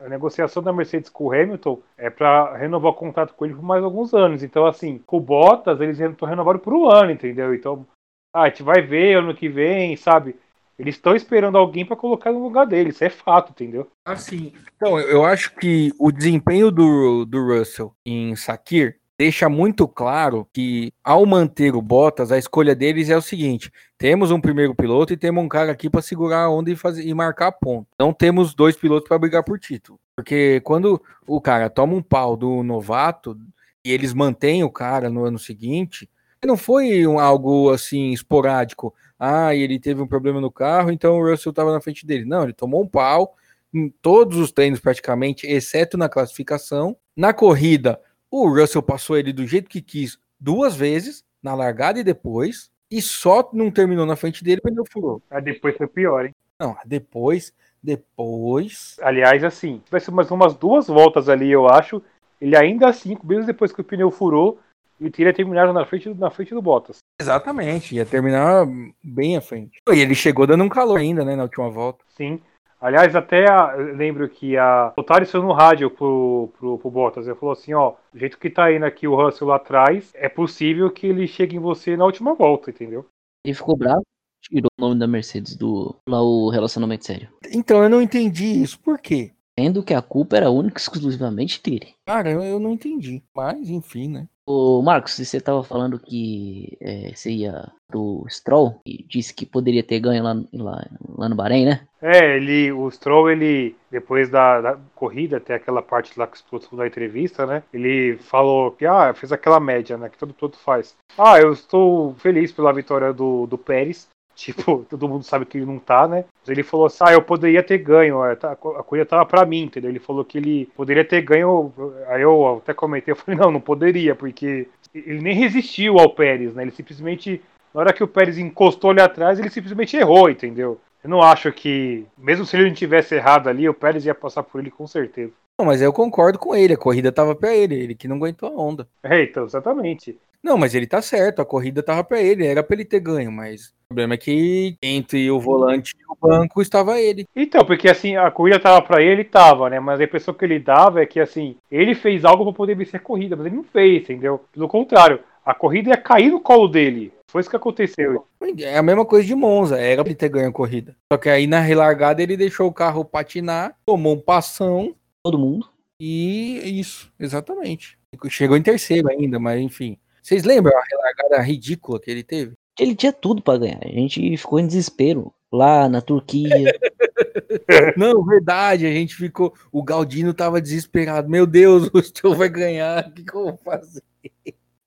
a 0.00 0.08
negociação 0.08 0.62
da 0.62 0.72
Mercedes 0.72 1.10
com 1.10 1.24
o 1.24 1.32
Hamilton 1.32 1.80
é 1.96 2.08
para 2.08 2.56
renovar 2.56 2.92
o 2.92 2.94
contrato 2.94 3.34
com 3.34 3.44
ele 3.44 3.54
por 3.54 3.64
mais 3.64 3.82
alguns 3.82 4.14
anos. 4.14 4.42
Então, 4.42 4.64
assim, 4.64 5.00
com 5.06 5.16
o 5.16 5.20
Bottas, 5.20 5.80
eles 5.80 5.98
estão 5.98 6.28
renovando 6.28 6.60
por 6.60 6.72
um 6.72 6.88
ano, 6.88 7.10
entendeu? 7.10 7.52
Então, 7.52 7.84
ah, 8.32 8.42
a 8.42 8.48
gente 8.48 8.62
vai 8.62 8.80
ver 8.80 9.18
ano 9.18 9.34
que 9.34 9.48
vem, 9.48 9.96
sabe? 9.96 10.36
Eles 10.78 10.94
estão 10.94 11.16
esperando 11.16 11.58
alguém 11.58 11.84
para 11.84 11.96
colocar 11.96 12.30
no 12.30 12.40
lugar 12.40 12.64
dele, 12.64 12.90
isso 12.90 13.02
é 13.02 13.10
fato, 13.10 13.50
entendeu? 13.50 13.88
Assim, 14.06 14.52
então 14.76 14.98
eu 15.00 15.24
acho 15.24 15.56
que 15.56 15.92
o 15.98 16.12
desempenho 16.12 16.70
do, 16.70 17.24
do 17.24 17.44
Russell 17.44 17.92
em 18.06 18.36
Sakir 18.36 18.96
deixa 19.18 19.48
muito 19.48 19.88
claro 19.88 20.48
que, 20.52 20.92
ao 21.02 21.26
manter 21.26 21.74
o 21.74 21.82
Bottas, 21.82 22.30
a 22.30 22.38
escolha 22.38 22.74
deles 22.74 23.10
é 23.10 23.16
o 23.16 23.22
seguinte: 23.22 23.72
temos 23.98 24.30
um 24.30 24.40
primeiro 24.40 24.74
piloto 24.74 25.12
e 25.12 25.16
temos 25.16 25.42
um 25.42 25.48
cara 25.48 25.72
aqui 25.72 25.90
para 25.90 26.00
segurar 26.00 26.44
a 26.44 26.50
onda 26.50 26.70
e, 26.70 26.76
fazer, 26.76 27.04
e 27.04 27.12
marcar 27.12 27.50
ponto. 27.52 27.88
Não 27.98 28.12
temos 28.12 28.54
dois 28.54 28.76
pilotos 28.76 29.08
para 29.08 29.18
brigar 29.18 29.42
por 29.42 29.58
título. 29.58 29.98
Porque 30.14 30.60
quando 30.60 31.02
o 31.26 31.40
cara 31.40 31.68
toma 31.68 31.94
um 31.94 32.02
pau 32.02 32.36
do 32.36 32.62
novato 32.62 33.36
e 33.84 33.92
eles 33.92 34.14
mantêm 34.14 34.62
o 34.62 34.70
cara 34.70 35.10
no 35.10 35.24
ano 35.24 35.38
seguinte, 35.38 36.08
não 36.44 36.56
foi 36.56 37.06
um, 37.06 37.18
algo 37.18 37.70
assim 37.70 38.12
esporádico. 38.12 38.94
Ah, 39.18 39.54
ele 39.54 39.80
teve 39.80 40.00
um 40.00 40.06
problema 40.06 40.40
no 40.40 40.50
carro, 40.50 40.92
então 40.92 41.18
o 41.18 41.28
Russell 41.28 41.50
estava 41.50 41.72
na 41.72 41.80
frente 41.80 42.06
dele. 42.06 42.24
Não, 42.24 42.44
ele 42.44 42.52
tomou 42.52 42.82
um 42.82 42.86
pau 42.86 43.34
em 43.74 43.88
todos 44.00 44.38
os 44.38 44.52
treinos 44.52 44.80
praticamente, 44.80 45.46
exceto 45.46 45.98
na 45.98 46.08
classificação. 46.08 46.96
Na 47.16 47.32
corrida, 47.32 48.00
o 48.30 48.48
Russell 48.48 48.82
passou 48.82 49.16
ele 49.16 49.32
do 49.32 49.46
jeito 49.46 49.68
que 49.68 49.80
quis 49.80 50.18
duas 50.38 50.76
vezes, 50.76 51.24
na 51.42 51.54
largada 51.54 51.98
e 51.98 52.04
depois, 52.04 52.70
e 52.90 53.02
só 53.02 53.48
não 53.52 53.70
terminou 53.70 54.06
na 54.06 54.16
frente 54.16 54.42
dele 54.42 54.60
o 54.60 54.68
pneu 54.68 54.84
furou. 54.90 55.22
Aí 55.30 55.42
depois 55.42 55.76
foi 55.76 55.86
pior, 55.86 56.26
hein? 56.26 56.32
Não, 56.60 56.76
depois, 56.84 57.52
depois. 57.82 58.96
Aliás, 59.00 59.44
assim, 59.44 59.80
tivesse 59.84 60.10
mais 60.10 60.30
umas 60.30 60.54
duas 60.54 60.88
voltas 60.88 61.28
ali, 61.28 61.50
eu 61.50 61.68
acho. 61.68 62.02
Ele 62.40 62.56
ainda 62.56 62.88
assim, 62.88 63.16
mesmo 63.24 63.46
depois 63.46 63.72
que 63.72 63.80
o 63.80 63.84
pneu 63.84 64.10
furou, 64.10 64.58
ele 65.00 65.10
teria 65.10 65.32
terminado 65.32 65.72
na 65.72 65.84
frente, 65.84 66.08
na 66.14 66.30
frente 66.30 66.54
do 66.54 66.62
Bottas. 66.62 66.98
Exatamente, 67.20 67.94
ia 67.94 68.06
terminar 68.06 68.66
bem 69.02 69.36
à 69.36 69.40
frente. 69.40 69.78
E 69.88 69.98
ele 69.98 70.14
chegou 70.14 70.46
dando 70.46 70.64
um 70.64 70.68
calor 70.68 70.98
ainda, 70.98 71.24
né, 71.24 71.36
na 71.36 71.44
última 71.44 71.70
volta. 71.70 72.04
Sim. 72.16 72.40
Aliás, 72.80 73.16
até 73.16 73.50
a, 73.50 73.74
lembro 73.74 74.28
que 74.28 74.56
a 74.56 74.92
botaram 74.96 75.24
isso 75.24 75.42
no 75.42 75.52
rádio 75.52 75.90
pro, 75.90 76.50
pro, 76.58 76.78
pro 76.78 76.90
Bottas. 76.90 77.26
Ele 77.26 77.36
falou 77.36 77.52
assim, 77.52 77.74
ó, 77.74 77.94
do 78.12 78.18
jeito 78.18 78.38
que 78.38 78.48
tá 78.48 78.72
indo 78.72 78.84
aqui 78.84 79.08
o 79.08 79.16
Russell 79.16 79.48
lá 79.48 79.56
atrás, 79.56 80.12
é 80.14 80.28
possível 80.28 80.90
que 80.90 81.06
ele 81.06 81.26
chegue 81.26 81.56
em 81.56 81.60
você 81.60 81.96
na 81.96 82.04
última 82.04 82.34
volta, 82.34 82.70
entendeu? 82.70 83.04
Ele 83.44 83.54
ficou 83.54 83.76
bravo? 83.76 84.02
tirou 84.40 84.70
o 84.78 84.80
nome 84.80 84.98
da 84.98 85.06
Mercedes 85.06 85.56
do 85.56 85.94
lá 86.08 86.22
o 86.22 86.48
relacionamento 86.48 87.04
sério. 87.04 87.28
Então 87.52 87.82
eu 87.82 87.88
não 87.88 88.00
entendi 88.00 88.62
isso. 88.62 88.78
Por 88.80 88.98
quê? 88.98 89.32
Sendo 89.58 89.82
que 89.82 89.92
a 89.92 90.00
culpa 90.00 90.36
era 90.36 90.50
única 90.50 90.78
e 90.78 90.80
exclusivamente 90.80 91.60
dele. 91.60 91.92
Cara, 92.06 92.30
eu, 92.30 92.44
eu 92.44 92.60
não 92.60 92.70
entendi. 92.70 93.24
Mas, 93.34 93.68
enfim, 93.68 94.08
né? 94.08 94.28
Ô, 94.46 94.80
Marcos, 94.80 95.14
você 95.14 95.40
tava 95.40 95.64
falando 95.64 95.98
que 95.98 96.78
é, 96.80 97.10
você 97.12 97.32
ia 97.32 97.68
do 97.90 98.24
Stroll 98.28 98.80
e 98.86 99.02
disse 99.02 99.34
que 99.34 99.44
poderia 99.44 99.82
ter 99.82 99.98
ganho 99.98 100.22
lá, 100.22 100.34
lá, 100.52 100.86
lá 101.18 101.28
no 101.28 101.34
Bahrein, 101.34 101.66
né? 101.66 101.80
É, 102.00 102.36
ele, 102.36 102.70
o 102.70 102.88
Stroll, 102.88 103.30
ele, 103.30 103.74
depois 103.90 104.30
da, 104.30 104.60
da 104.60 104.78
corrida, 104.94 105.38
até 105.38 105.56
aquela 105.56 105.82
parte 105.82 106.16
lá 106.16 106.26
que 106.28 106.36
os 106.36 106.42
pilotos 106.42 106.78
da 106.78 106.86
entrevista, 106.86 107.44
né? 107.44 107.64
Ele 107.74 108.16
falou 108.18 108.70
que, 108.70 108.86
ah, 108.86 109.12
fez 109.12 109.32
aquela 109.32 109.58
média, 109.58 109.98
né? 109.98 110.08
Que 110.08 110.16
todo 110.16 110.32
piloto 110.32 110.56
faz. 110.58 110.96
Ah, 111.18 111.40
eu 111.40 111.52
estou 111.52 112.14
feliz 112.14 112.52
pela 112.52 112.72
vitória 112.72 113.12
do, 113.12 113.44
do 113.46 113.58
Pérez. 113.58 114.08
Tipo, 114.38 114.86
todo 114.88 115.08
mundo 115.08 115.24
sabe 115.24 115.44
que 115.44 115.58
ele 115.58 115.66
não 115.66 115.80
tá, 115.80 116.06
né? 116.06 116.24
Mas 116.40 116.48
ele 116.48 116.62
falou 116.62 116.86
assim: 116.86 117.02
ah, 117.02 117.12
eu 117.12 117.20
poderia 117.20 117.60
ter 117.60 117.78
ganho, 117.78 118.24
é, 118.24 118.36
tá, 118.36 118.52
a 118.52 118.56
corrida 118.56 119.04
tava 119.04 119.26
pra 119.26 119.44
mim, 119.44 119.62
entendeu? 119.62 119.90
Ele 119.90 119.98
falou 119.98 120.24
que 120.24 120.38
ele 120.38 120.66
poderia 120.76 121.04
ter 121.04 121.22
ganho. 121.22 121.72
Aí 122.06 122.22
eu 122.22 122.58
até 122.58 122.72
comentei, 122.72 123.10
eu 123.10 123.16
falei: 123.16 123.38
não, 123.38 123.50
não 123.50 123.60
poderia, 123.60 124.14
porque 124.14 124.68
ele 124.94 125.20
nem 125.20 125.34
resistiu 125.34 125.98
ao 125.98 126.10
Pérez, 126.10 126.54
né? 126.54 126.62
Ele 126.62 126.70
simplesmente, 126.70 127.42
na 127.74 127.80
hora 127.80 127.92
que 127.92 128.04
o 128.04 128.06
Pérez 128.06 128.38
encostou 128.38 128.90
ali 128.90 129.00
atrás, 129.00 129.40
ele 129.40 129.50
simplesmente 129.50 129.96
errou, 129.96 130.30
entendeu? 130.30 130.80
Eu 131.02 131.10
não 131.10 131.20
acho 131.20 131.50
que, 131.50 132.06
mesmo 132.16 132.46
se 132.46 132.56
ele 132.56 132.68
não 132.68 132.74
tivesse 132.74 133.16
errado 133.16 133.48
ali, 133.48 133.68
o 133.68 133.74
Pérez 133.74 134.06
ia 134.06 134.14
passar 134.14 134.44
por 134.44 134.60
ele 134.60 134.70
com 134.70 134.86
certeza. 134.86 135.32
Não, 135.58 135.66
mas 135.66 135.82
eu 135.82 135.92
concordo 135.92 136.38
com 136.38 136.54
ele, 136.54 136.74
a 136.74 136.78
corrida 136.78 137.10
tava 137.10 137.34
pra 137.34 137.52
ele, 137.52 137.74
ele 137.74 137.94
que 137.96 138.06
não 138.06 138.14
aguentou 138.14 138.48
a 138.48 138.62
onda. 138.62 138.86
É, 139.02 139.20
então, 139.24 139.44
exatamente. 139.44 140.16
Não, 140.42 140.56
mas 140.56 140.74
ele 140.74 140.86
tá 140.86 141.02
certo, 141.02 141.42
a 141.42 141.44
corrida 141.44 141.82
tava 141.82 142.04
pra 142.04 142.20
ele, 142.20 142.46
era 142.46 142.62
pra 142.62 142.74
ele 142.74 142.84
ter 142.84 143.00
ganho, 143.00 143.30
mas 143.30 143.68
o 143.68 143.88
problema 143.88 144.14
é 144.14 144.18
que 144.18 144.76
entre 144.82 145.30
o 145.30 145.40
volante 145.40 145.94
e 145.98 146.04
o 146.10 146.16
banco 146.20 146.62
estava 146.62 147.00
ele. 147.00 147.26
Então, 147.34 147.64
porque 147.64 147.88
assim, 147.88 148.16
a 148.16 148.30
corrida 148.30 148.60
tava 148.60 148.82
pra 148.82 149.02
ele, 149.02 149.24
tava, 149.24 149.68
né? 149.68 149.80
Mas 149.80 150.00
a 150.00 150.04
impressão 150.04 150.34
que 150.34 150.44
ele 150.44 150.58
dava 150.58 151.02
é 151.02 151.06
que 151.06 151.18
assim, 151.18 151.56
ele 151.70 151.94
fez 151.94 152.24
algo 152.24 152.44
pra 152.44 152.52
poder 152.52 152.76
vencer 152.76 153.00
a 153.00 153.02
corrida, 153.02 153.34
mas 153.34 153.46
ele 153.46 153.56
não 153.56 153.64
fez, 153.64 154.02
entendeu? 154.02 154.44
Pelo 154.52 154.68
contrário, 154.68 155.20
a 155.44 155.54
corrida 155.54 155.90
ia 155.90 155.96
cair 155.96 156.30
no 156.30 156.40
colo 156.40 156.68
dele. 156.68 157.12
Foi 157.30 157.40
isso 157.40 157.50
que 157.50 157.56
aconteceu. 157.56 158.26
É 158.58 158.78
a 158.78 158.82
mesma 158.82 159.04
coisa 159.04 159.26
de 159.26 159.34
Monza, 159.34 159.78
era 159.78 160.02
pra 160.02 160.10
ele 160.10 160.18
ter 160.18 160.28
ganho 160.28 160.48
a 160.48 160.52
corrida. 160.52 160.96
Só 161.12 161.18
que 161.18 161.28
aí 161.28 161.46
na 161.46 161.60
relargada 161.60 162.22
ele 162.22 162.36
deixou 162.36 162.68
o 162.68 162.72
carro 162.72 163.04
patinar, 163.04 163.74
tomou 163.84 164.14
um 164.14 164.20
passão. 164.20 164.94
Todo 165.22 165.38
mundo. 165.38 165.68
E 166.00 166.78
isso, 166.78 167.12
exatamente. 167.18 167.98
Chegou 168.28 168.56
em 168.56 168.62
terceiro 168.62 169.10
ainda, 169.10 169.38
mas 169.38 169.60
enfim. 169.60 169.98
Vocês 170.28 170.44
lembram 170.44 170.76
a 170.76 170.82
relargada 170.84 171.40
ridícula 171.40 171.98
que 171.98 172.10
ele 172.10 172.22
teve? 172.22 172.52
Ele 172.78 172.94
tinha 172.94 173.14
tudo 173.14 173.40
pra 173.40 173.56
ganhar. 173.56 173.80
A 173.82 173.88
gente 173.88 174.36
ficou 174.36 174.60
em 174.60 174.66
desespero 174.66 175.32
lá 175.50 175.88
na 175.88 176.02
Turquia. 176.02 176.50
Não, 177.96 178.22
verdade, 178.22 178.84
a 178.84 178.92
gente 178.92 179.14
ficou. 179.14 179.54
O 179.72 179.82
Galdino 179.82 180.34
tava 180.34 180.60
desesperado. 180.60 181.30
Meu 181.30 181.46
Deus, 181.46 181.88
o 181.94 182.02
Stroll 182.02 182.34
vai 182.34 182.50
ganhar. 182.50 183.08
O 183.08 183.12
que, 183.14 183.24
que 183.24 183.34
eu 183.34 183.44
vou 183.44 183.56
fazer? 183.56 184.02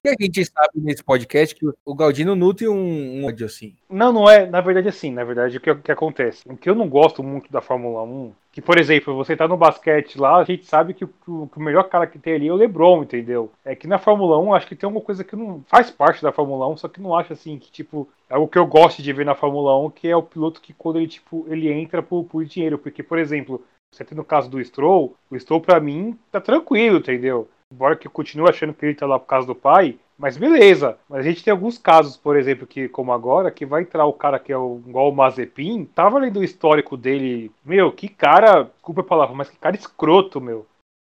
E 0.03 0.09
a 0.09 0.15
gente 0.19 0.43
sabe 0.45 0.71
nesse 0.75 1.03
podcast 1.03 1.53
que 1.53 1.63
o 1.85 1.93
Galdino 1.93 2.35
nutre 2.35 2.67
um, 2.67 3.19
um 3.21 3.25
ódio 3.27 3.45
assim. 3.45 3.75
Não, 3.87 4.11
não 4.11 4.27
é. 4.27 4.47
Na 4.47 4.59
verdade, 4.59 4.87
assim, 4.87 5.11
na 5.11 5.23
verdade, 5.23 5.57
o 5.57 5.61
que, 5.61 5.75
que 5.75 5.91
acontece? 5.91 6.41
O 6.47 6.57
que 6.57 6.67
eu 6.67 6.73
não 6.73 6.89
gosto 6.89 7.21
muito 7.21 7.51
da 7.51 7.61
Fórmula 7.61 8.01
1, 8.01 8.33
que, 8.51 8.63
por 8.63 8.79
exemplo, 8.79 9.15
você 9.15 9.35
tá 9.35 9.47
no 9.47 9.55
basquete 9.55 10.19
lá, 10.19 10.37
a 10.37 10.43
gente 10.43 10.65
sabe 10.65 10.95
que, 10.95 11.05
o, 11.05 11.07
que 11.07 11.29
o 11.29 11.61
melhor 11.61 11.83
cara 11.83 12.07
que 12.07 12.17
tem 12.17 12.33
ali 12.33 12.47
é 12.47 12.51
o 12.51 12.55
LeBron, 12.55 13.03
entendeu? 13.03 13.51
É 13.63 13.75
que 13.75 13.85
na 13.85 13.99
Fórmula 13.99 14.39
1, 14.39 14.55
acho 14.55 14.67
que 14.67 14.75
tem 14.75 14.89
uma 14.89 15.01
coisa 15.01 15.23
que 15.23 15.35
não 15.35 15.63
faz 15.67 15.91
parte 15.91 16.23
da 16.23 16.31
Fórmula 16.31 16.67
1, 16.69 16.77
só 16.77 16.87
que 16.87 16.99
não 16.99 17.15
acho 17.15 17.33
assim, 17.33 17.59
que, 17.59 17.71
tipo, 17.71 18.09
é 18.27 18.35
o 18.35 18.47
que 18.47 18.57
eu 18.57 18.65
gosto 18.65 19.03
de 19.03 19.13
ver 19.13 19.25
na 19.25 19.35
Fórmula 19.35 19.79
1, 19.85 19.91
que 19.91 20.07
é 20.07 20.15
o 20.15 20.23
piloto 20.23 20.61
que 20.61 20.73
quando 20.73 20.97
ele, 20.97 21.07
tipo, 21.07 21.45
ele 21.47 21.71
entra 21.71 22.01
por, 22.01 22.23
por 22.23 22.43
dinheiro. 22.43 22.79
Porque, 22.79 23.03
por 23.03 23.19
exemplo, 23.19 23.63
você 23.93 24.03
tem 24.03 24.17
no 24.17 24.25
caso 24.25 24.49
do 24.49 24.63
Stroll, 24.63 25.15
o 25.29 25.39
Stroll, 25.39 25.61
pra 25.61 25.79
mim, 25.79 26.17
tá 26.31 26.41
tranquilo, 26.41 26.97
entendeu? 26.97 27.47
Embora 27.71 27.95
que 27.95 28.07
eu 28.07 28.11
continue 28.11 28.49
achando 28.49 28.73
que 28.73 28.85
ele 28.85 28.95
tá 28.95 29.05
lá 29.05 29.17
por 29.17 29.27
causa 29.27 29.47
do 29.47 29.55
pai, 29.55 29.97
mas 30.17 30.37
beleza. 30.37 30.97
Mas 31.09 31.21
a 31.21 31.29
gente 31.29 31.43
tem 31.43 31.51
alguns 31.51 31.77
casos, 31.77 32.15
por 32.15 32.37
exemplo, 32.37 32.67
que 32.67 32.87
como 32.87 33.11
agora, 33.11 33.49
que 33.49 33.65
vai 33.65 33.81
entrar 33.81 34.05
o 34.05 34.13
cara 34.13 34.37
que 34.37 34.51
é 34.51 34.57
o, 34.57 34.79
igual 34.85 35.09
o 35.09 35.15
Mazepin. 35.15 35.85
Tava 35.85 36.19
lendo 36.19 36.39
o 36.39 36.43
histórico 36.43 36.95
dele. 36.95 37.51
Meu, 37.65 37.91
que 37.91 38.07
cara, 38.07 38.63
desculpa 38.63 39.01
a 39.01 39.05
palavra, 39.05 39.35
mas 39.35 39.49
que 39.49 39.57
cara 39.57 39.75
escroto, 39.75 40.39
meu. 40.39 40.67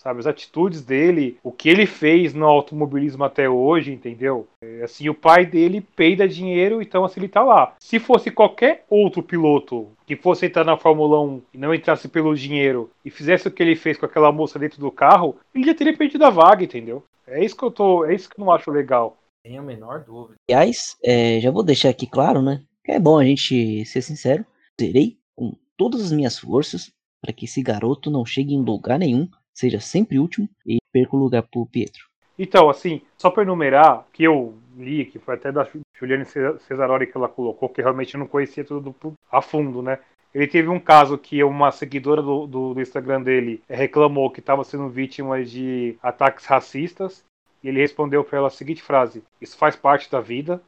Sabe, 0.03 0.18
as 0.18 0.26
atitudes 0.26 0.82
dele, 0.82 1.38
o 1.44 1.53
que 1.53 1.68
ele 1.68 1.86
fez 1.86 2.34
no 2.34 2.44
automobilismo 2.44 3.22
até 3.22 3.48
hoje, 3.48 3.92
entendeu? 3.92 4.48
É, 4.61 4.82
assim, 4.82 5.09
o 5.09 5.14
pai 5.14 5.46
dele 5.46 5.80
peida 5.80 6.26
dinheiro, 6.26 6.82
então 6.82 7.05
assim, 7.05 7.20
ele 7.20 7.28
tá 7.28 7.40
lá. 7.40 7.76
Se 7.78 8.00
fosse 8.00 8.28
qualquer 8.28 8.84
outro 8.90 9.22
piloto 9.22 9.86
que 10.05 10.16
fosse 10.16 10.46
entrar 10.46 10.64
na 10.64 10.76
Fórmula 10.76 11.20
1 11.20 11.42
e 11.55 11.59
não 11.59 11.72
entrasse 11.72 12.09
pelo 12.09 12.34
dinheiro 12.34 12.90
e 13.05 13.11
fizesse 13.11 13.46
o 13.46 13.50
que 13.53 13.62
ele 13.62 13.76
fez 13.76 13.96
com 13.96 14.05
aquela 14.05 14.32
moça 14.32 14.59
dentro 14.59 14.80
do 14.80 14.90
carro, 14.90 15.36
ele 15.55 15.66
já 15.66 15.72
teria 15.72 15.96
perdido 15.96 16.24
a 16.24 16.30
vaga, 16.30 16.64
entendeu? 16.64 17.05
É 17.24 17.44
isso 17.44 17.57
que 17.57 17.62
eu 17.62 17.70
tô. 17.70 18.05
É 18.05 18.12
isso 18.12 18.28
que 18.28 18.40
eu 18.40 18.44
não 18.44 18.53
acho 18.53 18.72
legal. 18.72 19.16
Tem 19.44 19.57
a 19.57 19.62
menor 19.62 20.00
dúvida. 20.00 20.34
Aliás, 20.50 20.96
é, 21.05 21.38
já 21.38 21.53
vou 21.53 21.62
deixar 21.62 21.90
aqui 21.90 22.09
claro, 22.09 22.42
né? 22.42 22.61
Que 22.84 22.90
é 22.90 22.98
bom 22.98 23.20
a 23.20 23.24
gente 23.24 23.84
ser 23.84 24.03
sincero. 24.03 24.44
Terei 24.76 25.16
com 25.36 25.57
todas 25.76 26.00
as 26.00 26.11
minhas 26.11 26.36
forças 26.40 26.90
para 27.20 27.32
que 27.32 27.44
esse 27.44 27.62
garoto 27.62 28.11
não 28.11 28.26
chegue 28.26 28.53
em 28.53 28.64
lugar 28.64 28.98
nenhum 28.98 29.28
seja 29.55 29.80
sempre 29.80 30.18
último 30.18 30.48
e 30.66 30.78
perca 30.92 31.16
o 31.16 31.18
lugar 31.18 31.42
pro 31.42 31.66
Pietro. 31.66 32.07
Então, 32.38 32.68
assim, 32.68 33.03
só 33.16 33.30
para 33.30 33.42
enumerar, 33.42 34.07
que 34.12 34.24
eu 34.24 34.55
li, 34.76 35.05
que 35.05 35.18
foi 35.18 35.34
até 35.34 35.53
da 35.53 35.68
Juliane 35.94 36.24
Cesaroli 36.24 37.07
que 37.07 37.16
ela 37.16 37.28
colocou, 37.28 37.68
que 37.68 37.82
realmente 37.82 38.14
eu 38.14 38.20
não 38.20 38.26
conhecia 38.26 38.64
tudo 38.64 38.94
a 39.30 39.42
fundo, 39.42 39.82
né? 39.82 39.98
Ele 40.34 40.46
teve 40.46 40.68
um 40.68 40.80
caso 40.80 41.18
que 41.18 41.44
uma 41.44 41.70
seguidora 41.70 42.22
do, 42.22 42.46
do, 42.46 42.74
do 42.74 42.80
Instagram 42.80 43.22
dele 43.22 43.62
reclamou 43.68 44.30
que 44.30 44.40
estava 44.40 44.64
sendo 44.64 44.88
vítima 44.88 45.44
de 45.44 45.96
ataques 46.03 46.46
racistas. 46.46 47.22
E 47.62 47.68
ele 47.68 47.80
respondeu 47.80 48.24
para 48.24 48.38
ela 48.38 48.48
a 48.48 48.50
seguinte 48.50 48.82
frase: 48.82 49.22
Isso 49.40 49.57
faz 49.57 49.76
parte 49.76 50.11
da 50.11 50.20
vida. 50.20 50.61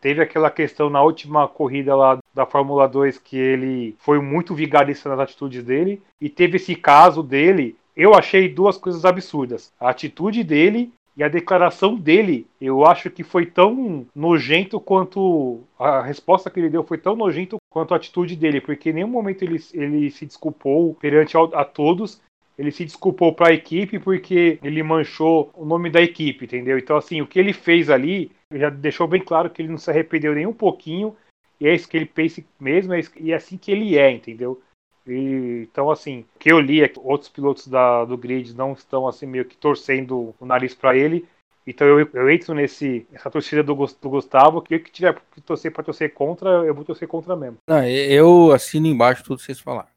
Teve 0.00 0.20
aquela 0.20 0.50
questão 0.50 0.90
na 0.90 1.00
última 1.00 1.46
corrida 1.46 1.94
lá 1.94 2.18
da 2.34 2.44
Fórmula 2.44 2.88
2 2.88 3.18
que 3.18 3.36
ele 3.36 3.94
foi 4.00 4.20
muito 4.20 4.52
vigarista 4.52 5.08
nas 5.08 5.20
atitudes 5.20 5.62
dele. 5.62 6.02
E 6.20 6.28
teve 6.28 6.56
esse 6.56 6.74
caso 6.74 7.22
dele 7.22 7.76
eu 7.96 8.14
achei 8.14 8.48
duas 8.48 8.76
coisas 8.76 9.04
absurdas. 9.04 9.72
A 9.78 9.90
atitude 9.90 10.42
dele 10.42 10.92
e 11.16 11.22
a 11.22 11.28
declaração 11.28 11.94
dele, 11.94 12.46
eu 12.60 12.86
acho 12.86 13.10
que 13.10 13.22
foi 13.22 13.44
tão 13.44 14.06
nojento 14.14 14.80
quanto. 14.80 15.60
A 15.78 16.00
resposta 16.00 16.50
que 16.50 16.58
ele 16.58 16.70
deu 16.70 16.82
foi 16.82 16.96
tão 16.96 17.14
nojento 17.14 17.56
quanto 17.70 17.92
a 17.92 17.98
atitude 17.98 18.34
dele, 18.34 18.60
porque 18.60 18.90
em 18.90 18.94
nenhum 18.94 19.08
momento 19.08 19.42
ele, 19.42 19.60
ele 19.74 20.10
se 20.10 20.24
desculpou 20.24 20.94
perante 20.94 21.36
a, 21.36 21.40
a 21.40 21.64
todos. 21.64 22.20
Ele 22.58 22.70
se 22.70 22.84
desculpou 22.84 23.32
para 23.34 23.50
a 23.50 23.54
equipe 23.54 23.98
porque 23.98 24.58
ele 24.62 24.82
manchou 24.82 25.50
o 25.54 25.64
nome 25.64 25.90
da 25.90 26.02
equipe, 26.02 26.44
entendeu? 26.44 26.78
Então, 26.78 26.96
assim, 26.96 27.20
o 27.20 27.26
que 27.26 27.38
ele 27.38 27.52
fez 27.52 27.88
ali 27.88 28.30
já 28.52 28.68
deixou 28.68 29.08
bem 29.08 29.22
claro 29.22 29.48
que 29.48 29.62
ele 29.62 29.70
não 29.70 29.78
se 29.78 29.90
arrependeu 29.90 30.34
nem 30.34 30.46
um 30.46 30.52
pouquinho. 30.52 31.16
E 31.58 31.66
é 31.66 31.74
isso 31.74 31.88
que 31.88 31.96
ele 31.96 32.06
pensa 32.06 32.42
mesmo, 32.60 32.92
é 32.92 33.00
e 33.20 33.32
é 33.32 33.36
assim 33.36 33.56
que 33.56 33.70
ele 33.70 33.96
é, 33.96 34.10
entendeu? 34.10 34.60
E, 35.06 35.66
então, 35.70 35.90
assim, 35.90 36.24
o 36.34 36.38
que 36.38 36.52
eu 36.52 36.60
li 36.60 36.82
é 36.82 36.88
que 36.88 37.00
outros 37.02 37.28
pilotos 37.28 37.66
da, 37.66 38.04
do 38.04 38.16
grid 38.16 38.54
não 38.54 38.72
estão, 38.72 39.08
assim, 39.08 39.26
meio 39.26 39.44
que 39.44 39.56
torcendo 39.56 40.34
o 40.38 40.46
nariz 40.46 40.74
para 40.74 40.96
ele. 40.96 41.26
Então 41.66 41.86
eu, 41.86 42.08
eu 42.12 42.30
entro 42.30 42.54
nesse, 42.54 43.06
nessa 43.10 43.30
torcida 43.30 43.62
do, 43.62 43.74
do 43.74 44.10
Gustavo, 44.10 44.60
que 44.60 44.78
que 44.80 44.90
tiver 44.90 45.16
que 45.32 45.40
torcer 45.40 45.72
para 45.72 45.84
torcer 45.84 46.12
contra, 46.12 46.48
eu 46.48 46.74
vou 46.74 46.84
torcer 46.84 47.06
contra 47.06 47.36
mesmo. 47.36 47.58
Não, 47.68 47.84
eu 47.84 48.52
assino 48.52 48.86
embaixo 48.86 49.22
tudo 49.22 49.38
que 49.38 49.44
vocês 49.44 49.60
falaram. 49.60 49.88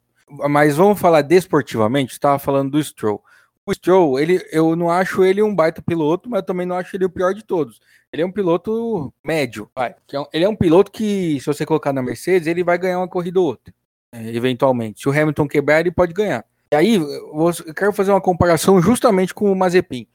Mas 0.50 0.78
vamos 0.78 1.00
falar 1.00 1.22
desportivamente, 1.22 2.14
estava 2.14 2.38
falando 2.38 2.72
do 2.72 2.84
Stroll. 2.84 3.24
O 3.66 3.74
Stroll, 3.74 4.20
ele, 4.20 4.48
eu 4.52 4.76
não 4.76 4.92
acho 4.92 5.24
ele 5.24 5.42
um 5.42 5.56
baita 5.56 5.82
piloto, 5.82 6.30
mas 6.30 6.44
também 6.44 6.68
não 6.68 6.76
acho 6.76 6.96
ele 6.96 7.06
o 7.06 7.10
pior 7.10 7.34
de 7.34 7.44
todos. 7.44 7.80
Ele 8.14 8.22
é 8.22 8.26
um 8.26 8.32
piloto 8.32 9.12
médio, 9.24 9.70
vai. 9.76 9.90
É 9.90 10.24
ele 10.34 10.46
é 10.46 10.50
um 10.50 10.56
piloto 10.56 10.92
que, 10.92 11.40
se 11.40 11.46
você 11.48 11.66
colocar 11.66 11.92
na 11.92 12.02
Mercedes, 12.02 12.48
ele 12.48 12.64
vai 12.64 12.78
ganhar 12.78 13.00
uma 13.00 13.08
corrida 13.08 13.40
ou 13.40 13.48
outra. 13.48 13.74
É, 14.16 14.34
eventualmente. 14.34 15.02
Se 15.02 15.10
o 15.10 15.12
Hamilton 15.12 15.48
quebrar, 15.48 15.82
ele 15.82 15.92
pode 15.92 16.14
ganhar. 16.14 16.46
E 16.72 16.76
aí, 16.76 16.96
eu 16.96 17.74
quero 17.76 17.92
fazer 17.92 18.12
uma 18.12 18.22
comparação 18.22 18.82
justamente 18.82 19.34
com 19.34 19.52
o 19.52 19.56
Mazepin. 19.56 20.08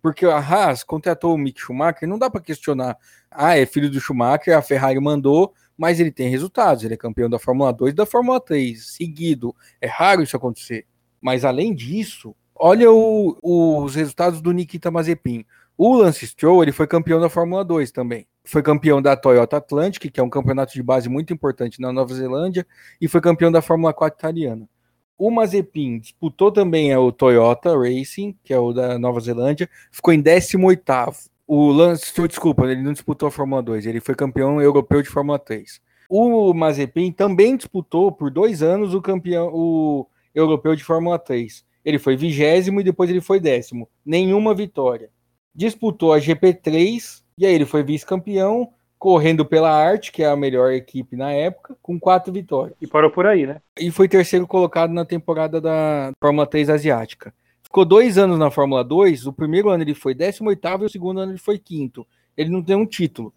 Porque 0.00 0.24
a 0.24 0.38
Haas 0.38 0.84
contratou 0.84 1.34
o 1.34 1.38
Mick 1.38 1.60
Schumacher, 1.60 2.08
não 2.08 2.18
dá 2.18 2.30
para 2.30 2.40
questionar. 2.40 2.96
Ah, 3.30 3.58
é 3.58 3.66
filho 3.66 3.90
do 3.90 4.00
Schumacher, 4.00 4.56
a 4.56 4.62
Ferrari 4.62 4.98
mandou, 5.00 5.52
mas 5.76 6.00
ele 6.00 6.12
tem 6.12 6.30
resultados. 6.30 6.84
Ele 6.84 6.94
é 6.94 6.96
campeão 6.96 7.28
da 7.28 7.38
Fórmula 7.38 7.72
2 7.72 7.92
e 7.92 7.96
da 7.96 8.06
Fórmula 8.06 8.40
3, 8.40 8.94
seguido. 8.94 9.54
É 9.80 9.88
raro 9.88 10.22
isso 10.22 10.36
acontecer. 10.36 10.86
Mas 11.20 11.44
além 11.44 11.74
disso, 11.74 12.34
olha 12.54 12.90
o, 12.90 13.36
os 13.42 13.94
resultados 13.94 14.40
do 14.40 14.52
Nikita 14.52 14.90
Mazepin. 14.90 15.44
O 15.76 15.96
Lance 15.96 16.26
Stroll, 16.26 16.62
ele 16.62 16.72
foi 16.72 16.86
campeão 16.86 17.20
da 17.20 17.28
Fórmula 17.28 17.64
2 17.64 17.90
também 17.90 18.26
foi 18.44 18.62
campeão 18.62 19.00
da 19.00 19.16
Toyota 19.16 19.56
Atlantic, 19.58 20.10
que 20.10 20.20
é 20.20 20.22
um 20.22 20.30
campeonato 20.30 20.72
de 20.72 20.82
base 20.82 21.08
muito 21.08 21.32
importante 21.32 21.80
na 21.80 21.92
Nova 21.92 22.14
Zelândia, 22.14 22.66
e 23.00 23.08
foi 23.08 23.20
campeão 23.20 23.52
da 23.52 23.62
Fórmula 23.62 23.92
4 23.92 24.18
italiana. 24.18 24.68
O 25.16 25.30
Mazepin 25.30 25.98
disputou 25.98 26.50
também 26.50 26.96
o 26.96 27.12
Toyota 27.12 27.76
Racing, 27.76 28.34
que 28.42 28.54
é 28.54 28.58
o 28.58 28.72
da 28.72 28.98
Nova 28.98 29.20
Zelândia, 29.20 29.68
ficou 29.90 30.14
em 30.14 30.22
18º. 30.22 31.28
O 31.46 31.70
Lance, 31.70 32.12
desculpa, 32.28 32.64
ele 32.64 32.82
não 32.82 32.92
disputou 32.92 33.28
a 33.28 33.30
Fórmula 33.30 33.62
2, 33.62 33.84
ele 33.84 34.00
foi 34.00 34.14
campeão 34.14 34.62
europeu 34.62 35.02
de 35.02 35.08
Fórmula 35.08 35.38
3. 35.38 35.80
O 36.08 36.52
Mazepin 36.54 37.12
também 37.12 37.56
disputou 37.56 38.10
por 38.10 38.30
dois 38.30 38.62
anos 38.62 38.94
o 38.94 39.00
campeão, 39.00 39.50
o 39.52 40.08
europeu 40.34 40.74
de 40.74 40.82
Fórmula 40.82 41.18
3. 41.18 41.64
Ele 41.84 41.98
foi 41.98 42.16
vigésimo 42.16 42.80
e 42.80 42.84
depois 42.84 43.08
ele 43.10 43.20
foi 43.20 43.38
décimo. 43.38 43.88
Nenhuma 44.04 44.54
vitória. 44.54 45.10
Disputou 45.54 46.12
a 46.12 46.18
GP3 46.18 47.22
e 47.40 47.46
aí 47.46 47.54
ele 47.54 47.64
foi 47.64 47.82
vice-campeão, 47.82 48.70
correndo 48.98 49.46
pela 49.46 49.70
Arte, 49.70 50.12
que 50.12 50.22
é 50.22 50.26
a 50.26 50.36
melhor 50.36 50.72
equipe 50.72 51.16
na 51.16 51.32
época, 51.32 51.74
com 51.80 51.98
quatro 51.98 52.30
vitórias. 52.30 52.76
E 52.82 52.86
parou 52.86 53.10
por 53.10 53.26
aí, 53.26 53.46
né? 53.46 53.62
E 53.78 53.90
foi 53.90 54.06
terceiro 54.06 54.46
colocado 54.46 54.92
na 54.92 55.06
temporada 55.06 55.58
da 55.58 56.12
Fórmula 56.22 56.46
3 56.46 56.68
asiática. 56.68 57.32
Ficou 57.62 57.86
dois 57.86 58.18
anos 58.18 58.38
na 58.38 58.50
Fórmula 58.50 58.84
2. 58.84 59.26
O 59.26 59.32
primeiro 59.32 59.70
ano 59.70 59.82
ele 59.82 59.94
foi 59.94 60.12
18 60.12 60.60
e 60.82 60.84
o 60.84 60.88
segundo 60.90 61.20
ano 61.20 61.32
ele 61.32 61.38
foi 61.38 61.58
quinto. 61.58 62.06
Ele 62.36 62.50
não 62.50 62.62
tem 62.62 62.76
um 62.76 62.84
título. 62.84 63.32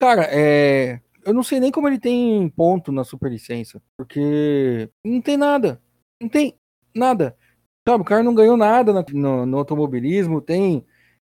Cara, 0.00 0.26
é. 0.30 1.00
Eu 1.24 1.32
não 1.32 1.44
sei 1.44 1.60
nem 1.60 1.70
como 1.70 1.86
ele 1.86 1.98
tem 1.98 2.48
ponto 2.48 2.90
na 2.90 3.04
superlicença. 3.04 3.80
Porque 3.96 4.90
não 5.04 5.20
tem 5.20 5.36
nada. 5.36 5.80
Não 6.20 6.28
tem 6.28 6.58
nada. 6.92 7.36
Sabe, 7.88 8.02
o 8.02 8.04
cara 8.04 8.22
não 8.24 8.34
ganhou 8.34 8.56
nada 8.56 9.04
no, 9.12 9.46
no 9.46 9.58
automobilismo. 9.58 10.40
Tem. 10.40 10.84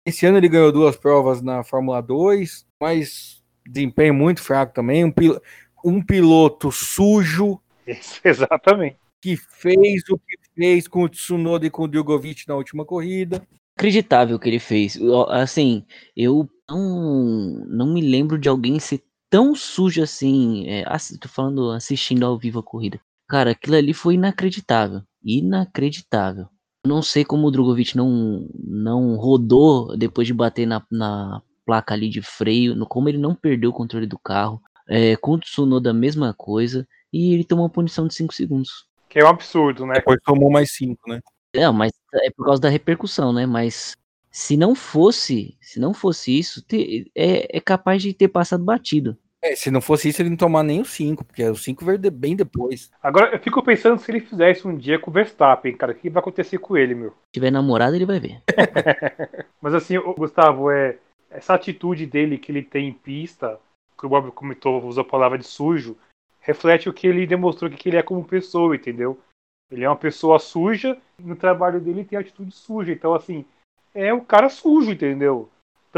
Esse 0.09 0.25
ano 0.25 0.39
ele 0.39 0.49
ganhou 0.49 0.73
duas 0.73 0.97
provas 0.97 1.43
na 1.43 1.63
Fórmula 1.63 2.01
2, 2.01 2.65
mas 2.81 3.43
desempenho 3.69 4.15
muito 4.15 4.43
fraco 4.43 4.73
também. 4.73 5.05
Um, 5.05 5.13
pil... 5.13 5.39
um 5.85 6.03
piloto 6.03 6.73
sujo. 6.73 7.61
Isso, 7.87 8.19
exatamente. 8.25 8.97
Que 9.21 9.37
fez 9.37 10.05
o 10.09 10.17
que 10.17 10.39
fez 10.57 10.89
com 10.89 11.03
o 11.03 11.09
Tsunoda 11.11 11.67
e 11.67 11.71
com 11.71 11.83
o 11.83 11.89
Djokovic 11.89 12.49
na 12.49 12.55
última 12.55 12.87
corrida. 12.87 13.47
Acreditável 13.77 14.39
que 14.39 14.49
ele 14.49 14.59
fez. 14.59 14.99
Assim, 15.29 15.85
eu 16.17 16.49
não, 16.67 17.67
não 17.67 17.93
me 17.93 18.01
lembro 18.01 18.39
de 18.39 18.49
alguém 18.49 18.81
ser 18.81 19.03
tão 19.29 19.55
sujo 19.55 20.03
assim. 20.03 20.67
É, 20.71 20.85
tô 21.21 21.29
falando 21.29 21.71
assistindo 21.73 22.25
ao 22.25 22.39
vivo 22.39 22.61
a 22.61 22.63
corrida. 22.63 22.99
Cara, 23.29 23.51
aquilo 23.51 23.77
ali 23.77 23.93
foi 23.93 24.15
inacreditável. 24.15 25.03
Inacreditável. 25.23 26.47
Não 26.89 27.03
sei 27.03 27.25
como 27.25 27.47
o 27.47 27.51
Drogovic 27.51 27.97
não, 27.97 28.49
não 28.59 29.17
rodou 29.17 29.97
depois 29.97 30.27
de 30.27 30.33
bater 30.33 30.67
na, 30.67 30.83
na 30.91 31.43
placa 31.67 31.93
ali 31.93 32.09
de 32.09 32.23
freio, 32.23 32.75
no, 32.75 32.87
como 32.87 33.11
ele 33.11 33.19
não 33.19 33.35
perdeu 33.35 33.69
o 33.71 33.75
controle 33.75 34.07
do 34.07 34.19
carro. 34.19 34.61
É, 34.89 35.15
com 35.17 35.33
o 35.33 35.39
Tsunoda 35.39 35.91
a 35.91 35.95
mesma 35.95 36.33
coisa. 36.33 36.89
E 37.13 37.35
ele 37.35 37.45
tomou 37.45 37.65
uma 37.65 37.71
punição 37.71 38.07
de 38.07 38.15
5 38.15 38.33
segundos. 38.33 38.89
Que 39.09 39.19
é 39.19 39.25
um 39.25 39.29
absurdo, 39.29 39.85
né? 39.85 39.95
Depois 39.95 40.19
tomou 40.25 40.51
mais 40.51 40.73
5, 40.73 41.11
né? 41.11 41.21
É, 41.53 41.69
mas 41.71 41.93
é 42.15 42.31
por 42.31 42.47
causa 42.47 42.61
da 42.61 42.71
repercussão, 42.71 43.33
né? 43.33 43.45
Mas 43.45 43.95
se 44.31 44.57
não 44.57 44.75
fosse, 44.75 45.59
se 45.61 45.79
não 45.79 45.93
fosse 45.93 46.39
isso, 46.39 46.63
ter, 46.63 47.11
é, 47.15 47.57
é 47.57 47.61
capaz 47.61 48.03
de 48.03 48.15
ter 48.15 48.29
passado 48.29 48.65
batido. 48.65 49.17
É, 49.43 49.55
se 49.55 49.71
não 49.71 49.81
fosse 49.81 50.09
isso, 50.09 50.21
ele 50.21 50.31
não 50.31 50.37
tomar 50.37 50.65
nem 50.65 50.81
o 50.81 50.85
5, 50.85 51.25
porque 51.25 51.45
o 51.45 51.55
5 51.55 51.85
veio 51.85 51.99
de, 51.99 52.11
bem 52.11 52.35
depois. 52.35 52.91
Agora, 53.01 53.35
eu 53.35 53.39
fico 53.39 53.63
pensando 53.63 53.99
se 53.99 54.11
ele 54.11 54.21
fizesse 54.21 54.67
um 54.67 54.77
dia 54.77 54.99
com 54.99 55.11
o 55.11 55.15
Verstappen, 55.15 55.77
cara, 55.77 55.93
o 55.93 55.95
que 55.95 56.11
vai 56.11 56.21
acontecer 56.21 56.59
com 56.59 56.77
ele, 56.77 56.95
meu? 56.95 57.11
Se 57.11 57.35
tiver 57.35 57.51
namorado, 57.51 57.95
ele 57.95 58.07
vai 58.07 58.19
ver. 58.19 58.43
Mas 59.63 59.75
assim, 59.75 59.97
o 59.97 60.13
Gustavo, 60.15 60.71
é 60.71 60.99
essa 61.31 61.55
atitude 61.55 62.05
dele 62.07 62.39
que 62.39 62.51
ele 62.51 62.63
tem 62.63 62.89
em 62.89 62.93
pista, 62.93 63.61
que 63.97 64.07
o 64.07 64.09
Bob 64.09 64.33
comentou, 64.33 64.85
usou 64.85 65.03
a 65.03 65.09
palavra 65.09 65.39
de 65.39 65.47
sujo, 65.47 65.97
reflete 66.41 66.89
o 66.89 66.93
que 66.93 67.07
ele 67.07 67.27
demonstrou 67.27 67.71
que 67.71 67.89
ele 67.89 67.97
é 67.97 68.03
como 68.03 68.25
pessoa, 68.25 68.75
entendeu? 68.75 69.21
Ele 69.71 69.85
é 69.85 69.89
uma 69.89 69.97
pessoa 69.97 70.39
suja, 70.39 70.97
no 71.19 71.37
trabalho 71.37 71.81
dele 71.81 72.05
tem 72.05 72.19
atitude 72.19 72.55
suja. 72.55 72.91
Então, 72.93 73.15
assim, 73.15 73.45
é 73.95 74.13
um 74.13 74.25
cara 74.25 74.49
sujo, 74.49 74.93
entendeu? 74.93 75.49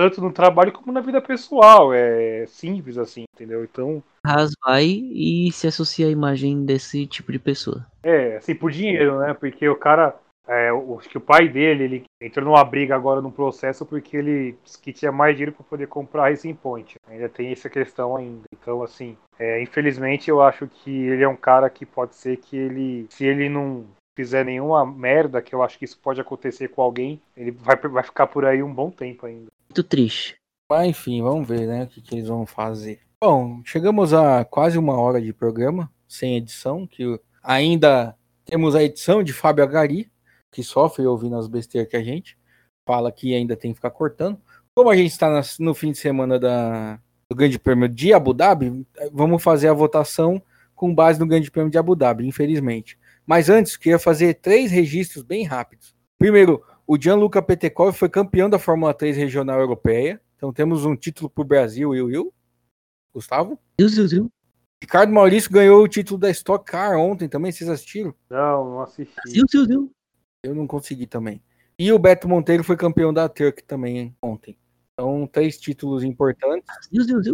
Tanto 0.01 0.23
no 0.23 0.33
trabalho 0.33 0.73
como 0.73 0.91
na 0.91 1.03
vida 1.03 1.21
pessoal. 1.21 1.93
É 1.93 2.47
simples 2.47 2.97
assim, 2.97 3.25
entendeu? 3.35 3.63
Então. 3.63 4.03
Haas 4.25 4.53
vai 4.65 4.87
e 4.87 5.53
se 5.53 5.67
associa 5.67 6.07
à 6.07 6.11
imagem 6.11 6.65
desse 6.65 7.07
tipo 7.07 7.31
de 7.31 7.39
pessoa. 7.39 7.85
É, 8.03 8.39
assim, 8.39 8.55
por 8.55 8.71
dinheiro, 8.71 9.19
né? 9.19 9.35
Porque 9.35 9.69
o 9.69 9.77
cara. 9.77 10.17
É, 10.49 10.71
acho 10.99 11.09
que 11.09 11.19
o 11.19 11.21
pai 11.21 11.49
dele, 11.49 11.85
ele 11.85 12.05
entrou 12.21 12.47
numa 12.47 12.65
briga 12.65 12.97
agora 12.97 13.21
no 13.21 13.31
processo 13.31 13.85
porque 13.85 14.17
ele 14.17 14.57
disse 14.65 14.81
que 14.81 14.93
tinha 14.93 15.13
mais 15.13 15.37
dinheiro 15.37 15.53
para 15.53 15.65
poder 15.65 15.87
comprar 15.87 16.31
Racing 16.31 16.55
Point. 16.55 16.97
Ainda 17.07 17.29
tem 17.29 17.53
essa 17.53 17.69
questão 17.69 18.17
ainda. 18.17 18.45
Então, 18.53 18.83
assim, 18.83 19.19
é, 19.39 19.63
infelizmente 19.63 20.31
eu 20.31 20.41
acho 20.41 20.67
que 20.67 20.91
ele 20.91 21.23
é 21.23 21.29
um 21.29 21.37
cara 21.37 21.69
que 21.69 21.85
pode 21.85 22.17
ser 22.17 22.39
que 22.39 22.57
ele, 22.57 23.07
se 23.11 23.27
ele 23.27 23.51
não 23.51 23.85
fizer 24.17 24.45
nenhuma 24.45 24.85
merda, 24.85 25.43
que 25.43 25.55
eu 25.55 25.63
acho 25.63 25.79
que 25.79 25.85
isso 25.85 26.01
pode 26.03 26.21
acontecer 26.21 26.69
com 26.69 26.83
alguém, 26.83 27.21
ele 27.37 27.51
vai, 27.51 27.77
vai 27.77 28.03
ficar 28.03 28.27
por 28.27 28.45
aí 28.45 28.63
um 28.63 28.75
bom 28.75 28.91
tempo 28.91 29.27
ainda. 29.27 29.51
Muito 29.71 29.85
triste. 29.85 30.37
Mas 30.69 30.89
enfim, 30.89 31.23
vamos 31.23 31.47
ver, 31.47 31.67
né, 31.67 31.85
o 31.85 31.87
que, 31.87 32.01
que 32.01 32.17
eles 32.17 32.27
vão 32.29 32.45
fazer. 32.45 33.01
Bom, 33.23 33.63
chegamos 33.65 34.13
a 34.13 34.45
quase 34.45 34.77
uma 34.77 34.99
hora 34.99 35.23
de 35.23 35.33
programa, 35.33 35.91
sem 36.09 36.37
edição, 36.37 36.87
que 36.87 37.21
ainda 37.43 38.17
temos 38.45 38.75
a 38.75 38.83
edição 38.83 39.23
de 39.23 39.33
Fábio 39.33 39.63
Agari, 39.63 40.11
que 40.51 40.63
sofre 40.63 41.07
ouvindo 41.07 41.37
as 41.37 41.47
besteiras 41.47 41.89
que 41.89 41.97
a 41.97 42.03
gente 42.03 42.37
fala 42.85 43.13
que 43.13 43.33
ainda 43.33 43.57
tem 43.57 43.71
que 43.71 43.77
ficar 43.77 43.91
cortando. 43.91 44.41
Como 44.75 44.91
a 44.91 44.97
gente 44.97 45.13
está 45.13 45.41
no 45.61 45.73
fim 45.75 45.93
de 45.93 45.99
semana 45.99 46.41
da, 46.41 46.99
do 47.29 47.37
Grande 47.37 47.57
Prêmio 47.57 47.89
de 47.89 48.13
Abu 48.13 48.35
Dhabi, 48.35 48.85
vamos 49.13 49.41
fazer 49.41 49.69
a 49.69 49.73
votação 49.73 50.43
com 50.75 50.93
base 50.93 51.21
no 51.21 51.27
Grande 51.27 51.53
Prêmio 51.53 51.71
de 51.71 51.79
Abu 51.79 51.95
Dhabi, 51.95 52.27
infelizmente. 52.27 52.99
Mas 53.25 53.49
antes, 53.49 53.77
queria 53.77 53.99
fazer 53.99 54.35
três 54.35 54.73
registros 54.73 55.23
bem 55.23 55.45
rápidos. 55.45 55.95
Primeiro, 56.19 56.65
o 56.91 57.01
Gianluca 57.01 57.41
Petekov 57.41 57.97
foi 57.97 58.09
campeão 58.09 58.51
da 58.51 58.59
Fórmula 58.59 58.93
3 58.93 59.17
regional 59.17 59.61
europeia. 59.61 60.21
Então 60.37 60.53
temos 60.53 60.85
um 60.85 60.97
título 60.97 61.31
para 61.31 61.43
o 61.43 61.45
Brasil, 61.45 61.95
eu, 61.95 62.11
eu. 62.11 62.35
Gustavo? 63.15 63.57
Eu, 63.79 63.87
eu, 63.87 64.09
eu. 64.13 64.33
Ricardo 64.83 65.13
Maurício 65.13 65.53
ganhou 65.53 65.85
o 65.85 65.87
título 65.87 66.19
da 66.19 66.29
Stock 66.31 66.65
Car 66.65 66.99
ontem 66.99 67.29
também, 67.29 67.53
vocês 67.53 67.71
assistiram? 67.71 68.13
Não, 68.29 68.71
não 68.71 68.81
assisti. 68.81 69.15
Eu, 69.33 69.45
eu, 69.55 69.71
eu. 69.71 69.91
eu 70.43 70.53
não 70.53 70.67
consegui 70.67 71.07
também. 71.07 71.41
E 71.79 71.93
o 71.93 71.99
Beto 71.99 72.29
Monteiro 72.29 72.65
foi 72.65 72.77
campeão 72.77 73.15
da 73.15 73.29
Turk 73.29 73.63
também 73.63 74.13
ontem. 74.21 74.59
Então, 74.95 75.29
três 75.29 75.61
títulos 75.61 76.03
importantes. 76.03 76.67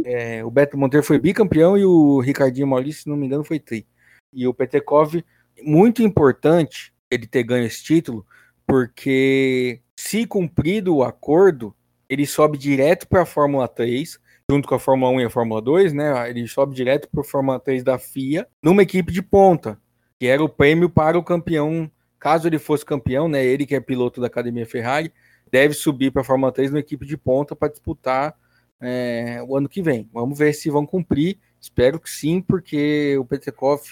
É, 0.05 0.45
o 0.45 0.51
Beto 0.51 0.77
Monteiro 0.77 1.07
foi 1.07 1.19
bicampeão 1.19 1.79
e 1.79 1.85
o 1.87 2.21
Ricardinho 2.21 2.67
Maurício, 2.67 3.05
se 3.05 3.09
não 3.09 3.17
me 3.17 3.25
engano, 3.25 3.43
foi 3.43 3.59
tri. 3.59 3.87
E 4.35 4.47
o 4.47 4.53
Petekov, 4.53 5.25
muito 5.63 6.03
importante 6.03 6.93
ele 7.11 7.27
ter 7.27 7.43
ganho 7.43 7.65
esse 7.65 7.83
título, 7.83 8.27
porque 8.67 9.81
se 9.97 10.27
cumprido 10.27 10.97
o 10.97 11.05
acordo, 11.05 11.75
ele 12.09 12.27
sobe 12.27 12.59
direto 12.59 13.07
para 13.09 13.23
a 13.23 13.27
Fórmula 13.27 13.69
3, 13.69 14.19
junto 14.51 14.69
com 14.69 14.75
a 14.75 14.79
Fórmula 14.79 15.13
1 15.13 15.21
e 15.21 15.25
a 15.25 15.31
Fórmula 15.31 15.61
2, 15.61 15.93
né? 15.93 16.31
Ele 16.31 16.47
sobe 16.47 16.75
direto 16.75 17.09
para 17.09 17.21
a 17.21 17.25
Fórmula 17.25 17.59
3 17.59 17.83
da 17.83 17.99
FIA, 17.99 18.47
numa 18.63 18.83
equipe 18.83 19.13
de 19.13 19.23
ponta, 19.23 19.79
que 20.19 20.27
era 20.27 20.43
o 20.43 20.49
prêmio 20.49 20.89
para 20.89 21.19
o 21.19 21.25
campeão, 21.25 21.91
caso 22.19 22.49
ele 22.49 22.59
fosse 22.59 22.85
campeão, 22.85 23.29
né? 23.29 23.45
Ele 23.45 23.67
que 23.67 23.75
é 23.75 23.81
piloto 23.81 24.21
da 24.21 24.27
Academia 24.27 24.67
Ferrari, 24.67 25.13
deve 25.51 25.75
subir 25.75 26.11
para 26.11 26.23
a 26.23 26.25
Fórmula 26.25 26.53
3 26.53 26.71
numa 26.71 26.81
equipe 26.81 27.07
de 27.07 27.17
ponta 27.17 27.55
para 27.55 27.69
disputar 27.69 28.35
é, 28.81 29.43
o 29.47 29.57
ano 29.57 29.69
que 29.69 29.83
vem. 29.83 30.09
Vamos 30.13 30.39
ver 30.39 30.53
se 30.53 30.71
vão 30.71 30.87
cumprir. 30.87 31.39
Espero 31.61 31.99
que 31.99 32.11
sim, 32.11 32.41
porque 32.41 33.17
o 33.19 33.25
Petekov 33.25 33.83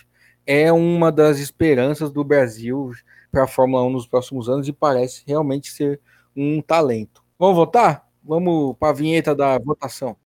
é 0.46 0.72
uma 0.72 1.10
das 1.10 1.38
esperanças 1.38 2.12
do 2.12 2.22
Brasil 2.22 2.92
para 3.35 3.43
a 3.43 3.49
Fórmula 3.49 3.82
1 3.82 3.91
nos 3.91 4.07
próximos 4.07 4.49
anos 4.49 4.68
e 4.68 4.72
parece 4.72 5.24
realmente 5.26 5.72
ser 5.72 6.01
um 6.37 6.62
talento. 6.62 7.20
Vamos 7.37 7.57
votar? 7.57 8.09
Vamos 8.22 8.76
para 8.78 8.91
a 8.91 8.93
vinheta 8.93 9.35
da 9.35 9.59
votação. 9.59 10.16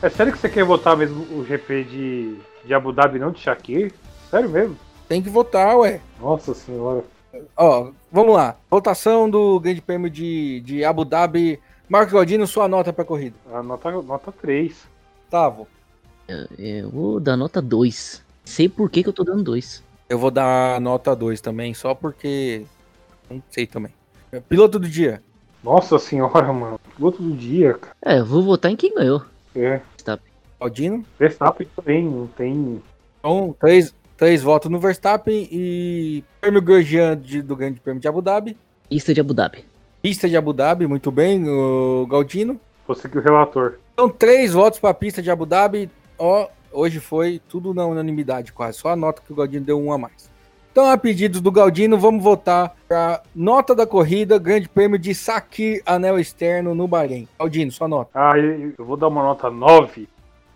É 0.00 0.08
sério 0.08 0.32
que 0.32 0.38
você 0.38 0.48
quer 0.48 0.62
votar 0.62 0.96
mesmo 0.96 1.24
o 1.36 1.44
GP 1.44 1.82
de, 1.82 2.38
de 2.64 2.72
Abu 2.72 2.92
Dhabi, 2.92 3.18
não 3.18 3.32
de 3.32 3.40
Shakir? 3.40 3.92
Sério 4.30 4.48
mesmo? 4.48 4.78
Tem 5.08 5.20
que 5.20 5.28
votar, 5.28 5.76
ué. 5.78 6.00
Nossa 6.20 6.54
senhora. 6.54 7.02
Ó, 7.56 7.90
vamos 8.10 8.34
lá. 8.34 8.56
Votação 8.70 9.28
do 9.28 9.60
Grande 9.60 9.80
Prêmio 9.80 10.10
de, 10.10 10.60
de 10.60 10.84
Abu 10.84 11.04
Dhabi. 11.04 11.60
Marcos 11.88 12.12
Galdino, 12.12 12.46
sua 12.46 12.68
nota 12.68 12.92
pra 12.92 13.04
corrida. 13.04 13.36
A 13.52 13.62
nota, 13.62 13.90
nota 13.90 14.32
3. 14.32 14.86
Tavo. 15.30 15.66
Eu, 16.26 16.46
eu 16.58 16.90
vou 16.90 17.20
dar 17.20 17.36
nota 17.36 17.62
2. 17.62 18.22
Sei 18.44 18.68
por 18.68 18.90
que, 18.90 19.02
que 19.02 19.08
eu 19.08 19.12
tô 19.12 19.24
dando 19.24 19.42
2. 19.42 19.82
Eu 20.08 20.18
vou 20.18 20.30
dar 20.30 20.80
nota 20.80 21.14
2 21.14 21.40
também, 21.40 21.74
só 21.74 21.94
porque. 21.94 22.64
Não 23.30 23.42
sei 23.50 23.66
também. 23.66 23.92
Piloto 24.48 24.78
do 24.78 24.88
dia. 24.88 25.22
Nossa 25.62 25.98
senhora, 25.98 26.52
mano. 26.52 26.80
Piloto 26.96 27.22
do 27.22 27.36
dia, 27.36 27.74
cara. 27.74 27.96
É, 28.02 28.18
eu 28.20 28.24
vou 28.24 28.42
votar 28.42 28.70
em 28.70 28.76
quem 28.76 28.94
ganhou. 28.94 29.22
É. 29.54 29.80
Verstappen. 29.96 30.32
Aldino? 30.60 31.04
Verstappen 31.18 31.68
também, 31.74 32.04
não 32.04 32.26
tem. 32.26 32.82
Então, 33.18 33.54
três, 33.58 33.94
três 34.18 34.42
votos 34.42 34.68
no 34.68 34.80
Verstappen 34.80 35.48
e 35.50 36.24
prêmio 36.40 36.60
Grosjean 36.60 37.16
de, 37.16 37.40
do 37.40 37.54
Grande 37.54 37.80
Prêmio 37.80 38.02
de 38.02 38.08
Abu 38.08 38.20
Dhabi. 38.20 38.58
Pista 38.90 39.14
de 39.14 39.20
Abu 39.20 39.32
Dhabi. 39.32 39.64
Pista 40.02 40.28
de 40.28 40.36
Abu 40.36 40.52
Dhabi, 40.52 40.86
muito 40.88 41.10
bem, 41.12 41.48
o 41.48 42.04
Galdino. 42.10 42.60
Você 42.86 43.08
que 43.08 43.16
o 43.16 43.22
relator. 43.22 43.74
Então, 43.94 44.08
três 44.08 44.52
votos 44.52 44.80
para 44.80 44.90
a 44.90 44.94
pista 44.94 45.22
de 45.22 45.30
Abu 45.30 45.46
Dhabi. 45.46 45.88
Ó, 46.18 46.48
hoje 46.72 46.98
foi 46.98 47.40
tudo 47.48 47.72
na 47.72 47.86
unanimidade 47.86 48.52
quase. 48.52 48.78
Só 48.78 48.88
a 48.88 48.96
nota 48.96 49.22
que 49.24 49.32
o 49.32 49.36
Galdino 49.36 49.64
deu 49.64 49.80
um 49.80 49.92
a 49.92 49.98
mais. 49.98 50.28
Então, 50.72 50.90
a 50.90 50.98
pedidos 50.98 51.40
do 51.40 51.52
Galdino, 51.52 51.96
vamos 51.96 52.22
voltar 52.22 52.74
para 52.88 53.22
nota 53.34 53.74
da 53.74 53.86
corrida, 53.86 54.38
Grande 54.38 54.68
Prêmio 54.68 54.98
de 54.98 55.14
Sakir, 55.14 55.80
anel 55.86 56.18
externo 56.18 56.74
no 56.74 56.88
Bahrein. 56.88 57.28
Galdino, 57.38 57.70
sua 57.70 57.86
nota. 57.86 58.10
Ah, 58.14 58.36
eu 58.36 58.84
vou 58.84 58.96
dar 58.96 59.08
uma 59.08 59.22
nota 59.22 59.48
9, 59.48 60.08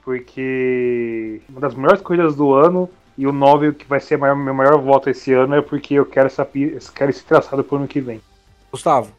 porque 0.05 1.41
uma 1.49 1.61
das 1.61 1.75
melhores 1.75 2.03
corridas 2.03 2.35
do 2.35 2.53
ano 2.55 2.89
e 3.17 3.27
o 3.27 3.33
9 3.33 3.75
que 3.75 3.87
vai 3.87 4.01
ser 4.01 4.17
maior, 4.17 4.35
meu 4.35 4.55
maior 4.55 4.79
voto 4.79 5.11
esse 5.11 5.33
ano 5.33 5.55
é 5.55 5.63
porque 5.63 5.95
eu 5.95 6.07
quero, 6.07 6.27
essa, 6.27 6.49
quero 6.95 7.11
esse 7.11 7.25
traçado 7.25 7.63
pro 7.63 7.77
ano 7.77 7.89
que 7.89 8.01
vem. 8.01 8.21
Gustavo. 8.71 9.13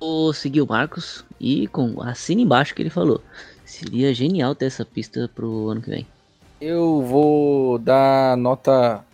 Vou 0.00 0.32
seguir 0.32 0.62
o 0.62 0.66
Marcos 0.66 1.24
e 1.40 1.66
com 1.68 2.00
assina 2.02 2.40
embaixo 2.40 2.74
que 2.74 2.82
ele 2.82 2.90
falou. 2.90 3.20
Seria 3.64 4.12
genial 4.12 4.54
ter 4.54 4.66
essa 4.66 4.84
pista 4.84 5.30
pro 5.34 5.68
ano 5.68 5.80
que 5.80 5.90
vem. 5.90 6.06
Eu 6.60 7.02
vou 7.02 7.78
dar 7.78 8.36
nota 8.36 9.04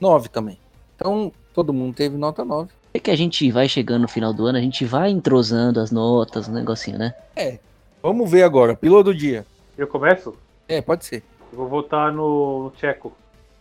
9 0.00 0.28
também. 0.28 0.58
Então, 0.96 1.32
todo 1.52 1.72
mundo 1.72 1.94
teve 1.94 2.16
nota 2.16 2.44
9. 2.44 2.70
É 2.94 2.98
que 2.98 3.10
a 3.10 3.16
gente 3.16 3.50
vai 3.50 3.68
chegando 3.68 4.02
no 4.02 4.08
final 4.08 4.32
do 4.32 4.46
ano, 4.46 4.56
a 4.56 4.60
gente 4.60 4.84
vai 4.84 5.10
entrosando 5.10 5.80
as 5.80 5.90
notas, 5.90 6.48
um 6.48 6.52
negocinho, 6.52 6.96
né? 6.96 7.14
É. 7.34 7.58
Vamos 8.02 8.30
ver 8.30 8.42
agora. 8.42 8.76
Piloto 8.76 9.04
do 9.04 9.14
dia. 9.14 9.44
Eu 9.76 9.86
começo? 9.86 10.34
É, 10.68 10.80
pode 10.80 11.04
ser. 11.04 11.22
Eu 11.52 11.58
vou 11.58 11.68
votar 11.68 12.12
no, 12.12 12.64
no 12.64 12.70
Tcheco. 12.70 13.12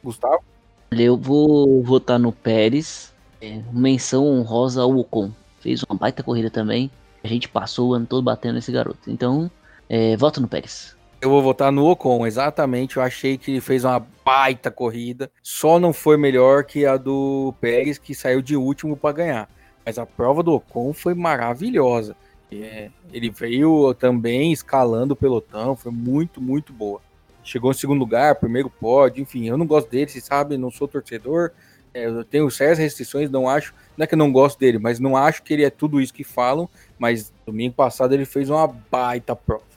Gustavo? 0.03 0.43
Eu 0.91 1.17
vou 1.17 1.81
votar 1.81 2.19
no 2.19 2.31
Pérez. 2.31 3.13
É, 3.41 3.61
menção 3.71 4.25
honrosa 4.25 4.81
ao 4.81 4.95
Ocon. 4.97 5.31
Fez 5.59 5.83
uma 5.89 5.97
baita 5.97 6.21
corrida 6.21 6.49
também. 6.49 6.91
A 7.23 7.27
gente 7.27 7.47
passou 7.47 7.89
o 7.89 7.93
ano 7.93 8.05
todo 8.05 8.23
batendo 8.23 8.55
nesse 8.55 8.71
garoto. 8.71 9.09
Então, 9.09 9.49
é, 9.89 10.15
voto 10.17 10.41
no 10.41 10.47
Pérez. 10.47 10.95
Eu 11.21 11.29
vou 11.29 11.41
votar 11.41 11.71
no 11.71 11.85
Ocon, 11.89 12.27
exatamente. 12.27 12.97
Eu 12.97 13.03
achei 13.03 13.37
que 13.37 13.51
ele 13.51 13.61
fez 13.61 13.85
uma 13.85 14.05
baita 14.25 14.69
corrida. 14.69 15.31
Só 15.41 15.79
não 15.79 15.93
foi 15.93 16.17
melhor 16.17 16.65
que 16.65 16.85
a 16.85 16.97
do 16.97 17.53
Pérez, 17.61 17.97
que 17.97 18.13
saiu 18.13 18.41
de 18.41 18.57
último 18.57 18.97
para 18.97 19.15
ganhar. 19.15 19.49
Mas 19.85 19.97
a 19.97 20.05
prova 20.05 20.43
do 20.43 20.53
Ocon 20.53 20.93
foi 20.93 21.13
maravilhosa. 21.13 22.15
É, 22.51 22.89
ele 23.11 23.29
veio 23.29 23.93
também 23.95 24.51
escalando 24.51 25.13
o 25.13 25.17
pelotão, 25.17 25.75
foi 25.75 25.91
muito, 25.91 26.41
muito 26.41 26.71
boa. 26.71 27.01
Chegou 27.43 27.71
em 27.71 27.75
segundo 27.75 27.99
lugar, 27.99 28.35
primeiro 28.35 28.69
pódio, 28.69 29.21
enfim, 29.21 29.47
eu 29.47 29.57
não 29.57 29.65
gosto 29.65 29.89
dele, 29.89 30.09
vocês 30.09 30.23
sabem, 30.23 30.57
não 30.57 30.71
sou 30.71 30.87
torcedor, 30.87 31.51
é, 31.93 32.05
eu 32.05 32.23
tenho 32.23 32.49
sérias 32.49 32.77
restrições, 32.77 33.29
não 33.29 33.49
acho, 33.49 33.73
não 33.97 34.03
é 34.03 34.07
que 34.07 34.13
eu 34.13 34.17
não 34.17 34.31
gosto 34.31 34.57
dele, 34.57 34.79
mas 34.79 34.99
não 34.99 35.17
acho 35.17 35.43
que 35.43 35.53
ele 35.53 35.63
é 35.63 35.69
tudo 35.69 35.99
isso 35.99 36.13
que 36.13 36.23
falam, 36.23 36.69
mas 36.97 37.33
domingo 37.45 37.75
passado 37.75 38.13
ele 38.13 38.25
fez 38.25 38.49
uma 38.49 38.67
baita 38.67 39.35
prova 39.35 39.73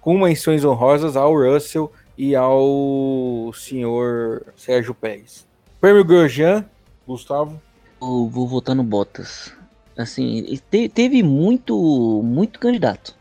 com 0.00 0.18
menções 0.18 0.64
honrosas 0.64 1.16
ao 1.16 1.34
Russell 1.34 1.92
e 2.16 2.34
ao 2.34 3.52
senhor 3.54 4.46
Sérgio 4.56 4.94
Pérez. 4.94 5.46
Prêmio 5.80 6.04
Grosjean, 6.04 6.64
Gustavo. 7.06 7.60
Eu 8.00 8.26
vou 8.28 8.48
votar 8.48 8.74
no 8.74 8.82
Bottas. 8.82 9.52
Assim, 9.96 10.58
te, 10.70 10.88
teve 10.88 11.22
muito, 11.22 12.22
muito 12.24 12.58
candidato. 12.58 13.14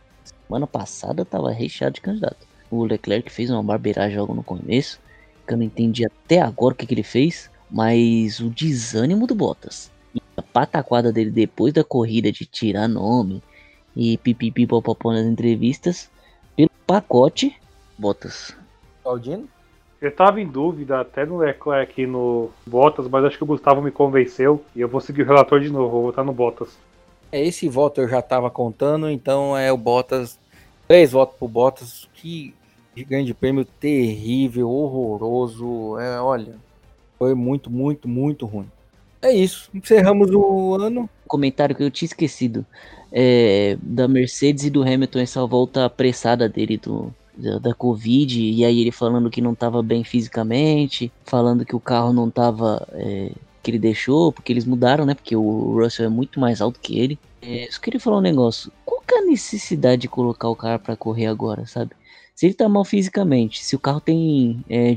Semana 0.47 0.66
passada 0.66 1.26
tava 1.26 1.52
recheado 1.52 1.95
de 1.95 2.02
candidato. 2.02 2.47
O 2.72 2.84
Leclerc 2.84 3.32
fez 3.32 3.49
uma 3.49 3.63
barbeiragem 3.63 4.17
logo 4.17 4.34
no 4.34 4.43
começo, 4.43 4.99
que 5.47 5.53
eu 5.53 5.57
não 5.57 5.65
entendi 5.65 6.05
até 6.05 6.39
agora 6.41 6.74
o 6.74 6.78
que, 6.78 6.86
que 6.86 6.93
ele 6.93 7.03
fez, 7.03 7.49
mas 7.70 8.39
o 8.39 8.49
desânimo 8.49 9.26
do 9.26 9.36
Bottas. 9.36 9.91
E 10.13 10.22
a 10.38 10.41
pataquada 10.41 11.11
dele 11.11 11.32
depois 11.32 11.74
da 11.74 11.84
corrida 11.84 12.32
de 12.32 12.45
tirar 12.45 12.88
nome 12.88 13.41
e 13.95 14.17
pipipi 14.17 14.67
popopó 14.67 15.11
nas 15.11 15.26
entrevistas 15.26 16.09
pelo 16.55 16.70
pacote 16.86 17.55
Bottas. 17.97 18.55
Claudino? 19.03 19.47
Eu 20.01 20.15
tava 20.15 20.39
em 20.39 20.47
dúvida 20.47 21.01
até 21.01 21.26
no 21.26 21.38
Leclerc 21.38 22.01
e 22.01 22.07
no 22.07 22.49
Bottas, 22.65 23.07
mas 23.09 23.26
acho 23.26 23.38
que 23.38 23.43
o 23.43 23.47
Gustavo 23.47 23.82
me 23.82 23.91
convenceu 23.91 24.63
e 24.74 24.80
eu 24.80 24.88
vou 24.88 25.01
seguir 25.01 25.24
o 25.24 25.26
relator 25.26 25.59
de 25.59 25.70
novo, 25.70 25.89
vou 25.89 26.03
votar 26.03 26.24
no 26.24 26.32
Bottas. 26.32 26.78
É, 27.32 27.45
esse 27.45 27.67
voto 27.67 28.01
eu 28.01 28.07
já 28.07 28.22
tava 28.22 28.49
contando, 28.49 29.09
então 29.09 29.57
é 29.57 29.72
o 29.72 29.78
Bottas. 29.78 30.39
Três 30.88 31.11
votos 31.11 31.38
pro 31.38 31.47
Bottas. 31.47 32.07
Que 32.13 32.53
grande 33.04 33.34
prêmio 33.34 33.66
terrível, 33.66 34.70
horroroso. 34.70 35.97
É, 36.00 36.20
olha, 36.20 36.56
foi 37.18 37.34
muito, 37.34 37.70
muito, 37.70 38.08
muito 38.08 38.45
ruim. 38.45 38.68
É 39.22 39.32
isso. 39.32 39.70
Encerramos 39.74 40.30
o 40.32 40.76
ano. 40.76 41.10
Comentário 41.28 41.76
que 41.76 41.84
eu 41.84 41.91
tinha 41.91 42.08
esquecido 42.08 42.66
é, 43.12 43.78
da 43.82 44.08
Mercedes 44.08 44.66
e 44.66 44.70
do 44.70 44.84
Hamilton, 44.84 45.20
essa 45.20 45.45
volta 45.45 45.86
apressada 45.86 46.47
dele 46.47 46.78
do, 46.78 47.14
da, 47.36 47.60
da 47.60 47.74
Covid, 47.74 48.41
e 48.41 48.64
aí 48.64 48.82
ele 48.82 48.91
falando 48.91 49.30
que 49.30 49.41
não 49.41 49.54
estava 49.54 49.82
bem 49.82 50.04
fisicamente, 50.04 51.12
falando 51.26 51.66
que 51.66 51.76
o 51.76 51.80
carro 51.80 52.14
não 52.14 52.28
estava 52.28 52.88
é, 52.93 53.32
que 53.62 53.72
ele 53.72 53.80
deixou, 53.80 54.32
porque 54.32 54.54
eles 54.54 54.66
mudaram, 54.66 55.06
né? 55.06 55.14
Porque 55.14 55.36
o 55.36 55.82
Russell 55.82 56.06
é 56.06 56.10
muito 56.10 56.39
mais 56.39 56.62
alto 56.62 56.80
que 56.80 56.97
ele. 57.00 57.20
É, 57.41 57.68
só 57.70 57.80
queria 57.80 58.00
falar 58.00 58.18
um 58.18 58.22
negócio. 58.22 58.72
Qual 58.86 59.02
que 59.02 59.16
é 59.16 59.20
a 59.20 59.26
necessidade 59.26 60.04
de 60.04 60.08
colocar 60.08 60.50
o 60.50 60.56
cara 60.56 60.78
para 60.78 60.95
correr 60.95 61.28
agora, 61.28 61.66
sabe? 61.66 61.91
Se 62.40 62.46
ele 62.46 62.54
tá 62.54 62.70
mal 62.70 62.86
fisicamente, 62.86 63.62
se 63.62 63.76
o 63.76 63.80
carro 63.80 64.00
tem, 64.00 64.64
é, 64.70 64.96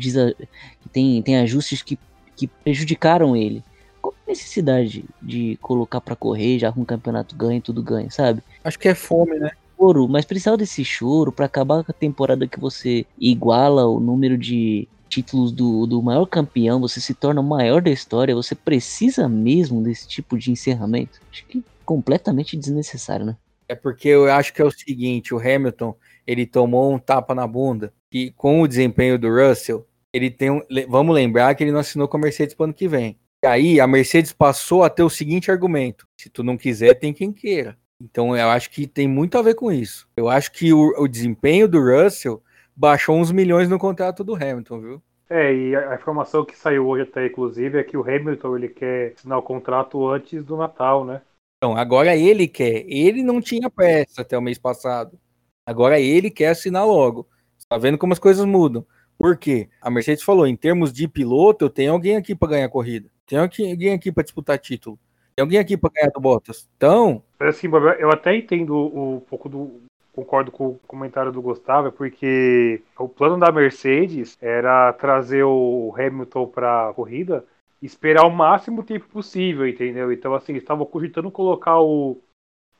tem, 0.92 1.20
tem 1.22 1.38
ajustes 1.38 1.82
que, 1.82 1.98
que 2.36 2.46
prejudicaram 2.46 3.36
ele, 3.36 3.64
qual 4.00 4.14
a 4.24 4.30
necessidade 4.30 5.04
de 5.20 5.58
colocar 5.60 6.00
para 6.00 6.14
correr, 6.14 6.60
já 6.60 6.70
com 6.70 6.82
o 6.82 6.86
campeonato 6.86 7.34
ganho, 7.34 7.60
tudo 7.60 7.82
ganha, 7.82 8.08
sabe? 8.12 8.44
Acho 8.62 8.78
que 8.78 8.86
é 8.86 8.94
fome, 8.94 9.40
né? 9.40 9.50
Choro, 9.76 10.06
mas 10.06 10.24
precisava 10.24 10.56
desse 10.56 10.84
choro 10.84 11.32
para 11.32 11.46
acabar 11.46 11.82
com 11.82 11.90
a 11.90 11.92
temporada 11.92 12.46
que 12.46 12.60
você 12.60 13.04
iguala 13.18 13.88
o 13.88 13.98
número 13.98 14.38
de 14.38 14.86
títulos 15.08 15.50
do, 15.50 15.84
do 15.84 16.00
maior 16.00 16.26
campeão, 16.26 16.78
você 16.78 17.00
se 17.00 17.12
torna 17.12 17.40
o 17.40 17.44
maior 17.44 17.82
da 17.82 17.90
história, 17.90 18.36
você 18.36 18.54
precisa 18.54 19.28
mesmo 19.28 19.82
desse 19.82 20.06
tipo 20.06 20.38
de 20.38 20.52
encerramento? 20.52 21.20
Acho 21.28 21.44
que 21.46 21.64
completamente 21.84 22.56
desnecessário, 22.56 23.26
né? 23.26 23.36
É 23.68 23.74
porque 23.74 24.08
eu 24.08 24.30
acho 24.30 24.52
que 24.52 24.62
é 24.62 24.64
o 24.64 24.70
seguinte, 24.70 25.34
o 25.34 25.38
Hamilton, 25.38 25.96
ele 26.26 26.46
tomou 26.46 26.92
um 26.92 26.98
tapa 26.98 27.34
na 27.34 27.46
bunda 27.46 27.92
e 28.10 28.30
com 28.32 28.60
o 28.60 28.68
desempenho 28.68 29.18
do 29.18 29.28
Russell, 29.28 29.86
ele 30.12 30.30
tem 30.30 30.50
um, 30.50 30.62
vamos 30.88 31.14
lembrar 31.14 31.54
que 31.54 31.64
ele 31.64 31.72
não 31.72 31.80
assinou 31.80 32.06
com 32.06 32.16
a 32.16 32.20
Mercedes 32.20 32.54
para 32.54 32.64
ano 32.64 32.74
que 32.74 32.86
vem. 32.86 33.18
E 33.42 33.46
aí 33.46 33.80
a 33.80 33.86
Mercedes 33.86 34.32
passou 34.32 34.84
a 34.84 34.90
ter 34.90 35.02
o 35.02 35.10
seguinte 35.10 35.50
argumento: 35.50 36.06
se 36.16 36.28
tu 36.28 36.42
não 36.42 36.56
quiser, 36.56 36.94
tem 36.94 37.12
quem 37.12 37.32
queira. 37.32 37.76
Então 38.00 38.36
eu 38.36 38.48
acho 38.48 38.70
que 38.70 38.86
tem 38.86 39.08
muito 39.08 39.38
a 39.38 39.42
ver 39.42 39.54
com 39.54 39.70
isso. 39.70 40.08
Eu 40.16 40.28
acho 40.28 40.52
que 40.52 40.72
o, 40.72 40.94
o 40.98 41.08
desempenho 41.08 41.68
do 41.68 41.80
Russell 41.80 42.42
baixou 42.74 43.16
uns 43.16 43.30
milhões 43.30 43.68
no 43.68 43.78
contrato 43.78 44.22
do 44.24 44.34
Hamilton, 44.34 44.80
viu? 44.80 45.02
É, 45.30 45.54
e 45.54 45.74
a 45.74 45.94
informação 45.94 46.44
que 46.44 46.56
saiu 46.56 46.86
hoje 46.86 47.04
até, 47.04 47.26
inclusive, 47.26 47.78
é 47.78 47.82
que 47.82 47.96
o 47.96 48.02
Hamilton 48.02 48.54
ele 48.54 48.68
quer 48.68 49.14
assinar 49.16 49.38
o 49.38 49.42
contrato 49.42 50.06
antes 50.06 50.44
do 50.44 50.58
Natal, 50.58 51.06
né? 51.06 51.22
Então, 51.56 51.74
agora 51.74 52.14
ele 52.14 52.46
quer. 52.46 52.84
Ele 52.86 53.22
não 53.22 53.40
tinha 53.40 53.70
pressa 53.70 54.20
até 54.20 54.36
o 54.36 54.42
mês 54.42 54.58
passado. 54.58 55.18
Agora 55.66 56.00
ele 56.00 56.30
quer 56.30 56.48
assinar 56.48 56.86
logo. 56.86 57.26
Tá 57.68 57.78
vendo 57.78 57.98
como 57.98 58.12
as 58.12 58.18
coisas 58.18 58.44
mudam. 58.44 58.84
Por 59.16 59.36
quê? 59.36 59.68
A 59.80 59.90
Mercedes 59.90 60.24
falou, 60.24 60.46
em 60.46 60.56
termos 60.56 60.92
de 60.92 61.06
piloto, 61.06 61.64
eu 61.64 61.70
tenho 61.70 61.92
alguém 61.92 62.16
aqui 62.16 62.34
para 62.34 62.48
ganhar 62.48 62.68
corrida. 62.68 63.08
Tem 63.26 63.38
alguém 63.38 63.94
aqui 63.94 64.10
para 64.10 64.24
disputar 64.24 64.58
título. 64.58 64.98
Tem 65.36 65.42
alguém 65.42 65.58
aqui 65.58 65.76
para 65.76 65.90
ganhar 65.94 66.10
do 66.10 66.20
Bottas. 66.20 66.68
Então. 66.76 67.22
Assim, 67.40 67.68
eu 67.98 68.10
até 68.10 68.36
entendo 68.36 68.76
um 68.76 69.20
pouco 69.20 69.48
do. 69.48 69.80
Concordo 70.12 70.52
com 70.52 70.68
o 70.68 70.80
comentário 70.86 71.32
do 71.32 71.40
Gustavo, 71.40 71.90
porque 71.90 72.82
o 72.98 73.08
plano 73.08 73.38
da 73.38 73.50
Mercedes 73.50 74.36
era 74.42 74.92
trazer 74.92 75.42
o 75.42 75.94
Hamilton 75.96 76.46
para 76.48 76.90
a 76.90 76.92
corrida 76.92 77.42
esperar 77.80 78.26
o 78.26 78.30
máximo 78.30 78.82
tempo 78.82 79.06
possível, 79.08 79.66
entendeu? 79.66 80.12
Então, 80.12 80.34
assim, 80.34 80.54
estavam 80.54 80.84
cogitando 80.84 81.30
colocar 81.30 81.80
o, 81.80 82.18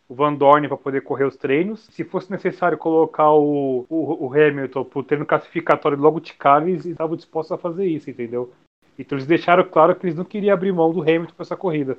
o 0.09 0.15
Van 0.15 0.35
Dorn 0.35 0.69
para 0.69 0.77
poder 0.77 1.03
correr 1.03 1.25
os 1.25 1.37
treinos. 1.37 1.89
Se 1.91 2.05
fosse 2.05 2.31
necessário 2.31 2.77
colocar 2.77 3.31
o, 3.33 3.87
o, 3.89 4.27
o 4.27 4.33
Hamilton 4.33 4.85
para 4.85 4.99
o 4.99 5.03
treino 5.03 5.27
classificatório 5.27 5.99
logo 5.99 6.21
de 6.21 6.35
cara, 6.35 6.69
eles 6.69 6.85
estavam 6.85 7.17
dispostos 7.17 7.53
a 7.53 7.59
fazer 7.59 7.87
isso, 7.87 8.11
entendeu? 8.11 8.53
Então 8.99 9.17
eles 9.17 9.27
deixaram 9.27 9.65
claro 9.65 9.97
que 9.97 10.07
eles 10.07 10.17
não 10.17 10.25
queriam 10.25 10.55
abrir 10.55 10.73
mão 10.73 10.93
do 10.93 11.03
Hamilton 11.03 11.35
para 11.35 11.43
essa 11.45 11.57
corrida. 11.57 11.97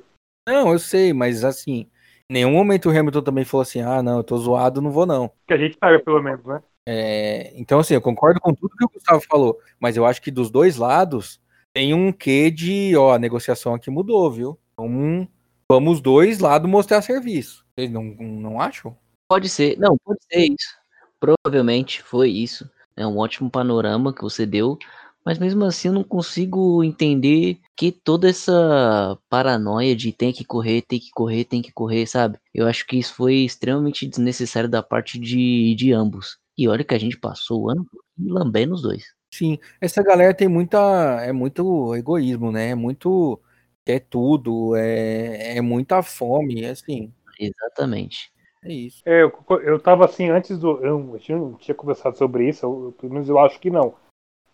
Não, 0.48 0.72
eu 0.72 0.78
sei, 0.78 1.12
mas 1.12 1.44
assim, 1.44 1.88
em 2.30 2.34
nenhum 2.34 2.52
momento 2.52 2.88
o 2.88 2.96
Hamilton 2.96 3.22
também 3.22 3.44
falou 3.44 3.62
assim: 3.62 3.80
ah, 3.80 4.02
não, 4.02 4.18
eu 4.18 4.24
tô 4.24 4.36
zoado, 4.36 4.80
não 4.80 4.90
vou 4.90 5.06
não. 5.06 5.30
Que 5.46 5.54
a 5.54 5.58
gente 5.58 5.76
saiba, 5.78 6.02
pelo 6.02 6.22
menos, 6.22 6.44
né? 6.44 6.62
É, 6.86 7.52
então, 7.58 7.78
assim, 7.78 7.94
eu 7.94 8.00
concordo 8.00 8.40
com 8.40 8.54
tudo 8.54 8.76
que 8.76 8.84
o 8.84 8.90
Gustavo 8.90 9.22
falou, 9.22 9.58
mas 9.80 9.96
eu 9.96 10.04
acho 10.04 10.20
que 10.20 10.30
dos 10.30 10.50
dois 10.50 10.76
lados 10.76 11.40
tem 11.72 11.94
um 11.94 12.12
quê 12.12 12.50
de, 12.50 12.94
ó, 12.96 13.14
a 13.14 13.18
negociação 13.18 13.74
aqui 13.74 13.90
mudou, 13.90 14.30
viu? 14.30 14.58
Então, 14.72 15.26
vamos 15.70 16.00
dois 16.00 16.38
lados 16.38 16.70
mostrar 16.70 17.00
serviço. 17.00 17.63
Vocês 17.76 17.90
não, 17.90 18.04
não 18.04 18.60
acham? 18.60 18.96
Pode 19.28 19.48
ser, 19.48 19.76
não, 19.78 19.96
pode 19.98 20.20
ser 20.30 20.46
isso. 20.46 20.74
Provavelmente 21.18 22.02
foi 22.02 22.30
isso. 22.30 22.70
É 22.96 23.06
um 23.06 23.18
ótimo 23.18 23.50
panorama 23.50 24.14
que 24.14 24.22
você 24.22 24.46
deu, 24.46 24.78
mas 25.24 25.38
mesmo 25.38 25.64
assim 25.64 25.88
eu 25.88 25.94
não 25.94 26.04
consigo 26.04 26.84
entender 26.84 27.58
que 27.76 27.90
toda 27.90 28.28
essa 28.28 29.18
paranoia 29.28 29.96
de 29.96 30.12
tem 30.12 30.32
que 30.32 30.44
correr, 30.44 30.82
tem 30.82 31.00
que 31.00 31.10
correr, 31.10 31.44
tem 31.44 31.60
que 31.60 31.72
correr, 31.72 32.06
sabe? 32.06 32.38
Eu 32.54 32.68
acho 32.68 32.86
que 32.86 32.96
isso 32.96 33.14
foi 33.14 33.36
extremamente 33.36 34.06
desnecessário 34.06 34.68
da 34.68 34.82
parte 34.82 35.18
de, 35.18 35.74
de 35.74 35.92
ambos. 35.92 36.38
E 36.56 36.68
olha 36.68 36.84
que 36.84 36.94
a 36.94 36.98
gente 36.98 37.18
passou 37.18 37.62
o 37.62 37.70
ano 37.70 37.84
lambendo 38.16 38.74
os 38.74 38.82
dois. 38.82 39.04
Sim, 39.32 39.58
essa 39.80 40.00
galera 40.00 40.32
tem 40.32 40.46
muita. 40.46 40.78
É 41.22 41.32
muito 41.32 41.92
egoísmo, 41.96 42.52
né? 42.52 42.70
É 42.70 42.74
muito 42.76 43.40
quer 43.84 44.00
tudo, 44.00 44.76
é, 44.76 45.56
é 45.56 45.60
muita 45.60 46.02
fome, 46.02 46.64
assim. 46.64 47.12
Exatamente. 47.38 48.32
É 48.64 48.72
isso. 48.72 49.02
É, 49.04 49.22
eu, 49.22 49.32
eu 49.62 49.78
tava 49.78 50.06
assim, 50.06 50.30
antes 50.30 50.58
do. 50.58 50.82
Eu, 50.84 51.18
eu 51.28 51.38
não 51.38 51.54
tinha 51.54 51.74
conversado 51.74 52.16
sobre 52.16 52.48
isso, 52.48 52.64
eu, 52.64 52.94
pelo 52.98 53.12
menos 53.12 53.28
eu 53.28 53.38
acho 53.38 53.60
que 53.60 53.70
não. 53.70 53.94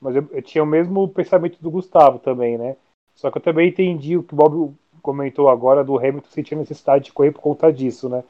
Mas 0.00 0.16
eu, 0.16 0.28
eu, 0.32 0.42
tinha 0.42 0.64
o 0.64 0.66
mesmo 0.66 1.08
pensamento 1.08 1.62
do 1.62 1.70
Gustavo 1.70 2.18
também, 2.18 2.58
né? 2.58 2.76
Só 3.14 3.30
que 3.30 3.38
eu 3.38 3.42
também 3.42 3.68
entendi 3.68 4.16
o 4.16 4.22
que 4.22 4.32
o 4.32 4.36
Bob 4.36 4.74
comentou 5.02 5.48
agora 5.48 5.84
do 5.84 5.96
Hamilton 5.98 6.28
sentir 6.30 6.56
necessidade 6.56 7.06
de 7.06 7.12
correr 7.12 7.32
por 7.32 7.40
conta 7.40 7.72
disso, 7.72 8.08
né? 8.08 8.24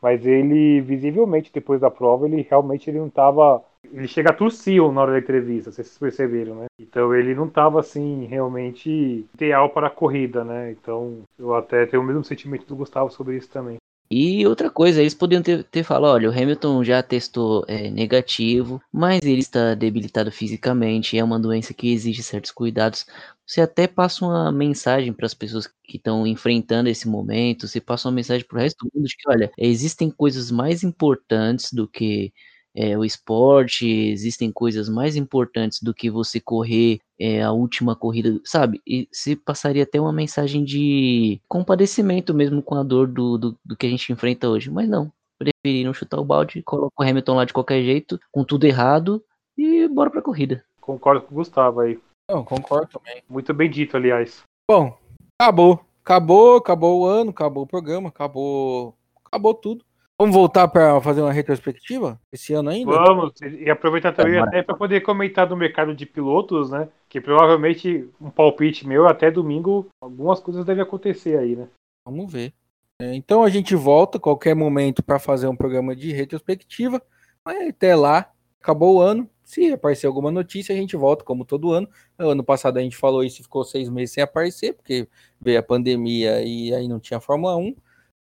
Mas 0.00 0.24
ele, 0.24 0.80
visivelmente, 0.80 1.52
depois 1.52 1.80
da 1.80 1.90
prova, 1.90 2.26
ele 2.26 2.46
realmente 2.48 2.88
ele 2.88 2.98
não 2.98 3.10
tava. 3.10 3.64
Ele 3.84 4.08
chega 4.08 4.30
a 4.30 4.34
tossir 4.34 4.82
na 4.92 5.00
hora 5.00 5.12
da 5.12 5.18
entrevista, 5.18 5.70
vocês 5.70 5.96
perceberam, 5.98 6.56
né? 6.56 6.66
Então 6.78 7.14
ele 7.14 7.34
não 7.34 7.48
tava 7.48 7.80
assim, 7.80 8.26
realmente 8.26 9.26
ideal 9.34 9.70
para 9.70 9.86
a 9.86 9.90
corrida, 9.90 10.44
né? 10.44 10.72
Então 10.72 11.22
eu 11.38 11.54
até 11.54 11.86
tenho 11.86 12.02
o 12.02 12.06
mesmo 12.06 12.24
sentimento 12.24 12.66
do 12.66 12.76
Gustavo 12.76 13.10
sobre 13.10 13.36
isso 13.36 13.48
também. 13.48 13.78
E 14.10 14.46
outra 14.46 14.70
coisa, 14.70 15.00
eles 15.00 15.12
poderiam 15.14 15.42
ter, 15.42 15.62
ter 15.64 15.82
falado, 15.82 16.12
olha, 16.12 16.30
o 16.30 16.32
Hamilton 16.32 16.82
já 16.82 17.02
testou 17.02 17.62
é, 17.68 17.90
negativo, 17.90 18.80
mas 18.90 19.20
ele 19.22 19.40
está 19.40 19.74
debilitado 19.74 20.32
fisicamente, 20.32 21.18
é 21.18 21.22
uma 21.22 21.38
doença 21.38 21.74
que 21.74 21.92
exige 21.92 22.22
certos 22.22 22.50
cuidados. 22.50 23.04
Você 23.46 23.60
até 23.60 23.86
passa 23.86 24.24
uma 24.24 24.50
mensagem 24.50 25.12
para 25.12 25.26
as 25.26 25.34
pessoas 25.34 25.66
que 25.84 25.98
estão 25.98 26.26
enfrentando 26.26 26.88
esse 26.88 27.06
momento, 27.06 27.68
você 27.68 27.82
passa 27.82 28.08
uma 28.08 28.14
mensagem 28.14 28.46
para 28.46 28.56
o 28.56 28.60
resto 28.60 28.78
do 28.82 28.90
mundo 28.94 29.06
de 29.06 29.14
que, 29.14 29.28
olha, 29.28 29.52
existem 29.58 30.10
coisas 30.10 30.50
mais 30.50 30.82
importantes 30.82 31.70
do 31.70 31.86
que 31.86 32.32
é, 32.78 32.96
o 32.96 33.04
esporte, 33.04 33.88
existem 33.88 34.52
coisas 34.52 34.88
mais 34.88 35.16
importantes 35.16 35.82
do 35.82 35.92
que 35.92 36.08
você 36.08 36.38
correr 36.38 37.00
é, 37.18 37.42
a 37.42 37.50
última 37.50 37.96
corrida, 37.96 38.40
sabe? 38.44 38.80
E 38.86 39.08
se 39.10 39.34
passaria 39.34 39.82
até 39.82 40.00
uma 40.00 40.12
mensagem 40.12 40.64
de 40.64 41.40
compadecimento 41.48 42.32
mesmo 42.32 42.62
com 42.62 42.76
a 42.76 42.84
dor 42.84 43.08
do, 43.08 43.36
do, 43.36 43.58
do 43.64 43.76
que 43.76 43.84
a 43.84 43.90
gente 43.90 44.12
enfrenta 44.12 44.48
hoje. 44.48 44.70
Mas 44.70 44.88
não, 44.88 45.10
preferiram 45.36 45.92
chutar 45.92 46.20
o 46.20 46.24
balde, 46.24 46.62
coloca 46.62 46.94
o 46.96 47.02
Hamilton 47.02 47.34
lá 47.34 47.44
de 47.44 47.52
qualquer 47.52 47.82
jeito, 47.82 48.20
com 48.30 48.44
tudo 48.44 48.64
errado, 48.64 49.20
e 49.56 49.88
bora 49.88 50.08
pra 50.08 50.22
corrida. 50.22 50.64
Concordo 50.80 51.22
com 51.22 51.34
o 51.34 51.38
Gustavo 51.38 51.80
aí. 51.80 51.98
Não, 52.30 52.44
concordo 52.44 52.86
também. 52.92 53.24
Muito 53.28 53.52
bem 53.52 53.68
dito, 53.68 53.96
aliás. 53.96 54.44
Bom, 54.70 54.96
acabou. 55.40 55.84
Acabou, 56.04 56.56
acabou 56.56 57.00
o 57.00 57.06
ano, 57.06 57.30
acabou 57.30 57.64
o 57.64 57.66
programa, 57.66 58.08
acabou. 58.08 58.94
Acabou 59.24 59.52
tudo. 59.52 59.84
Vamos 60.20 60.34
voltar 60.34 60.66
para 60.66 61.00
fazer 61.00 61.20
uma 61.20 61.32
retrospectiva 61.32 62.20
esse 62.32 62.52
ano 62.52 62.70
ainda? 62.70 62.90
Vamos, 62.90 63.32
e 63.40 63.70
aproveitar 63.70 64.12
também 64.12 64.34
é, 64.34 64.40
até 64.40 64.62
para 64.64 64.74
poder 64.74 65.00
comentar 65.00 65.46
do 65.46 65.56
mercado 65.56 65.94
de 65.94 66.04
pilotos, 66.04 66.70
né? 66.70 66.88
Que 67.08 67.20
provavelmente 67.20 68.08
um 68.20 68.28
palpite 68.28 68.86
meu 68.86 69.06
até 69.06 69.30
domingo, 69.30 69.86
algumas 70.00 70.40
coisas 70.40 70.64
devem 70.64 70.82
acontecer 70.82 71.38
aí, 71.38 71.54
né? 71.54 71.68
Vamos 72.04 72.32
ver. 72.32 72.52
É, 73.00 73.14
então 73.14 73.44
a 73.44 73.48
gente 73.48 73.76
volta 73.76 74.18
qualquer 74.18 74.56
momento 74.56 75.04
para 75.04 75.20
fazer 75.20 75.46
um 75.46 75.54
programa 75.54 75.94
de 75.94 76.12
retrospectiva. 76.12 77.00
Mas 77.44 77.68
até 77.68 77.94
lá, 77.94 78.32
acabou 78.60 78.96
o 78.96 79.00
ano. 79.00 79.30
Se 79.44 79.72
aparecer 79.72 80.08
alguma 80.08 80.32
notícia, 80.32 80.74
a 80.74 80.76
gente 80.76 80.96
volta, 80.96 81.24
como 81.24 81.44
todo 81.44 81.72
ano. 81.72 81.88
Ano 82.18 82.42
passado 82.42 82.78
a 82.78 82.82
gente 82.82 82.96
falou 82.96 83.22
isso 83.22 83.40
e 83.40 83.44
ficou 83.44 83.64
seis 83.64 83.88
meses 83.88 84.14
sem 84.14 84.22
aparecer, 84.22 84.74
porque 84.74 85.08
veio 85.40 85.60
a 85.60 85.62
pandemia 85.62 86.42
e 86.42 86.74
aí 86.74 86.88
não 86.88 86.98
tinha 86.98 87.20
Fórmula 87.20 87.56
1. 87.56 87.74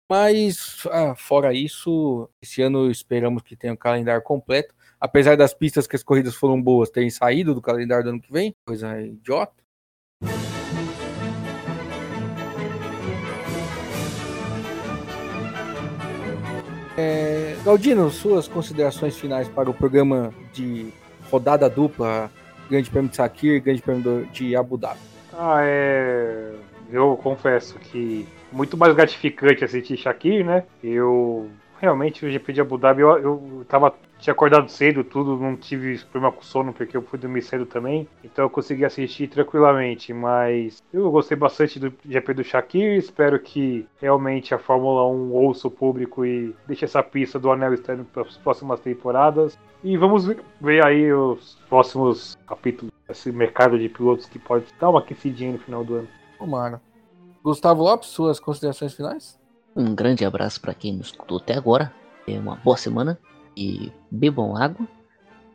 Mas, 0.10 0.86
ah, 0.92 1.16
fora 1.16 1.52
isso, 1.52 2.30
esse 2.40 2.62
ano 2.62 2.92
esperamos 2.92 3.42
que 3.42 3.56
tenha 3.56 3.74
um 3.74 3.78
calendário 3.78 4.22
completo. 4.22 4.76
Apesar 5.00 5.36
das 5.36 5.54
pistas 5.54 5.88
que 5.88 5.96
as 5.96 6.04
corridas 6.04 6.36
foram 6.36 6.62
boas 6.62 6.90
terem 6.90 7.10
saído 7.10 7.56
do 7.56 7.62
calendário 7.62 8.04
do 8.04 8.10
ano 8.12 8.22
que 8.22 8.32
vem, 8.32 8.56
coisa 8.66 9.02
idiota. 9.02 9.64
É, 16.98 17.58
Galdino, 17.66 18.10
suas 18.10 18.48
considerações 18.48 19.18
finais 19.18 19.50
para 19.50 19.70
o 19.70 19.74
programa 19.74 20.34
de 20.54 20.94
rodada 21.30 21.70
dupla, 21.70 22.32
Grande 22.70 22.90
Prêmio 22.90 23.10
de 23.10 23.18
Sakir, 23.18 23.62
Grande 23.62 23.82
Prêmio 23.82 24.26
de 24.32 24.56
Abu 24.56 24.78
Dhabi? 24.78 25.00
Ah, 25.34 25.62
é. 25.64 26.54
Eu 26.90 27.18
confesso 27.22 27.78
que 27.80 28.28
muito 28.52 28.78
mais 28.78 28.94
gratificante 28.96 29.64
assistir 29.64 29.98
Shakir, 29.98 30.46
né? 30.46 30.64
Eu 30.84 31.50
realmente 31.80 32.26
o 32.26 32.32
GP 32.32 32.54
de 32.54 32.62
Abu 32.62 32.78
Dhabi 32.78 33.02
eu, 33.02 33.18
eu 33.18 33.66
tava 33.68 33.94
tinha 34.18 34.32
acordado 34.34 34.70
cedo, 34.70 35.04
tudo, 35.04 35.38
não 35.38 35.56
tive 35.56 35.98
problema 36.06 36.34
com 36.34 36.42
sono 36.42 36.74
porque 36.74 36.96
eu 36.96 37.02
fui 37.02 37.20
dormir 37.20 37.42
cedo 37.42 37.66
também, 37.66 38.08
então 38.24 38.46
eu 38.46 38.50
consegui 38.50 38.86
assistir 38.86 39.28
tranquilamente, 39.28 40.14
mas 40.14 40.82
eu 40.94 41.12
gostei 41.12 41.38
bastante 41.38 41.80
do 41.80 41.94
GP 42.08 42.34
do 42.34 42.44
Shakir, 42.44 42.98
espero 42.98 43.40
que 43.40 43.86
realmente 44.02 44.54
a 44.54 44.58
Fórmula 44.58 45.08
1 45.08 45.32
ouça 45.32 45.68
o 45.68 45.72
público 45.72 46.26
e 46.26 46.56
deixe 46.66 46.86
essa 46.86 47.04
pista 47.04 47.38
do 47.38 47.52
anel 47.52 47.74
externo 47.74 48.06
para 48.06 48.24
as 48.24 48.38
próximas 48.38 48.80
temporadas. 48.80 49.58
E 49.84 49.98
vamos 49.98 50.26
ver 50.62 50.84
aí 50.84 51.14
os 51.14 51.60
próximos 51.70 52.36
capítulos 52.48 52.92
desse 53.08 53.32
mercado 53.32 53.78
de 53.78 53.90
pilotos 53.90 54.26
que 54.26 54.40
pode 54.40 54.66
dar 54.80 54.90
uma 54.90 55.00
aquecidinha 55.00 55.52
no 55.52 55.60
final 55.60 55.84
do 55.84 55.96
ano. 55.96 56.08
Tomara. 56.38 56.82
Gustavo 57.44 57.84
Lopes, 57.84 58.10
suas 58.10 58.40
considerações 58.40 58.94
finais? 58.94 59.40
Um 59.76 59.94
grande 59.94 60.26
abraço 60.26 60.60
para 60.62 60.74
quem 60.74 60.94
nos 60.94 61.08
escutou 61.08 61.38
até 61.38 61.54
agora. 61.54 61.94
É 62.28 62.40
uma 62.40 62.56
boa 62.56 62.78
semana 62.78 63.20
e 63.56 63.92
bebam 64.10 64.56
água. 64.56 64.88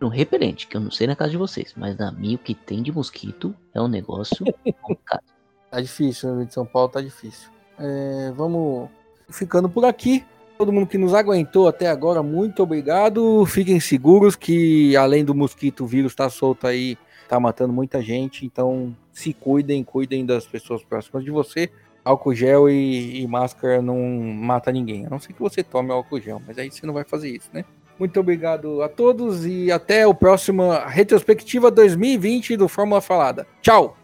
Um 0.00 0.08
repelente, 0.08 0.66
que 0.66 0.76
eu 0.76 0.80
não 0.80 0.90
sei 0.90 1.06
na 1.06 1.16
casa 1.16 1.32
de 1.32 1.36
vocês, 1.36 1.74
mas 1.76 1.96
na 1.98 2.10
minha 2.10 2.36
o 2.36 2.38
que 2.38 2.54
tem 2.54 2.82
de 2.82 2.90
mosquito 2.90 3.54
é 3.74 3.80
um 3.80 3.88
negócio 3.88 4.44
complicado. 4.80 5.24
Tá 5.70 5.80
difícil, 5.80 6.34
no 6.34 6.46
de 6.46 6.54
São 6.54 6.64
Paulo 6.64 6.88
tá 6.88 7.00
difícil. 7.00 7.50
É, 7.78 8.32
vamos 8.34 8.88
ficando 9.28 9.68
por 9.68 9.84
aqui. 9.84 10.24
Todo 10.58 10.72
mundo 10.72 10.86
que 10.86 10.98
nos 10.98 11.14
aguentou 11.14 11.68
até 11.68 11.88
agora, 11.88 12.22
muito 12.22 12.62
obrigado. 12.62 13.44
Fiquem 13.46 13.80
seguros 13.80 14.36
que 14.36 14.94
além 14.96 15.24
do 15.24 15.34
mosquito, 15.34 15.84
o 15.84 15.86
vírus 15.86 16.14
tá 16.14 16.28
solto 16.28 16.66
aí 16.66 16.98
tá 17.30 17.38
matando 17.38 17.72
muita 17.72 18.02
gente, 18.02 18.44
então 18.44 18.94
se 19.12 19.32
cuidem, 19.32 19.84
cuidem 19.84 20.26
das 20.26 20.44
pessoas 20.46 20.82
próximas 20.82 21.22
de 21.24 21.30
você. 21.30 21.70
Álcool 22.04 22.34
gel 22.34 22.68
e, 22.68 23.22
e 23.22 23.26
máscara 23.28 23.80
não 23.80 24.00
mata 24.00 24.72
ninguém, 24.72 25.06
a 25.06 25.10
não 25.10 25.20
ser 25.20 25.32
que 25.32 25.40
você 25.40 25.62
tome 25.62 25.92
álcool 25.92 26.20
gel, 26.20 26.42
mas 26.44 26.58
aí 26.58 26.70
você 26.70 26.84
não 26.84 26.94
vai 26.94 27.04
fazer 27.04 27.30
isso, 27.30 27.48
né? 27.52 27.64
Muito 27.98 28.18
obrigado 28.18 28.82
a 28.82 28.88
todos 28.88 29.46
e 29.46 29.70
até 29.70 30.06
o 30.06 30.14
próximo 30.14 30.72
Retrospectiva 30.86 31.70
2020 31.70 32.56
do 32.56 32.66
Fórmula 32.66 33.00
Falada. 33.00 33.46
Tchau! 33.60 33.96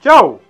Tchau! 0.00 0.40